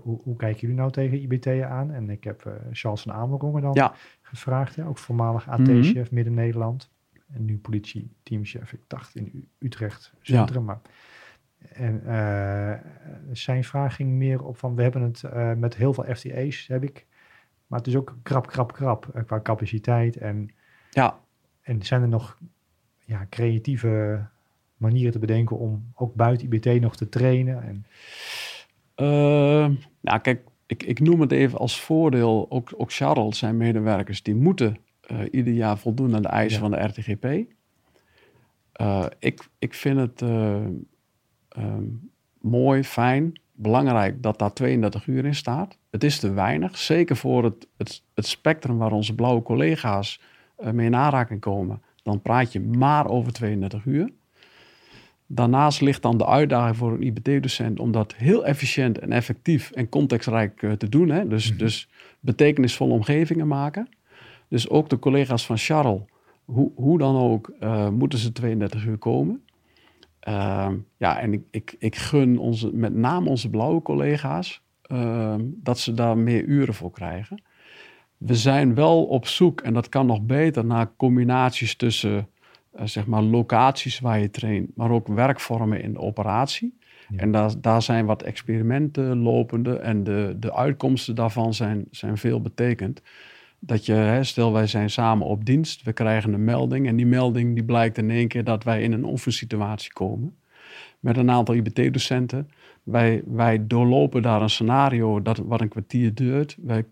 hoe, 0.03 0.21
hoe, 0.23 0.37
kijken 0.37 0.61
jullie 0.61 0.77
nou 0.77 0.91
tegen 0.91 1.21
IBT 1.21 1.47
aan? 1.63 1.91
En 1.93 2.11
ik 2.11 2.25
heb 2.25 2.59
Charles 2.73 3.03
van 3.03 3.13
Amerongen 3.13 3.63
dan 3.63 3.73
ja. 3.75 3.95
gevraagd, 4.21 4.77
hè? 4.77 4.87
ook 4.87 4.99
voormalig 4.99 5.49
AT-chef 5.49 6.07
mhm. 6.07 6.15
Midden-Nederland. 6.15 6.91
En 7.33 7.45
nu 7.45 7.59
politie-teamchef, 7.59 8.73
ik 8.73 8.81
dacht 8.87 9.15
in 9.15 9.49
Utrecht 9.59 10.13
Centrum. 10.21 10.61
Ja. 10.61 10.67
Maar 10.67 10.81
en 11.73 12.03
zijn 13.33 13.65
vraag 13.65 13.95
ging 13.95 14.11
meer 14.11 14.45
op 14.45 14.57
van, 14.57 14.75
we 14.75 14.83
hebben 14.83 15.03
het 15.03 15.23
met 15.59 15.77
heel 15.77 15.93
veel 15.93 16.15
FTA's, 16.15 16.67
heb 16.67 16.83
ik 16.83 17.07
maar 17.67 17.79
het 17.79 17.89
is 17.89 17.97
ook 17.97 18.17
krap, 18.23 18.47
krap, 18.47 18.73
krap 18.73 19.09
eh, 19.15 19.25
qua 19.25 19.41
capaciteit. 19.41 20.17
En, 20.17 20.51
ja. 20.95 21.21
en 21.63 21.83
zijn 21.83 22.03
er 22.03 22.09
nog 22.09 22.39
ja, 23.05 23.27
creatieve 23.31 24.27
manieren 24.77 25.13
te 25.13 25.19
bedenken 25.19 25.59
om 25.59 25.93
ook 25.95 26.15
buiten 26.15 26.47
IBT 26.47 26.81
nog 26.81 26.97
te 26.97 27.09
trainen? 27.09 27.63
En... 27.63 27.87
Uh, 28.97 29.77
nou, 30.01 30.21
kijk, 30.21 30.45
ik, 30.67 30.83
ik 30.83 31.01
noem 31.01 31.21
het 31.21 31.33
even 31.33 31.59
als 31.59 31.81
voordeel. 31.81 32.47
Ook, 32.49 32.73
ook 32.77 32.93
Charles, 32.93 33.39
zijn 33.39 33.57
medewerkers, 33.57 34.23
die 34.23 34.35
moeten 34.35 34.77
uh, 35.11 35.19
ieder 35.31 35.53
jaar 35.53 35.79
voldoen 35.79 36.15
aan 36.15 36.23
de 36.23 36.29
eisen 36.29 36.61
van 36.61 36.71
de 36.71 36.83
RTGP. 36.83 37.25
Uh, 38.81 39.07
ik, 39.19 39.49
ik 39.59 39.75
vind 39.75 39.99
het 39.99 40.23
ehm, 40.23 41.83
mooi, 42.41 42.85
fijn 42.85 43.33
belangrijk 43.55 44.23
dat 44.23 44.39
daar 44.39 44.53
32 44.53 45.07
uur 45.07 45.25
in 45.25 45.35
staat. 45.35 45.79
Het 45.91 46.05
is 46.05 46.19
te 46.19 46.33
weinig, 46.33 46.79
zeker 46.79 47.17
voor 47.17 47.45
het, 47.45 47.69
het, 47.77 48.03
het 48.15 48.27
spectrum 48.27 48.79
waar 48.79 48.93
onze 48.93 49.15
blauwe 49.15 49.43
collega's 49.43 50.21
mee 50.73 50.87
in 50.87 50.97
aanraking 50.97 51.41
komen. 51.41 51.83
Dan 52.03 52.23
praat 52.23 52.53
je 52.53 52.61
maar 52.61 53.09
over 53.09 53.33
32 53.33 53.85
uur. 53.85 54.11
Daarnaast 55.27 55.81
ligt 55.81 56.03
dan 56.03 56.19
de 56.19 56.27
uitdaging 56.27 56.77
voor 56.77 56.93
een 56.93 57.03
IBT-docent 57.03 57.81
om 57.81 57.93
dat 57.93 58.15
heel 58.15 58.47
efficiënt 58.47 58.99
en 58.99 59.13
effectief 59.13 59.71
en 59.71 59.89
contextrijk 59.89 60.63
uh, 60.63 60.73
te 60.73 60.89
doen. 60.89 61.09
Hè? 61.09 61.29
Dus, 61.29 61.53
mm 61.53 61.59
dus 61.59 61.89
betekenisvolle 62.21 62.93
omgevingen 62.93 63.47
maken. 63.47 63.89
Dus 64.49 64.69
ook 64.69 64.89
de 64.89 64.99
collega's 64.99 65.47
van 65.47 65.57
Charles, 65.57 66.01
hoe, 66.45 66.73
hoe 66.75 66.99
dan 66.99 67.17
ook, 67.17 67.53
uh, 67.61 67.89
moeten 67.89 68.19
ze 68.19 68.33
32 68.33 68.85
uur 68.85 68.99
komen. 68.99 69.43
Ehm, 70.21 70.77
ja, 70.97 71.21
en 71.21 71.33
ik, 71.33 71.43
ik, 71.51 71.77
ik 71.79 71.97
gun 71.97 72.39
onze, 72.39 72.71
met 72.73 72.95
name 72.95 73.29
onze 73.29 73.51
blauwe 73.51 73.83
collega's 73.83 74.63
ehm, 74.83 75.41
dat 75.45 75.79
ze 75.79 75.95
daar 75.95 76.19
meer 76.19 76.45
uren 76.45 76.75
voor 76.75 76.91
krijgen. 76.91 77.43
We 78.27 78.35
zijn 78.35 78.75
wel 78.75 79.05
op 79.05 79.27
zoek, 79.27 79.61
en 79.61 79.73
dat 79.73 79.89
kan 79.89 80.07
nog 80.07 80.23
beter, 80.23 80.65
naar 80.65 80.91
combinaties 80.97 81.77
tussen 81.77 82.29
uh, 82.77 82.81
zeg 82.85 83.07
maar 83.07 83.23
locaties 83.23 84.01
waar 84.01 84.19
je 84.21 84.31
traint, 84.31 84.77
maar 84.77 84.91
ook 84.91 85.09
werkvormen 85.09 85.83
in 85.83 85.93
de 85.93 85.99
operatie. 85.99 86.79
En 87.17 87.33
daar, 87.33 87.51
daar 87.61 87.83
zijn 87.83 88.07
wat 88.07 88.23
experimenten 88.23 89.19
lopende 89.19 89.79
en 89.79 90.05
de, 90.05 90.37
de 90.39 90.55
uitkomsten 90.55 91.15
daarvan 91.15 91.55
zijn, 91.55 91.85
zijn 91.91 92.17
veel 92.17 92.41
betekend 92.41 93.03
dat 93.59 93.87
je, 93.87 93.93
hè, 93.93 94.25
stel 94.25 94.53
wij 94.53 94.67
zijn 94.67 94.91
samen 94.91 95.27
op 95.27 95.45
dienst, 95.45 95.83
we 95.83 95.93
krijgen 95.93 96.33
een 96.33 96.45
melding 96.45 96.87
en 96.87 96.97
die 96.97 97.07
melding 97.07 97.55
die 97.55 97.65
blijkt 97.65 97.99
in 97.99 98.11
één 98.11 98.29
keer 98.29 98.45
dat 98.45 98.65
wij 98.65 98.83
in 98.83 98.93
een 98.93 99.05
oefensituatie 99.05 99.93
komen 99.93 100.37
met 101.01 101.17
een 101.17 101.31
aantal 101.31 101.55
IBT-docenten. 101.55 102.49
Wij, 102.83 103.23
wij 103.27 103.67
doorlopen 103.67 104.23
daar 104.23 104.43
een 104.43 104.51
scenario 104.51 105.23
dat 105.23 105.39
wat 105.39 105.61
een 105.61 105.69
kwartier 105.69 106.15
duurt. 106.15 106.57
Wij 106.63 106.85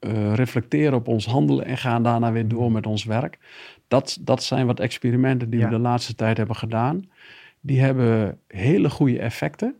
uh, 0.00 0.34
reflecteren 0.34 0.94
op 0.94 1.08
ons 1.08 1.26
handelen 1.26 1.64
en 1.64 1.78
gaan 1.78 2.02
daarna 2.02 2.32
weer 2.32 2.48
door 2.48 2.72
met 2.72 2.86
ons 2.86 3.04
werk. 3.04 3.38
Dat, 3.88 4.18
dat 4.20 4.42
zijn 4.42 4.66
wat 4.66 4.80
experimenten 4.80 5.50
die 5.50 5.60
we 5.60 5.68
de 5.68 5.78
laatste 5.78 6.14
tijd 6.14 6.36
hebben 6.36 6.56
gedaan. 6.56 7.04
Die 7.60 7.80
hebben 7.80 8.38
hele 8.46 8.90
goede 8.90 9.18
effecten, 9.18 9.74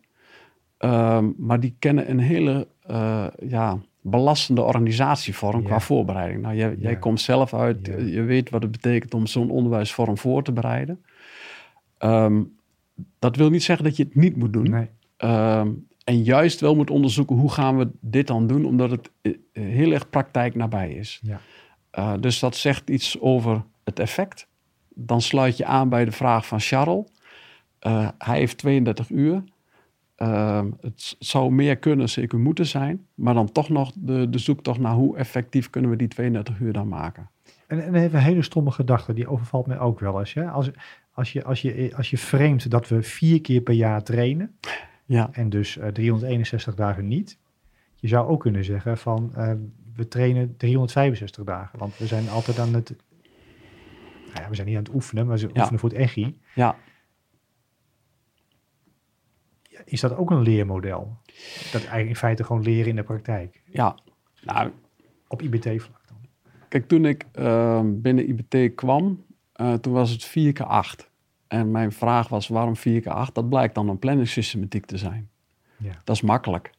uh, 0.80 1.24
maar 1.36 1.60
die 1.60 1.74
kennen 1.78 2.10
een 2.10 2.18
hele 2.18 2.66
uh, 2.90 3.26
ja, 3.48 3.78
belastende 4.00 4.62
organisatievorm 4.62 5.62
qua 5.62 5.80
voorbereiding. 5.80 6.42
Nou, 6.42 6.56
jij, 6.56 6.76
jij 6.78 6.96
komt 6.96 7.20
zelf 7.20 7.54
uit, 7.54 7.86
je 7.86 8.22
weet 8.22 8.50
wat 8.50 8.62
het 8.62 8.70
betekent 8.70 9.14
om 9.14 9.26
zo'n 9.26 9.50
onderwijsvorm 9.50 10.18
voor 10.18 10.42
te 10.42 10.52
bereiden. 10.52 11.04
Um, 11.98 12.56
dat 13.18 13.36
wil 13.36 13.50
niet 13.50 13.62
zeggen 13.62 13.84
dat 13.84 13.96
je 13.96 14.04
het 14.04 14.14
niet 14.14 14.36
moet 14.36 14.52
doen. 14.52 14.70
Nee. 14.70 14.88
Um, 15.18 15.86
en 16.08 16.22
juist 16.22 16.60
wel 16.60 16.74
moet 16.74 16.90
onderzoeken 16.90 17.36
hoe 17.36 17.52
gaan 17.52 17.78
we 17.78 17.90
dit 18.00 18.26
dan 18.26 18.46
doen, 18.46 18.64
omdat 18.64 18.90
het 18.90 19.10
eh, 19.22 19.32
heel 19.52 19.92
erg 19.92 20.10
praktijk 20.10 20.54
nabij 20.54 20.90
is. 20.90 21.20
Ja. 21.22 21.40
Uh, 21.98 22.14
dus 22.20 22.38
dat 22.38 22.56
zegt 22.56 22.90
iets 22.90 23.20
over 23.20 23.64
het 23.84 23.98
effect. 23.98 24.48
Dan 24.88 25.20
sluit 25.20 25.56
je 25.56 25.64
aan 25.64 25.88
bij 25.88 26.04
de 26.04 26.12
vraag 26.12 26.46
van 26.46 26.60
Charles. 26.60 27.06
Uh, 27.86 28.08
hij 28.18 28.38
heeft 28.38 28.58
32 28.58 29.10
uur. 29.10 29.42
Het 30.80 31.16
zou 31.18 31.50
meer 31.50 31.76
kunnen, 31.76 32.08
zeker 32.08 32.38
moeten 32.38 32.66
zijn. 32.66 33.06
Maar 33.14 33.34
dan 33.34 33.52
toch 33.52 33.68
nog 33.68 33.92
de, 33.94 34.30
de 34.30 34.38
zoektocht 34.38 34.78
naar 34.78 34.94
hoe 34.94 35.16
effectief 35.16 35.70
kunnen 35.70 35.90
we 35.90 35.96
die 35.96 36.08
32 36.08 36.58
uur 36.58 36.72
dan 36.72 36.88
maken. 36.88 37.30
En, 37.66 37.84
en 37.84 37.94
even 37.94 38.18
een 38.18 38.24
hele 38.24 38.42
stomme 38.42 38.70
gedachte, 38.70 39.12
die 39.12 39.28
overvalt 39.28 39.66
mij 39.66 39.78
ook 39.78 40.00
wel 40.00 40.18
eens. 40.18 40.34
Hè? 40.34 40.50
Als, 40.50 40.70
als, 41.12 41.32
je, 41.32 41.44
als, 41.44 41.62
je, 41.62 41.92
als 41.96 42.10
je 42.10 42.18
framet 42.18 42.70
dat 42.70 42.88
we 42.88 43.02
vier 43.02 43.40
keer 43.40 43.60
per 43.60 43.74
jaar 43.74 44.02
trainen, 44.02 44.58
ja. 45.08 45.28
en 45.32 45.50
dus 45.50 45.76
uh, 45.76 45.86
eh, 45.86 45.92
361 45.92 46.74
dagen 46.74 47.08
niet. 47.08 47.38
Je 47.94 48.08
zou 48.08 48.28
ook 48.28 48.40
kunnen 48.40 48.64
zeggen 48.64 48.98
van 48.98 49.32
uh, 49.36 49.52
we 49.94 50.08
trainen 50.08 50.56
365 50.56 51.44
dagen. 51.44 51.78
Want 51.78 51.98
we 51.98 52.06
zijn 52.06 52.28
altijd 52.28 52.58
aan 52.58 52.74
het. 52.74 52.96
Nou 54.26 54.42
ja, 54.42 54.48
we 54.48 54.54
zijn 54.54 54.66
niet 54.66 54.76
aan 54.76 54.82
het 54.82 54.94
oefenen, 54.94 55.26
maar 55.26 55.38
ze 55.38 55.48
oefenen 55.56 55.78
voor 55.78 55.88
het 55.88 55.98
EGI. 55.98 56.38
Ja 56.54 56.76
is 59.84 60.00
dat 60.00 60.16
ook 60.16 60.30
een 60.30 60.42
leermodel? 60.42 61.16
Dat 61.72 61.80
eigenlijk 61.80 62.08
in 62.08 62.16
feite 62.16 62.44
gewoon 62.44 62.62
leren 62.62 62.88
in 62.88 62.96
de 62.96 63.02
praktijk? 63.02 63.62
Ja, 63.64 63.96
nou... 64.42 64.70
Op 65.28 65.42
IBT-vlak 65.42 66.02
dan? 66.06 66.16
Kijk, 66.68 66.88
toen 66.88 67.04
ik 67.04 67.24
uh, 67.38 67.80
binnen 67.84 68.28
IBT 68.28 68.74
kwam, 68.74 69.24
toen 69.80 69.92
was 69.92 70.10
het 70.10 70.24
4 70.24 70.52
keer 70.52 70.66
8. 70.66 71.07
En 71.48 71.70
mijn 71.70 71.92
vraag 71.92 72.28
was, 72.28 72.48
waarom 72.48 72.76
4 72.76 73.00
keer 73.00 73.12
8? 73.12 73.34
Dat 73.34 73.48
blijkt 73.48 73.74
dan 73.74 73.88
een 73.88 73.98
planningssystematiek 73.98 74.86
te 74.86 74.98
zijn. 74.98 75.28
Ja. 75.76 75.92
Dat 76.04 76.16
is 76.16 76.22
makkelijk. 76.22 76.70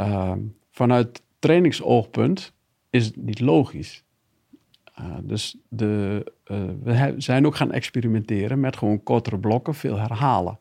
Uh, 0.00 0.32
vanuit 0.70 1.22
trainingsoogpunt 1.38 2.52
is 2.90 3.06
het 3.06 3.16
niet 3.16 3.40
logisch. 3.40 4.04
Uh, 5.00 5.16
dus 5.22 5.56
de, 5.68 6.24
uh, 6.46 6.58
we 6.82 7.14
zijn 7.16 7.46
ook 7.46 7.56
gaan 7.56 7.72
experimenteren 7.72 8.60
met 8.60 8.76
gewoon 8.76 9.02
kortere 9.02 9.38
blokken, 9.38 9.74
veel 9.74 9.98
herhalen. 9.98 10.58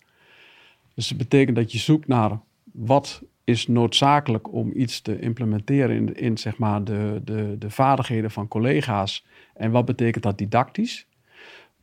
Dus 0.93 1.09
het 1.09 1.17
betekent 1.17 1.55
dat 1.55 1.71
je 1.71 1.77
zoekt 1.77 2.07
naar 2.07 2.39
wat 2.63 3.21
is 3.43 3.67
noodzakelijk 3.67 4.53
om 4.53 4.71
iets 4.75 5.01
te 5.01 5.19
implementeren 5.19 5.95
in, 5.95 6.15
in 6.15 6.37
zeg 6.37 6.57
maar 6.57 6.83
de, 6.83 7.21
de, 7.23 7.55
de 7.59 7.69
vaardigheden 7.69 8.31
van 8.31 8.47
collega's. 8.47 9.25
En 9.53 9.71
wat 9.71 9.85
betekent 9.85 10.23
dat 10.23 10.37
didactisch? 10.37 11.07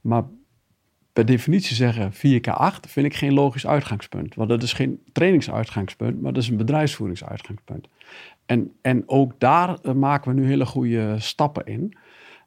Maar 0.00 0.24
per 1.20 1.28
definitie 1.28 1.76
zeggen 1.76 2.12
4K8 2.12 2.80
vind 2.88 3.06
ik 3.06 3.14
geen 3.14 3.32
logisch 3.32 3.66
uitgangspunt. 3.66 4.34
Want 4.34 4.48
dat 4.48 4.62
is 4.62 4.72
geen 4.72 5.00
trainingsuitgangspunt, 5.12 6.22
maar 6.22 6.32
dat 6.32 6.42
is 6.42 6.48
een 6.48 6.56
bedrijfsvoeringsuitgangspunt. 6.56 7.88
En, 8.46 8.72
en 8.82 9.02
ook 9.06 9.32
daar 9.38 9.78
eh, 9.82 9.92
maken 9.92 10.34
we 10.34 10.40
nu 10.40 10.46
hele 10.46 10.66
goede 10.66 11.14
stappen 11.18 11.66
in. 11.66 11.96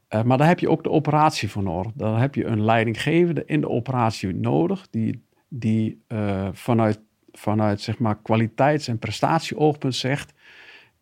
Uh, 0.10 0.24
maar 0.24 0.38
daar 0.38 0.48
heb 0.48 0.60
je 0.60 0.70
ook 0.70 0.84
de 0.84 0.90
operatie 0.90 1.50
voor 1.50 1.64
nodig. 1.64 1.92
Daar 1.96 2.20
heb 2.20 2.36
je 2.36 2.46
een 2.46 2.64
leidinggevende 2.64 3.44
in 3.46 3.62
de 3.62 3.70
operatie 3.70 4.34
nodig 4.34 4.88
die 4.90 5.22
die 5.48 6.02
uh, 6.08 6.48
vanuit, 6.52 7.00
vanuit 7.32 7.82
zeg 7.82 8.00
maar 8.00 8.18
kwaliteits- 8.22 8.88
en 8.88 9.00
prestatieoogpunt 9.00 9.96
zegt: 9.96 10.34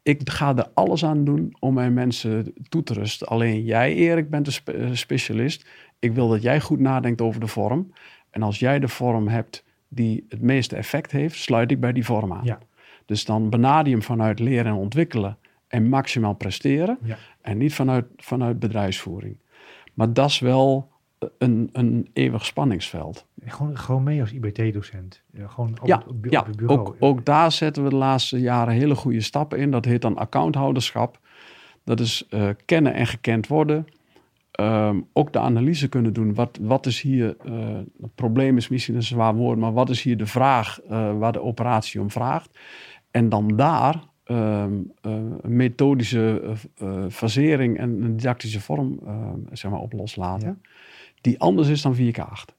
Ik 0.03 0.29
ga 0.29 0.55
er 0.55 0.67
alles 0.73 1.05
aan 1.05 1.23
doen 1.23 1.55
om 1.59 1.73
mijn 1.73 1.93
mensen 1.93 2.53
toe 2.69 2.83
te 2.83 2.93
rusten. 2.93 3.27
Alleen 3.27 3.63
jij, 3.63 3.93
Erik, 3.95 4.29
bent 4.29 4.61
eh, 4.63 4.89
specialist. 4.93 5.65
Ik 6.01 6.13
wil 6.13 6.29
dat 6.29 6.41
jij 6.41 6.61
goed 6.61 6.79
nadenkt 6.79 7.21
over 7.21 7.39
de 7.39 7.47
vorm. 7.47 7.91
En 8.29 8.43
als 8.43 8.59
jij 8.59 8.79
de 8.79 8.87
vorm 8.87 9.27
hebt 9.27 9.63
die 9.87 10.25
het 10.29 10.41
meeste 10.41 10.75
effect 10.75 11.11
heeft, 11.11 11.35
sluit 11.35 11.71
ik 11.71 11.79
bij 11.79 11.93
die 11.93 12.05
vorm 12.05 12.33
aan. 12.33 12.43
Ja. 12.43 12.59
Dus 13.05 13.25
dan 13.25 13.49
benader 13.49 13.85
je 13.85 13.91
hem 13.91 14.03
vanuit 14.03 14.39
leren 14.39 14.65
en 14.65 14.77
ontwikkelen 14.77 15.37
en 15.67 15.89
maximaal 15.89 16.33
presteren. 16.33 16.97
Ja. 17.03 17.17
En 17.41 17.57
niet 17.57 17.73
vanuit, 17.73 18.05
vanuit 18.17 18.59
bedrijfsvoering. 18.59 19.37
Maar 19.93 20.13
dat 20.13 20.29
is 20.29 20.39
wel 20.39 20.89
een, 21.37 21.69
een 21.73 22.09
eeuwig 22.13 22.45
spanningsveld. 22.45 23.25
Gewoon, 23.45 23.77
gewoon 23.77 24.03
mee 24.03 24.21
als 24.21 24.31
IBT-docent. 24.31 25.21
Gewoon 25.45 25.79
op, 25.81 25.87
ja, 25.87 26.03
het, 26.21 26.31
ja, 26.31 26.45
bureau. 26.55 26.79
Ook, 26.79 26.95
ook 26.99 27.25
daar 27.25 27.51
zetten 27.51 27.83
we 27.83 27.89
de 27.89 27.95
laatste 27.95 28.39
jaren 28.39 28.73
hele 28.73 28.95
goede 28.95 29.21
stappen 29.21 29.59
in. 29.59 29.71
Dat 29.71 29.85
heet 29.85 30.01
dan 30.01 30.17
accounthouderschap. 30.17 31.19
Dat 31.83 31.99
is 31.99 32.27
uh, 32.29 32.49
kennen 32.65 32.93
en 32.93 33.07
gekend 33.07 33.47
worden. 33.47 33.87
Um, 34.59 35.07
ook 35.13 35.33
de 35.33 35.39
analyse 35.39 35.89
kunnen 35.89 36.13
doen. 36.13 36.33
Wat, 36.33 36.59
wat 36.61 36.85
is 36.85 37.01
hier, 37.01 37.35
uh, 37.45 37.77
het 38.01 38.15
probleem 38.15 38.57
is 38.57 38.67
misschien 38.67 38.95
een 38.95 39.03
zwaar 39.03 39.35
woord, 39.35 39.57
maar 39.57 39.73
wat 39.73 39.89
is 39.89 40.01
hier 40.01 40.17
de 40.17 40.25
vraag 40.25 40.79
uh, 40.83 41.17
waar 41.17 41.31
de 41.31 41.41
operatie 41.41 42.01
om 42.01 42.11
vraagt? 42.11 42.59
En 43.11 43.29
dan 43.29 43.47
daar 43.47 44.03
ehm, 44.23 44.73
eh, 45.01 45.11
een 45.41 45.55
methodische 45.55 46.53
fasering 47.09 47.77
en 47.77 48.01
een 48.01 48.17
didactische 48.17 48.61
vorm 48.61 48.99
ehm, 49.05 49.39
zeg 49.51 49.71
maar, 49.71 49.79
op 49.79 49.93
loslaten. 49.93 50.61
Die 51.21 51.39
anders 51.39 51.67
is 51.67 51.81
dan 51.81 51.95
4K8. 51.95 52.55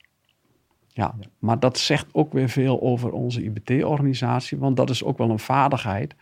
Ja, 0.88 1.14
ja, 1.20 1.28
maar 1.38 1.58
dat 1.58 1.78
zegt 1.78 2.06
ook 2.12 2.32
weer 2.32 2.48
veel 2.48 2.80
over 2.82 3.12
onze 3.12 3.42
IBT-organisatie. 3.42 4.58
Want 4.58 4.76
dat 4.76 4.90
is 4.90 5.04
ook 5.04 5.18
wel 5.18 5.30
een 5.30 5.38
vaardigheid 5.38 6.14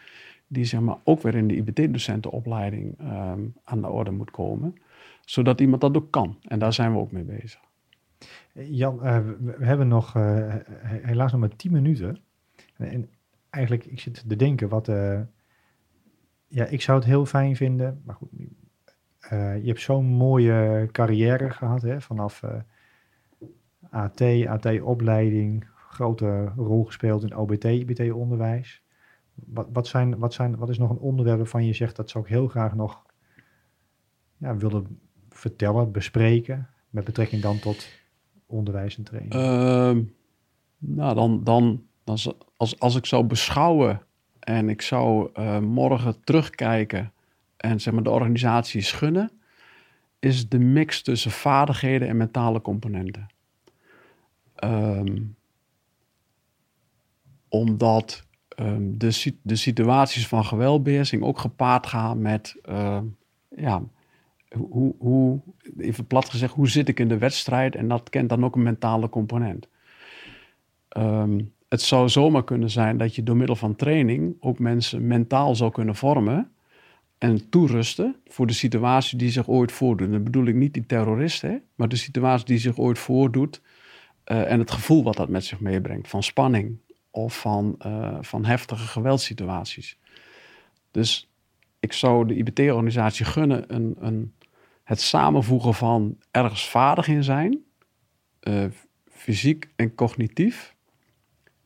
die 0.52 0.64
zeg 0.64 0.80
maar, 0.80 0.96
ook 1.04 1.22
weer 1.22 1.34
in 1.34 1.48
de 1.48 1.56
IBT-docentenopleiding 1.56 2.94
ehm, 2.98 3.40
aan 3.64 3.80
de 3.80 3.88
orde 3.88 4.10
moet 4.10 4.30
komen. 4.30 4.74
Zodat 5.24 5.60
iemand 5.60 5.80
dat 5.80 5.96
ook 5.96 6.10
kan. 6.10 6.38
En 6.42 6.58
daar 6.58 6.72
zijn 6.72 6.92
we 6.92 6.98
ook 6.98 7.12
mee 7.12 7.24
bezig. 7.24 7.60
Jan, 8.52 8.98
we, 8.98 9.54
hebben 9.58 9.88
nog 9.88 10.12
helaas 10.82 11.32
nog 11.32 11.40
maar 11.40 11.56
10 11.56 11.72
minuten. 11.72 12.18
En 12.76 13.10
eigenlijk, 13.50 13.84
ik 13.84 14.00
zit 14.00 14.28
te 14.28 14.36
denken 14.36 14.68
wat. 14.68 14.88
Uh, 14.88 15.20
ja, 16.46 16.64
ik 16.64 16.82
zou 16.82 16.98
het 16.98 17.06
heel 17.06 17.26
fijn 17.26 17.56
vinden. 17.56 18.02
Maar 18.04 18.14
goed, 18.14 18.30
je 19.28 19.62
hebt 19.64 19.80
zo'n 19.80 20.06
mooie 20.06 20.88
carrière 20.92 21.50
gehad. 21.50 21.82
Hè, 21.82 22.00
vanaf 22.00 22.42
AT, 23.90 24.20
AT-opleiding, 24.46 25.68
grote 25.74 26.52
rol 26.56 26.84
gespeeld 26.84 27.22
in 27.22 27.36
OBT, 27.36 27.64
IBT-onderwijs. 27.64 28.82
Wat, 29.34 29.68
wat, 29.72 29.86
zijn, 29.86 30.18
wat, 30.18 30.34
zijn, 30.34 30.56
wat 30.56 30.68
is 30.68 30.78
nog 30.78 30.90
een 30.90 30.98
onderwerp 30.98 31.38
waarvan 31.38 31.66
je 31.66 31.72
zegt 31.72 31.96
dat 31.96 32.10
zou 32.10 32.24
ik 32.24 32.30
heel 32.30 32.48
graag 32.48 32.74
nog 32.74 33.06
ja, 34.36 34.56
willen 34.56 35.00
vertellen, 35.40 35.92
bespreken, 35.92 36.68
met 36.90 37.04
betrekking 37.04 37.42
dan 37.42 37.58
tot 37.58 37.88
onderwijs 38.46 38.96
en 38.96 39.04
training? 39.04 39.32
Ehm, 39.32 40.02
nou, 40.78 41.14
dan, 41.14 41.44
dan 41.44 41.82
als, 42.04 42.32
als, 42.56 42.78
als 42.78 42.96
ik 42.96 43.06
zou 43.06 43.24
beschouwen 43.24 44.02
en 44.38 44.68
ik 44.68 44.82
zou 44.82 45.30
uh, 45.34 45.58
morgen 45.58 46.24
terugkijken 46.24 47.12
en 47.56 47.80
zeg 47.80 47.94
maar 47.94 48.02
de 48.02 48.10
organisatie 48.10 48.82
gunnen, 48.82 49.30
is 50.18 50.48
de 50.48 50.58
mix 50.58 51.02
tussen 51.02 51.30
vaardigheden 51.30 52.08
en 52.08 52.16
mentale 52.16 52.60
componenten. 52.60 53.26
Um, 54.64 55.36
omdat 57.48 58.26
um, 58.56 58.98
de, 58.98 59.38
de 59.42 59.56
situaties 59.56 60.28
van 60.28 60.44
geweldbeheersing 60.44 61.22
ook 61.22 61.38
gepaard 61.38 61.86
gaan 61.86 62.22
met, 62.22 62.56
ja, 63.48 63.82
hoe, 64.56 64.94
hoe, 64.98 65.40
even 65.78 66.06
plat 66.06 66.28
gezegd, 66.28 66.54
hoe 66.54 66.68
zit 66.68 66.88
ik 66.88 67.00
in 67.00 67.08
de 67.08 67.18
wedstrijd? 67.18 67.74
En 67.74 67.88
dat 67.88 68.10
kent 68.10 68.28
dan 68.28 68.44
ook 68.44 68.56
een 68.56 68.62
mentale 68.62 69.08
component. 69.08 69.68
Um, 70.96 71.52
het 71.68 71.82
zou 71.82 72.08
zomaar 72.08 72.44
kunnen 72.44 72.70
zijn 72.70 72.96
dat 72.96 73.14
je 73.14 73.22
door 73.22 73.36
middel 73.36 73.56
van 73.56 73.76
training 73.76 74.36
ook 74.40 74.58
mensen 74.58 75.06
mentaal 75.06 75.54
zou 75.54 75.70
kunnen 75.70 75.94
vormen 75.94 76.50
en 77.18 77.48
toerusten 77.48 78.16
voor 78.26 78.46
de 78.46 78.52
situatie 78.52 79.18
die 79.18 79.30
zich 79.30 79.48
ooit 79.48 79.72
voordoet. 79.72 80.10
Dan 80.10 80.22
bedoel 80.22 80.46
ik 80.46 80.54
niet 80.54 80.74
die 80.74 80.86
terroristen, 80.86 81.62
maar 81.74 81.88
de 81.88 81.96
situatie 81.96 82.46
die 82.46 82.58
zich 82.58 82.78
ooit 82.78 82.98
voordoet 82.98 83.60
uh, 84.26 84.50
en 84.50 84.58
het 84.58 84.70
gevoel 84.70 85.02
wat 85.02 85.16
dat 85.16 85.28
met 85.28 85.44
zich 85.44 85.60
meebrengt 85.60 86.08
van 86.08 86.22
spanning 86.22 86.78
of 87.10 87.40
van, 87.40 87.78
uh, 87.86 88.18
van 88.20 88.44
heftige 88.44 88.86
geweldssituaties. 88.86 89.98
Dus 90.90 91.30
ik 91.80 91.92
zou 91.92 92.26
de 92.26 92.34
IBT-organisatie 92.34 93.24
gunnen 93.24 93.74
een, 93.74 93.96
een, 93.98 94.34
het 94.90 95.00
samenvoegen 95.00 95.74
van 95.74 96.16
ergens 96.30 96.68
vaardig 96.68 97.08
in 97.08 97.24
zijn, 97.24 97.58
uh, 98.42 98.64
fysiek 99.08 99.68
en 99.76 99.94
cognitief, 99.94 100.74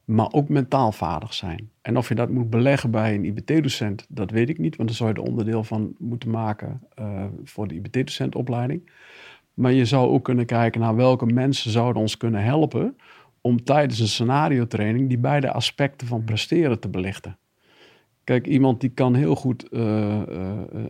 maar 0.04 0.32
ook 0.32 0.48
mentaal 0.48 0.92
vaardig 0.92 1.34
zijn. 1.34 1.70
En 1.82 1.96
of 1.96 2.08
je 2.08 2.14
dat 2.14 2.30
moet 2.30 2.50
beleggen 2.50 2.90
bij 2.90 3.14
een 3.14 3.24
IBT-docent, 3.24 4.06
dat 4.08 4.30
weet 4.30 4.48
ik 4.48 4.58
niet, 4.58 4.76
want 4.76 4.88
daar 4.88 4.98
zou 4.98 5.10
je 5.10 5.16
er 5.16 5.28
onderdeel 5.28 5.64
van 5.64 5.94
moeten 5.98 6.30
maken 6.30 6.80
uh, 6.98 7.24
voor 7.44 7.68
de 7.68 7.74
IBT-docentopleiding. 7.74 8.90
Maar 9.54 9.72
je 9.72 9.84
zou 9.84 10.08
ook 10.08 10.24
kunnen 10.24 10.46
kijken 10.46 10.80
naar 10.80 10.96
welke 10.96 11.26
mensen 11.26 11.70
zouden 11.70 12.02
ons 12.02 12.16
kunnen 12.16 12.42
helpen 12.42 12.96
om 13.40 13.64
tijdens 13.64 13.98
een 13.98 14.08
scenario-training 14.08 15.08
die 15.08 15.18
beide 15.18 15.52
aspecten 15.52 16.06
van 16.06 16.24
presteren 16.24 16.80
te 16.80 16.88
belichten. 16.88 17.38
Kijk, 18.24 18.46
iemand 18.46 18.80
die 18.80 18.90
kan 18.90 19.14
heel 19.14 19.34
goed 19.34 19.66
uh, 19.70 19.80
uh, 19.80 20.22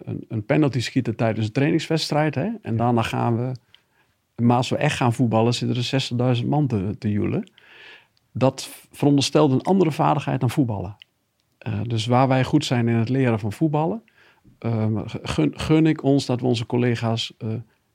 een, 0.05 0.25
een, 0.29 0.45
penalty 0.45 0.81
schieten 0.81 1.17
tijdens 1.17 1.47
een 1.47 1.53
trainingswedstrijd. 1.53 2.35
Hè? 2.35 2.49
En 2.63 2.77
daarna 2.77 3.03
gaan 3.03 3.37
we, 3.37 3.53
maar 4.43 4.57
als 4.57 4.69
we 4.69 4.77
echt 4.77 4.97
gaan 4.97 5.13
voetballen, 5.13 5.55
zitten 5.55 5.77
er 6.21 6.37
60.000 6.43 6.47
man 6.47 6.67
te, 6.67 6.95
te 6.99 7.11
joelen 7.11 7.51
dat 8.33 8.71
veronderstelt 8.91 9.53
een 9.53 9.63
andere 9.63 9.93
vaardigheid 9.93 10.41
dan 10.41 10.51
voetballen. 10.51 10.97
Uh, 11.67 11.81
dus 11.83 12.07
waar 12.07 12.29
wij 12.29 12.45
goed 12.45 12.65
zijn 12.65 12.89
in 12.89 12.95
het 12.95 13.09
leren 13.09 13.39
van 13.39 13.53
voetballen, 13.53 14.03
uh, 14.61 15.01
gun, 15.05 15.59
gun, 15.59 15.87
ik 15.87 16.03
ons 16.03 16.27
dat 16.27 16.41
we 16.41 16.47
onze 16.47 16.67
collega's 16.67 17.35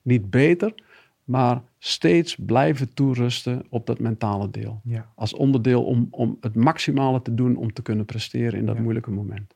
niet 0.02 0.30
beter, 0.30 0.74
maar 1.30 1.62
steeds 1.78 2.36
blijven 2.36 2.94
toerusten 2.94 3.62
op 3.68 3.86
dat 3.86 3.98
mentale 3.98 4.50
deel. 4.50 4.80
Ja. 4.84 5.12
Als 5.14 5.34
onderdeel 5.34 5.84
om, 5.84 6.08
om 6.10 6.36
het 6.40 6.54
maximale 6.54 7.22
te 7.22 7.34
doen 7.34 7.56
om 7.56 7.72
te 7.72 7.82
kunnen 7.82 8.04
presteren 8.04 8.58
in 8.58 8.66
dat 8.66 8.76
ja. 8.76 8.82
moeilijke 8.82 9.10
moment. 9.10 9.54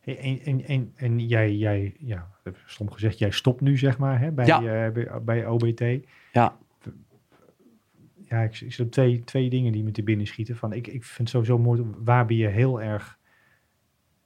Hey, 0.00 0.18
en, 0.18 0.40
en, 0.44 0.64
en, 0.66 0.92
en, 0.96 1.26
jij, 1.26 1.56
jij, 1.56 1.94
ja, 1.98 2.30
stom 2.66 2.90
gezegd, 2.90 3.18
jij 3.18 3.30
stopt 3.30 3.60
nu 3.60 3.78
zeg 3.78 3.98
maar 3.98 4.20
hè, 4.20 4.30
bij, 4.30 4.46
ja. 4.46 4.90
bij, 4.90 5.08
bij 5.24 5.46
OBT. 5.46 5.84
Ja 6.32 6.56
ja, 8.30 8.40
ik, 8.40 8.60
ik 8.60 8.72
zie 8.72 8.88
twee, 8.88 9.24
twee 9.24 9.50
dingen 9.50 9.72
die 9.72 9.82
me 9.82 9.90
te 9.90 10.02
binnen 10.02 10.26
schieten. 10.26 10.56
Van, 10.56 10.72
ik, 10.72 10.86
ik 10.86 11.04
vind 11.04 11.18
het 11.18 11.28
sowieso 11.28 11.58
mooi, 11.58 11.84
waar 11.98 12.26
ben 12.26 12.36
je 12.36 12.46
heel 12.46 12.82
erg 12.82 13.18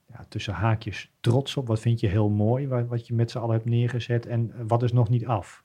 ja, 0.07 0.25
tussen 0.29 0.53
haakjes 0.53 1.11
trots 1.19 1.57
op? 1.57 1.67
Wat 1.67 1.79
vind 1.79 1.99
je 1.99 2.07
heel 2.07 2.29
mooi, 2.29 2.67
wat, 2.67 2.87
wat 2.87 3.07
je 3.07 3.13
met 3.13 3.31
z'n 3.31 3.37
allen 3.37 3.55
hebt 3.55 3.65
neergezet? 3.65 4.25
En 4.25 4.67
wat 4.67 4.83
is 4.83 4.91
nog 4.91 5.09
niet 5.09 5.25
af? 5.25 5.63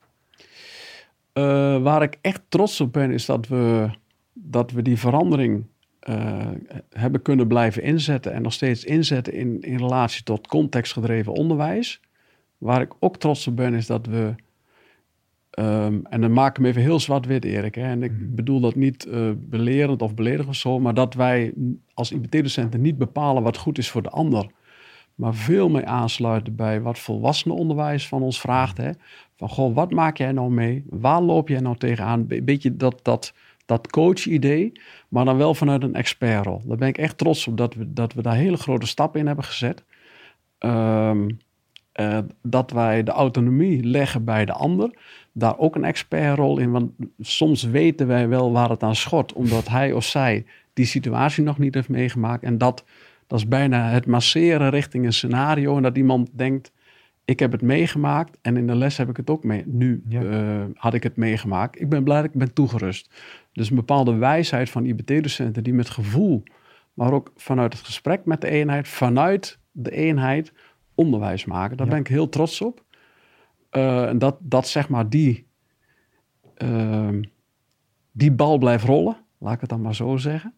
Uh, 1.40 1.82
waar 1.82 2.02
ik 2.02 2.18
echt 2.20 2.42
trots 2.48 2.80
op 2.80 2.92
ben, 2.92 3.10
is 3.10 3.26
dat 3.26 3.48
we, 3.48 3.90
dat 4.32 4.70
we 4.70 4.82
die 4.82 4.98
verandering 4.98 5.64
uh, 6.08 6.48
hebben 6.90 7.22
kunnen 7.22 7.46
blijven 7.48 7.82
inzetten. 7.82 8.32
En 8.32 8.42
nog 8.42 8.52
steeds 8.52 8.84
inzetten 8.84 9.32
in, 9.32 9.60
in 9.60 9.76
relatie 9.76 10.22
tot 10.22 10.46
contextgedreven 10.46 11.32
onderwijs. 11.32 12.00
Waar 12.58 12.80
ik 12.80 12.92
ook 12.98 13.16
trots 13.16 13.46
op 13.46 13.56
ben, 13.56 13.74
is 13.74 13.86
dat 13.86 14.06
we 14.06 14.34
Um, 15.58 16.06
en 16.06 16.20
dan 16.20 16.32
maak 16.32 16.50
ik 16.50 16.56
hem 16.56 16.66
even 16.66 16.82
heel 16.82 17.00
zwart-wit, 17.00 17.44
Erik. 17.44 17.74
Hè? 17.74 17.82
En 17.82 18.02
ik 18.02 18.12
mhm. 18.12 18.34
bedoel 18.34 18.60
dat 18.60 18.74
niet 18.74 19.06
uh, 19.06 19.30
belerend 19.36 20.02
of 20.02 20.14
beledigend 20.14 20.48
of 20.48 20.54
zo, 20.54 20.78
maar 20.78 20.94
dat 20.94 21.14
wij 21.14 21.52
als 21.94 22.12
IBT-docenten 22.12 22.80
niet 22.80 22.98
bepalen 22.98 23.42
wat 23.42 23.56
goed 23.56 23.78
is 23.78 23.90
voor 23.90 24.02
de 24.02 24.10
ander. 24.10 24.46
Maar 25.14 25.34
veel 25.34 25.68
meer 25.68 25.84
aansluiten 25.84 26.56
bij 26.56 26.80
wat 26.80 26.98
volwassenenonderwijs 26.98 28.08
van 28.08 28.22
ons 28.22 28.40
vraagt. 28.40 28.76
Hè? 28.76 28.90
Van, 29.40 29.48
goh, 29.48 29.74
wat 29.74 29.90
maak 29.90 30.16
jij 30.16 30.32
nou 30.32 30.50
mee? 30.50 30.84
Waar 30.88 31.20
loop 31.22 31.48
jij 31.48 31.60
nou 31.60 31.76
tegenaan? 31.76 32.24
Een 32.28 32.44
beetje 32.44 32.76
dat, 32.76 33.00
dat, 33.02 33.32
dat 33.66 33.90
coach-idee, 33.90 34.72
maar 35.08 35.24
dan 35.24 35.36
wel 35.36 35.54
vanuit 35.54 35.82
een 35.82 35.94
expertrol. 35.94 36.62
Daar 36.64 36.76
ben 36.76 36.88
ik 36.88 36.98
echt 36.98 37.18
trots 37.18 37.46
op 37.46 37.56
dat 37.56 37.74
we, 37.74 37.92
dat 37.92 38.12
we 38.12 38.22
daar 38.22 38.34
hele 38.34 38.56
grote 38.56 38.86
stappen 38.86 39.20
in 39.20 39.26
hebben 39.26 39.44
gezet. 39.44 39.84
Um, 40.58 41.38
uh, 42.00 42.18
dat 42.42 42.70
wij 42.70 43.02
de 43.02 43.10
autonomie 43.10 43.84
leggen 43.84 44.24
bij 44.24 44.44
de 44.44 44.52
ander 44.52 44.90
daar 45.32 45.58
ook 45.58 45.74
een 45.74 45.84
expertrol 45.84 46.58
in. 46.58 46.70
Want 46.70 46.90
soms 47.18 47.62
weten 47.62 48.06
wij 48.06 48.28
wel 48.28 48.52
waar 48.52 48.70
het 48.70 48.82
aan 48.82 48.96
schort, 48.96 49.32
omdat 49.32 49.68
hij 49.68 49.92
of 49.92 50.04
zij 50.04 50.44
die 50.72 50.86
situatie 50.86 51.44
nog 51.44 51.58
niet 51.58 51.74
heeft 51.74 51.88
meegemaakt. 51.88 52.42
En 52.42 52.58
dat, 52.58 52.84
dat 53.26 53.38
is 53.38 53.48
bijna 53.48 53.88
het 53.88 54.06
masseren 54.06 54.70
richting 54.70 55.04
een 55.04 55.12
scenario. 55.12 55.76
En 55.76 55.82
dat 55.82 55.96
iemand 55.96 56.28
denkt, 56.32 56.72
ik 57.30 57.38
heb 57.38 57.52
het 57.52 57.62
meegemaakt 57.62 58.38
en 58.42 58.56
in 58.56 58.66
de 58.66 58.74
les 58.74 58.96
heb 58.96 59.08
ik 59.08 59.16
het 59.16 59.30
ook 59.30 59.44
mee. 59.44 59.62
Nu 59.66 60.02
uh, 60.08 60.64
had 60.74 60.94
ik 60.94 61.02
het 61.02 61.16
meegemaakt. 61.16 61.80
Ik 61.80 61.88
ben 61.88 62.04
blij 62.04 62.16
dat 62.16 62.30
ik 62.30 62.38
ben 62.38 62.52
toegerust. 62.52 63.10
Dus 63.52 63.70
een 63.70 63.76
bepaalde 63.76 64.14
wijsheid 64.14 64.70
van 64.70 64.84
IBT-docenten 64.84 65.62
die 65.62 65.72
met 65.72 65.90
gevoel, 65.90 66.42
maar 66.94 67.12
ook 67.12 67.32
vanuit 67.36 67.72
het 67.72 67.82
gesprek 67.82 68.24
met 68.24 68.40
de 68.40 68.48
eenheid, 68.48 68.88
vanuit 68.88 69.58
de 69.70 69.90
eenheid 69.90 70.52
onderwijs 70.94 71.44
maken. 71.44 71.76
Daar 71.76 71.86
ben 71.86 71.98
ik 71.98 72.08
heel 72.08 72.28
trots 72.28 72.60
op. 72.60 72.84
Uh, 73.72 74.08
en 74.08 74.18
dat, 74.18 74.36
dat 74.40 74.68
zeg 74.68 74.88
maar 74.88 75.08
die, 75.08 75.46
uh, 76.58 77.08
die 78.12 78.32
bal 78.32 78.58
blijft 78.58 78.84
rollen, 78.84 79.16
laat 79.38 79.54
ik 79.54 79.60
het 79.60 79.70
dan 79.70 79.80
maar 79.80 79.94
zo 79.94 80.16
zeggen. 80.16 80.54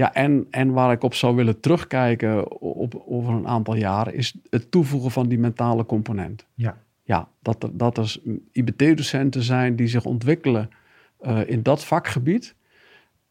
Ja, 0.00 0.14
en, 0.14 0.46
en 0.50 0.72
waar 0.72 0.92
ik 0.92 1.02
op 1.02 1.14
zou 1.14 1.36
willen 1.36 1.60
terugkijken 1.60 2.60
op, 2.60 3.02
over 3.06 3.34
een 3.34 3.48
aantal 3.48 3.74
jaren, 3.76 4.14
is 4.14 4.34
het 4.50 4.70
toevoegen 4.70 5.10
van 5.10 5.28
die 5.28 5.38
mentale 5.38 5.86
component. 5.86 6.46
Ja. 6.54 6.76
Ja, 7.02 7.28
dat 7.42 7.62
er, 7.62 7.76
dat 7.76 7.98
er 7.98 8.16
IBT-docenten 8.52 9.42
zijn 9.42 9.76
die 9.76 9.86
zich 9.86 10.04
ontwikkelen 10.04 10.70
uh, 11.22 11.48
in 11.48 11.62
dat 11.62 11.84
vakgebied. 11.84 12.54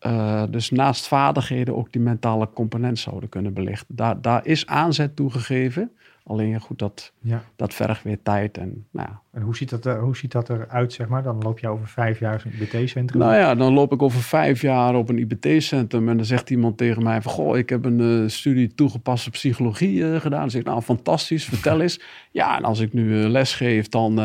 Uh, 0.02 0.44
dus 0.50 0.70
naast 0.70 1.08
vaardigheden 1.08 1.76
ook 1.76 1.92
die 1.92 2.02
mentale 2.02 2.50
component 2.54 3.00
zouden 3.00 3.30
kunnen 3.30 3.54
belichten. 3.54 3.96
Daar, 3.96 4.22
daar 4.22 4.46
is 4.46 4.66
aanzet 4.66 5.16
toegegeven 5.16 5.92
Alleen 6.30 6.60
goed, 6.60 6.80
dat, 6.80 7.14
Ja. 7.20 7.44
dat 7.56 7.74
vergt 7.74 8.04
weer 8.04 8.22
tijd. 8.24 8.58
En, 8.58 8.86
nou, 8.92 9.08
ja. 9.10 9.22
En 9.32 9.42
hoe 9.42 9.56
ziet, 9.56 9.70
dat 9.70 9.86
er, 9.86 10.00
hoe 10.00 10.18
ziet 10.18 10.32
dat 10.32 10.50
eruit, 10.50 10.94
zeg 10.94 11.08
maar? 11.08 11.24
Dan 11.24 11.38
loop 11.42 11.60
je 11.60 11.68
over 11.68 11.88
vijf 11.88 12.20
jaar 12.20 12.40
zo'n 12.40 12.52
IBT-centrum. 12.52 13.22
nou 13.22 13.36
ja, 13.36 13.56
dan 13.56 13.74
loop 13.74 13.92
ik 13.92 14.02
over 14.02 14.22
vijf 14.22 14.62
jaar 14.62 14.96
op 14.96 15.10
een 15.10 15.18
IBT-centrum 15.18 16.10
en 16.10 16.16
dan 16.18 16.26
zegt 16.26 16.50
iemand 16.50 16.78
tegen 16.78 17.04
mij 17.04 17.22
van, 17.22 17.32
goh, 17.32 17.58
ik 17.58 17.70
heb 17.70 17.86
een 17.86 18.24
eh, 18.24 18.30
studie 18.30 18.74
toegepaste 18.74 19.30
psychologie 19.30 20.12
eh, 20.14 20.20
gedaan. 20.20 20.40
Dan 20.40 20.50
zeg 20.50 20.62
ik, 20.62 20.68
nou, 20.68 20.82
fantastisch, 20.82 21.46
vertel 21.46 21.82
eens. 21.82 22.02
Ja, 22.32 22.58
en 22.58 22.64
als 22.64 22.80
ik 22.80 22.94
nu 22.94 23.24
eh, 23.24 23.30
les 23.30 23.54
geef, 23.54 23.88
dan, 23.88 24.16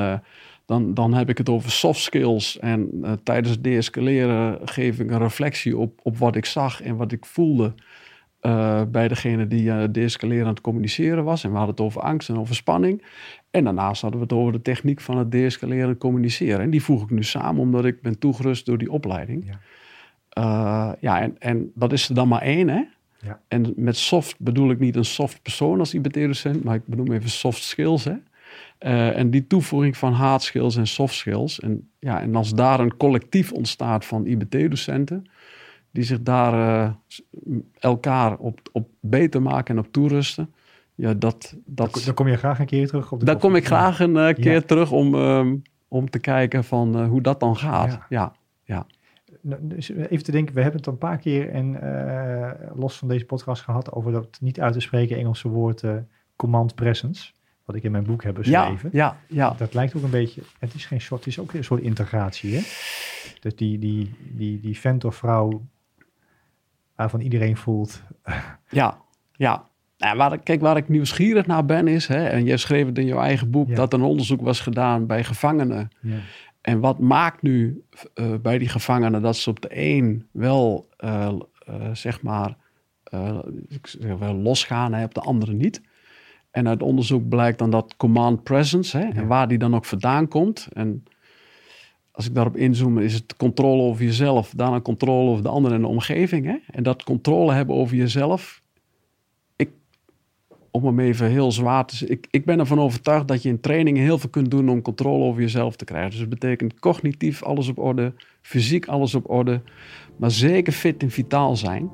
dan, 0.66 0.94
dan 0.94 1.14
heb 1.14 1.28
ik 1.28 1.38
het 1.38 1.48
over 1.48 1.70
soft 1.70 2.00
skills. 2.00 2.58
En 2.58 3.04
tijdens 3.22 3.50
het 3.50 3.64
deescaleren 3.64 4.58
geef 4.64 4.98
ik 4.98 5.10
een 5.10 5.18
reflectie 5.18 5.76
op, 5.76 6.00
op 6.02 6.18
wat 6.18 6.36
ik 6.36 6.44
zag 6.44 6.82
en 6.82 6.96
wat 6.96 7.12
ik 7.12 7.26
voelde. 7.26 7.74
Eh, 8.44 8.82
bij 8.88 9.08
degene 9.08 9.46
die 9.46 9.64
uh, 9.64 9.84
deescaleren 9.90 10.44
aan 10.44 10.52
het 10.52 10.60
communiceren 10.60 11.24
was. 11.24 11.44
En 11.44 11.50
we 11.50 11.56
hadden 11.56 11.74
het 11.74 11.84
over 11.84 12.00
angst 12.00 12.28
en 12.28 12.38
over 12.38 12.54
spanning. 12.54 13.02
En 13.50 13.64
daarnaast 13.64 14.02
hadden 14.02 14.20
we 14.20 14.26
het 14.26 14.34
over 14.34 14.52
de 14.52 14.62
techniek 14.62 15.00
van 15.00 15.18
het 15.18 15.30
deescaleren 15.30 15.88
en 15.88 15.98
communiceren. 15.98 16.60
En 16.60 16.70
die 16.70 16.82
voeg 16.82 17.02
ik 17.02 17.10
nu 17.10 17.22
samen, 17.22 17.60
omdat 17.60 17.84
ik 17.84 18.02
ben 18.02 18.18
toegerust 18.18 18.66
door 18.66 18.78
die 18.78 18.90
opleiding. 18.90 19.44
Ja. 19.46 19.58
Uh, 20.38 20.92
ja, 21.00 21.20
en, 21.20 21.36
en 21.38 21.72
dat 21.74 21.92
is 21.92 22.08
er 22.08 22.14
dan 22.14 22.28
maar 22.28 22.42
één, 22.42 22.68
hè? 22.68 22.82
Ja. 23.20 23.40
En 23.48 23.72
met 23.76 23.96
soft 23.96 24.36
bedoel 24.38 24.70
ik 24.70 24.78
niet 24.78 24.96
een 24.96 25.04
soft 25.04 25.42
persoon 25.42 25.78
als 25.78 25.94
IBT-docent, 25.94 26.64
maar 26.64 26.74
ik 26.74 26.86
bedoel 26.86 27.12
even 27.12 27.30
soft 27.30 27.62
skills, 27.62 28.04
hè? 28.04 28.14
Uh, 28.80 29.18
en 29.18 29.30
die 29.30 29.46
toevoeging 29.46 29.96
van 29.96 30.12
hard 30.12 30.42
skills 30.42 30.76
en 30.76 30.86
soft 30.86 31.14
skills. 31.14 31.60
En, 31.60 31.88
ja, 31.98 32.20
en 32.20 32.36
als 32.36 32.54
daar 32.54 32.80
een 32.80 32.96
collectief 32.96 33.52
ontstaat 33.52 34.04
van 34.04 34.26
IBT-docenten, 34.26 35.26
die 35.94 36.04
zich 36.04 36.22
daar 36.22 36.52
uh, 36.54 36.90
elkaar 37.78 38.36
op, 38.36 38.60
op 38.72 38.88
beter 39.00 39.42
maken 39.42 39.76
en 39.76 39.84
op 39.84 39.92
toerusten. 39.92 40.54
Ja, 40.94 41.14
dat, 41.14 41.56
dat, 41.64 42.02
Dan 42.04 42.14
kom 42.14 42.28
je 42.28 42.36
graag 42.36 42.58
een 42.58 42.66
keer 42.66 42.86
terug 42.86 43.12
op 43.12 43.18
de 43.18 43.24
Daar 43.24 43.36
kom 43.36 43.56
ik 43.56 43.66
graag 43.66 44.00
een 44.00 44.16
uh, 44.16 44.34
keer 44.34 44.52
ja. 44.52 44.60
terug 44.60 44.92
om, 44.92 45.14
um, 45.14 45.62
om 45.88 46.10
te 46.10 46.18
kijken 46.18 46.64
van 46.64 47.00
uh, 47.00 47.08
hoe 47.08 47.20
dat 47.20 47.40
dan 47.40 47.56
gaat. 47.56 47.90
Ja, 47.90 48.06
ja. 48.08 48.86
ja. 49.42 49.56
Dus 49.60 49.88
even 49.88 50.24
te 50.24 50.30
denken, 50.30 50.54
we 50.54 50.60
hebben 50.60 50.80
het 50.80 50.88
een 50.88 50.98
paar 50.98 51.18
keer 51.18 51.50
en 51.50 51.78
los 52.74 52.98
van 52.98 53.08
deze 53.08 53.24
podcast 53.24 53.62
gehad 53.62 53.92
over 53.92 54.12
dat 54.12 54.38
niet 54.40 54.60
uit 54.60 54.72
te 54.72 54.80
spreken 54.80 55.16
Engelse 55.16 55.48
woord 55.48 55.82
command 56.36 56.74
presence. 56.74 57.32
Wat 57.64 57.76
ik 57.76 57.82
in 57.82 57.90
mijn 57.90 58.04
boek 58.04 58.22
heb 58.22 58.34
beschreven. 58.34 58.90
Ja, 58.92 59.16
ja, 59.28 59.48
ja. 59.48 59.54
Dat 59.58 59.74
lijkt 59.74 59.96
ook 59.96 60.02
een 60.02 60.10
beetje, 60.10 60.42
het 60.58 60.74
is 60.74 60.86
geen 60.86 61.00
soort, 61.00 61.24
het 61.24 61.28
is 61.28 61.38
ook 61.38 61.52
een 61.52 61.64
soort 61.64 61.82
integratie. 61.82 62.54
Hè? 62.54 62.60
Dus 63.40 63.56
die, 63.56 63.78
die, 63.78 64.14
die, 64.30 64.60
die 64.60 64.78
vent 64.78 65.04
of 65.04 65.16
vrouw 65.16 65.62
waarvan 66.96 67.20
iedereen 67.20 67.56
voelt. 67.56 68.02
Ja, 68.68 68.98
ja. 69.32 69.68
Nou, 69.98 70.16
waar, 70.16 70.38
kijk, 70.38 70.60
waar 70.60 70.76
ik 70.76 70.88
nieuwsgierig 70.88 71.46
naar 71.46 71.64
ben 71.64 71.88
is, 71.88 72.06
hè, 72.06 72.26
en 72.26 72.44
jij 72.44 72.56
schreef 72.56 72.86
het 72.86 72.98
in 72.98 73.06
jouw 73.06 73.20
eigen 73.20 73.50
boek, 73.50 73.68
ja. 73.68 73.74
dat 73.74 73.92
een 73.92 74.02
onderzoek 74.02 74.40
was 74.40 74.60
gedaan 74.60 75.06
bij 75.06 75.24
gevangenen. 75.24 75.90
Ja. 76.00 76.16
En 76.60 76.80
wat 76.80 76.98
maakt 76.98 77.42
nu 77.42 77.84
uh, 78.14 78.34
bij 78.42 78.58
die 78.58 78.68
gevangenen 78.68 79.22
dat 79.22 79.36
ze 79.36 79.50
op 79.50 79.60
de 79.60 79.68
een 79.70 80.26
wel, 80.30 80.88
uh, 80.98 81.32
uh, 81.68 81.74
zeg 81.92 82.22
maar, 82.22 82.56
wel 84.18 84.34
losgaan, 84.34 84.92
hè, 84.92 85.04
op 85.04 85.14
de 85.14 85.20
andere 85.20 85.52
niet? 85.52 85.82
En 86.50 86.68
uit 86.68 86.82
onderzoek 86.82 87.28
blijkt 87.28 87.58
dan 87.58 87.70
dat 87.70 87.96
command 87.96 88.42
presence, 88.42 88.98
hè, 88.98 89.04
ja. 89.04 89.12
en 89.12 89.26
waar 89.26 89.48
die 89.48 89.58
dan 89.58 89.74
ook 89.74 89.84
vandaan 89.84 90.28
komt. 90.28 90.68
En 90.72 91.04
als 92.14 92.26
ik 92.26 92.34
daarop 92.34 92.56
inzoom, 92.56 92.98
is 92.98 93.14
het 93.14 93.36
controle 93.36 93.82
over 93.82 94.04
jezelf, 94.04 94.52
daarna 94.56 94.80
controle 94.80 95.30
over 95.30 95.42
de 95.42 95.48
ander 95.48 95.72
en 95.72 95.80
de 95.80 95.86
omgeving. 95.86 96.46
Hè? 96.46 96.56
En 96.70 96.82
dat 96.82 97.02
controle 97.02 97.52
hebben 97.52 97.76
over 97.76 97.96
jezelf, 97.96 98.62
ik, 99.56 99.70
om 100.70 100.84
hem 100.84 101.00
even 101.00 101.30
heel 101.30 101.52
zwaar 101.52 101.86
te 101.86 101.96
zeggen, 101.96 102.16
ik, 102.16 102.26
ik 102.30 102.44
ben 102.44 102.58
ervan 102.58 102.80
overtuigd 102.80 103.28
dat 103.28 103.42
je 103.42 103.48
in 103.48 103.60
trainingen 103.60 104.02
heel 104.02 104.18
veel 104.18 104.30
kunt 104.30 104.50
doen 104.50 104.68
om 104.68 104.82
controle 104.82 105.24
over 105.24 105.40
jezelf 105.40 105.76
te 105.76 105.84
krijgen. 105.84 106.10
Dus 106.10 106.18
dat 106.18 106.28
betekent 106.28 106.80
cognitief 106.80 107.42
alles 107.42 107.68
op 107.68 107.78
orde, 107.78 108.12
fysiek 108.40 108.86
alles 108.86 109.14
op 109.14 109.30
orde, 109.30 109.60
maar 110.16 110.30
zeker 110.30 110.72
fit 110.72 111.02
en 111.02 111.10
vitaal 111.10 111.56
zijn. 111.56 111.90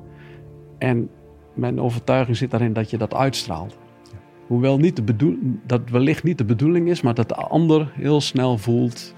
En 0.77 1.09
mijn 1.53 1.79
overtuiging 1.79 2.37
zit 2.37 2.51
daarin 2.51 2.73
dat 2.73 2.89
je 2.89 2.97
dat 2.97 3.13
uitstraalt. 3.13 3.77
Hoewel 4.47 4.77
niet 4.77 4.95
de 4.95 5.03
bedoel, 5.03 5.37
dat 5.65 5.89
wellicht 5.89 6.23
niet 6.23 6.37
de 6.37 6.45
bedoeling 6.45 6.89
is, 6.89 7.01
maar 7.01 7.13
dat 7.13 7.29
de 7.29 7.35
ander 7.35 7.91
heel 7.95 8.21
snel 8.21 8.57
voelt 8.57 9.13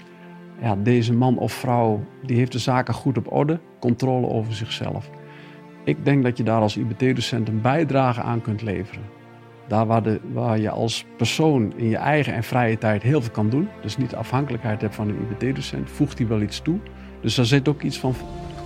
ja, 0.60 0.76
deze 0.76 1.12
man 1.12 1.38
of 1.38 1.52
vrouw 1.52 2.00
die 2.22 2.36
heeft 2.36 2.52
de 2.52 2.58
zaken 2.58 2.94
goed 2.94 3.18
op 3.18 3.32
orde, 3.32 3.60
controle 3.80 4.28
over 4.28 4.54
zichzelf. 4.54 5.10
Ik 5.84 6.04
denk 6.04 6.22
dat 6.22 6.36
je 6.36 6.42
daar 6.42 6.60
als 6.60 6.76
IBT-docent 6.76 7.48
een 7.48 7.60
bijdrage 7.60 8.20
aan 8.20 8.40
kunt 8.40 8.62
leveren. 8.62 9.02
Daar 9.68 9.86
waar, 9.86 10.02
de, 10.02 10.20
waar 10.32 10.58
je 10.58 10.70
als 10.70 11.06
persoon 11.16 11.72
in 11.76 11.88
je 11.88 11.96
eigen 11.96 12.34
en 12.34 12.42
vrije 12.42 12.78
tijd 12.78 13.02
heel 13.02 13.22
veel 13.22 13.32
kan 13.32 13.48
doen, 13.48 13.68
dus 13.82 13.96
niet 13.96 14.14
afhankelijkheid 14.14 14.80
hebt 14.80 14.94
van 14.94 15.08
een 15.08 15.18
IBT-docent, 15.30 15.90
voegt 15.90 16.18
hij 16.18 16.26
wel 16.26 16.40
iets 16.40 16.60
toe. 16.60 16.78
Dus 17.20 17.34
daar 17.34 17.44
zit 17.44 17.68
ook 17.68 17.82
iets 17.82 17.98
van, 17.98 18.14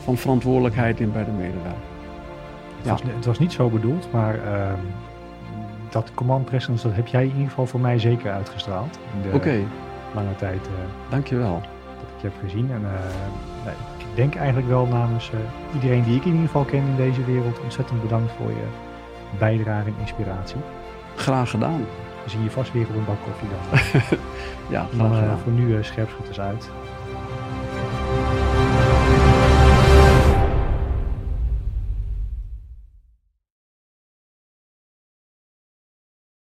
van 0.05 0.16
verantwoordelijkheid 0.16 1.01
in 1.01 1.12
bij 1.12 1.24
de 1.24 1.30
medewerker. 1.30 1.72
Het, 2.76 2.84
ja. 2.84 2.91
was, 2.91 3.03
het 3.03 3.24
was 3.24 3.39
niet 3.39 3.53
zo 3.53 3.68
bedoeld, 3.68 4.12
maar 4.12 4.34
uh, 4.34 4.72
dat 5.91 6.11
command 6.14 6.45
presence, 6.45 6.86
dat 6.86 6.97
heb 6.97 7.07
jij 7.07 7.22
in 7.22 7.32
ieder 7.32 7.49
geval 7.49 7.66
voor 7.66 7.80
mij 7.80 7.99
zeker 7.99 8.32
uitgestraald. 8.32 8.99
Oké. 9.26 9.36
Okay. 9.36 9.64
Lange 10.14 10.36
tijd. 10.36 10.66
Uh, 10.66 11.11
Dankjewel 11.11 11.62
je 12.20 12.26
heb 12.26 12.36
gezien. 12.40 12.70
En 12.70 12.80
uh, 12.80 12.90
nou, 13.64 13.76
ik 13.98 14.06
denk 14.14 14.34
eigenlijk 14.34 14.68
wel 14.68 14.86
namens 14.86 15.30
uh, 15.34 15.40
iedereen 15.74 16.04
die 16.04 16.16
ik 16.16 16.24
in 16.24 16.30
ieder 16.30 16.46
geval 16.46 16.64
ken 16.64 16.86
in 16.86 16.96
deze 16.96 17.24
wereld 17.24 17.60
ontzettend 17.60 18.02
bedankt 18.02 18.32
voor 18.32 18.50
je 18.50 18.66
bijdrage 19.38 19.86
en 19.86 19.94
inspiratie. 20.00 20.60
Graag 21.16 21.50
gedaan. 21.50 21.84
We 22.24 22.30
zien 22.30 22.42
je 22.42 22.50
vast 22.50 22.72
weer 22.72 22.86
op 22.88 22.94
een 22.94 23.04
bak 23.04 23.22
koffie 23.24 23.48
dan. 23.48 24.18
ja, 24.74 24.86
dan 24.96 25.12
uh, 25.12 25.32
voor 25.42 25.52
nu 25.52 25.84
scherpschutters 25.84 26.40
uit. 26.40 26.70